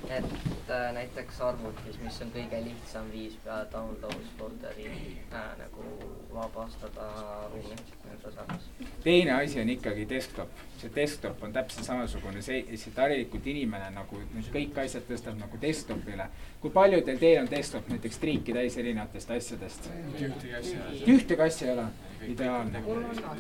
Et 0.10 0.70
äh, 0.70 0.94
näiteks 0.94 1.42
arvutis, 1.42 1.98
mis 2.04 2.20
on 2.24 2.32
kõige 2.32 2.60
lihtsam 2.64 3.10
viis 3.12 3.36
peale 3.44 3.68
download 3.72 4.30
folder'i 4.38 4.88
äh, 4.88 5.50
nagu 5.60 5.86
vabastada 6.34 7.08
ruumi 7.52 7.76
enda 8.12 8.32
osas. 8.32 8.70
teine 9.04 9.34
asi 9.36 9.62
on 9.62 9.70
ikkagi 9.70 10.08
desktop, 10.10 10.64
see 10.82 10.92
desktop 10.96 11.44
on 11.44 11.54
täpselt 11.54 11.88
samasugune, 11.88 12.42
see, 12.42 12.64
see 12.78 12.94
harilikult 12.96 13.48
inimene 13.48 13.90
nagu 13.96 14.22
need 14.34 14.52
kõik 14.54 14.80
asjad 14.86 15.08
tõstab 15.10 15.40
nagu 15.40 15.60
desktopile. 15.62 16.30
kui 16.62 16.72
paljudel 16.72 17.20
teil 17.20 17.42
on 17.44 17.52
desktop 17.52 17.90
näiteks 17.92 18.24
triiki 18.24 18.56
täis 18.56 18.78
erinevatest 18.78 19.32
asjadest? 19.38 19.90
Ühtegi 20.16 20.54
asja 20.62 20.78
ei 20.92 21.02
ole. 21.02 21.18
ühtegi 21.18 21.48
asja 21.50 21.68
ei 21.68 21.74
ole, 21.78 21.90
ideaalne. 22.22 22.84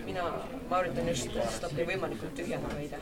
mina, 0.05 0.23
ma 0.69 0.79
üritan 0.81 1.07
just 1.09 1.33
desktopi 1.35 1.85
võimalikult 1.91 2.35
tühjana 2.35 2.73
hoida. 2.73 2.97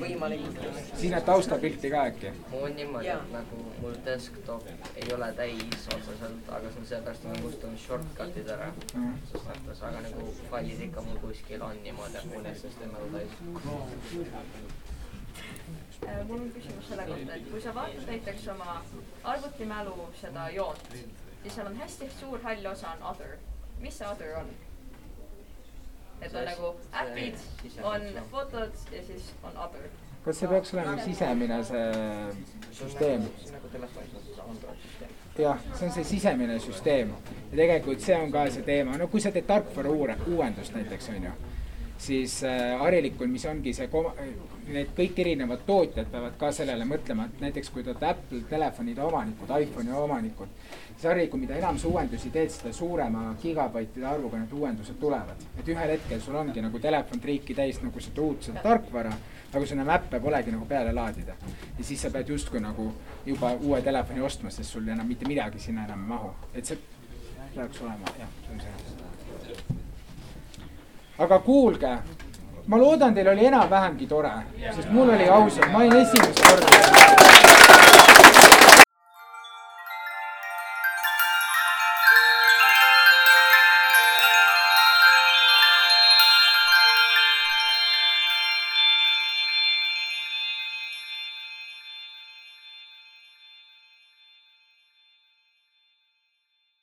võimalikult. 0.00 0.60
siin 1.00 1.14
on 1.18 1.22
taustapilti 1.22 1.90
ka 1.90 2.04
äkki? 2.10 2.32
mul 2.50 2.62
on 2.68 2.76
niimoodi, 2.76 3.08
et 3.08 3.32
nagu 3.32 3.60
mul 3.80 3.96
desktop 4.04 4.66
ei 4.96 5.12
ole 5.14 5.32
täis 5.32 5.88
otseselt, 5.94 6.48
aga 6.48 6.70
see 6.70 6.80
on 6.80 6.86
sellepärast, 6.92 7.24
et 7.24 7.30
ma 7.32 7.42
kustutan 7.46 7.78
shortcut'id 7.86 8.48
ära 8.56 8.72
Mhm. 8.94 9.14
ses 9.32 9.42
mõttes, 9.50 9.82
aga 9.82 10.00
nagu 10.00 10.34
failid 10.50 10.80
ikka 10.88 11.00
mul 11.02 11.16
kuskil 11.26 11.62
on 11.62 11.76
niimoodi, 11.82 12.16
et 12.16 12.24
mul 12.34 12.44
SSD 12.54 12.86
mälu 12.92 13.08
täis. 13.12 13.30
Äh, 16.06 16.26
mul 16.28 16.40
on 16.40 16.50
küsimus 16.52 16.88
selle 16.88 17.04
kohta, 17.08 17.34
et 17.34 17.50
kui 17.50 17.60
sa 17.64 17.74
vaatad 17.74 18.06
näiteks 18.06 18.48
oma 18.52 18.82
arvutimälu 19.24 20.08
seda 20.20 20.48
joont, 20.50 20.88
siis 21.42 21.54
seal 21.54 21.66
on 21.66 21.76
hästi 21.76 22.08
suur 22.20 22.42
hall 22.42 22.66
osa 22.72 22.90
on 22.90 23.02
other. 23.10 23.36
Mis 23.84 23.98
see 23.98 24.06
other 24.06 24.36
on? 24.40 24.48
et 26.22 26.34
on 26.34 26.44
nagu 26.44 26.74
äpid, 27.02 27.34
on 27.82 28.00
fotod 28.30 28.72
ja 28.92 29.02
siis 29.06 29.34
on 29.42 29.56
other. 29.56 29.88
kas 30.24 30.38
see 30.40 30.48
peaks 30.48 30.74
olema 30.74 31.02
sisemine 31.04 31.58
see 31.64 31.88
süsteem? 32.72 33.26
nagu 33.44 33.68
jah, 35.38 35.58
see 35.74 35.86
on 35.86 35.92
see 35.92 36.04
sisemine 36.04 36.58
süsteem 36.58 37.12
ja 37.50 37.56
tegelikult 37.56 38.00
see 38.00 38.16
on 38.16 38.32
ka 38.32 38.46
see 38.50 38.62
teema, 38.62 38.96
no 38.96 39.08
kui 39.08 39.20
sa 39.20 39.34
teed 39.34 39.46
tarkvara 39.50 39.90
uure, 39.90 40.16
uuendust 40.26 40.74
näiteks 40.78 41.08
on 41.12 41.28
ju, 41.28 41.34
siis 42.06 42.38
äh, 42.44 42.74
harilikul, 42.80 43.28
mis 43.32 43.44
ongi 43.48 43.72
see, 43.76 43.88
need 44.74 44.92
kõik 44.96 45.20
erinevad 45.24 45.64
tootjad 45.66 46.08
peavad 46.12 46.36
ka 46.40 46.50
sellele 46.54 46.86
mõtlema, 46.88 47.28
et 47.28 47.42
näiteks 47.44 47.70
kui 47.72 47.84
te 47.84 47.92
olete 47.92 48.08
Apple 48.08 48.40
telefonide 48.50 49.02
omanikud, 49.04 49.52
iPhone'i 49.64 49.94
omanikud, 49.98 50.54
siis 50.90 51.06
harilikul, 51.08 51.42
mida 51.42 51.58
enam 51.58 51.78
sa 51.80 51.88
uuendusi 51.90 52.32
teed, 52.34 52.52
seda 52.54 52.72
suurema 52.76 53.26
gigabaitide 53.42 54.08
arvuga 54.08 54.40
need 54.40 54.52
uuendused 54.56 54.98
tulevad. 55.00 55.46
et 55.58 55.68
ühel 55.68 55.94
hetkel 55.96 56.20
sul 56.20 56.36
ongi 56.40 56.64
nagu 56.64 56.80
telefon 56.80 57.20
triiki 57.20 57.54
täis 57.54 57.80
nagu 57.82 58.00
seda 58.00 58.22
uut 58.22 58.50
seda 58.50 58.64
tarkvara, 58.64 59.12
aga 59.52 59.66
sul 59.66 59.78
enam 59.78 59.94
äppe 59.96 60.20
polegi 60.20 60.54
nagu 60.54 60.66
peale 60.66 60.92
laadida. 60.92 61.36
ja 61.78 61.84
siis 61.84 62.02
sa 62.02 62.10
pead 62.10 62.28
justkui 62.28 62.60
nagu 62.60 62.92
juba 63.26 63.54
uue 63.60 63.82
telefoni 63.82 64.20
ostma, 64.20 64.50
sest 64.50 64.70
sul 64.70 64.88
enam 64.88 65.06
mitte 65.06 65.28
midagi 65.28 65.58
sinna 65.58 65.84
enam 65.84 66.04
ei 66.04 66.14
mahu, 66.16 66.34
et 66.54 66.64
see 66.64 66.78
peaks 67.54 67.82
olema, 67.82 68.16
jah, 68.18 68.28
see 68.46 68.54
on 68.54 68.60
see. 68.60 69.13
Aga 71.18 71.38
kuulge, 71.38 71.98
ma 72.66 72.76
loodan, 72.78 73.14
teil 73.14 73.28
oli 73.28 73.46
enam-vähemgi 73.46 74.06
tore, 74.10 74.32
sest 74.74 74.90
mul 74.90 75.12
oli 75.14 75.28
ausalt, 75.28 75.70
ma 75.72 75.78
olin 75.78 75.96
esimest 76.00 76.40
korda. 76.42 78.03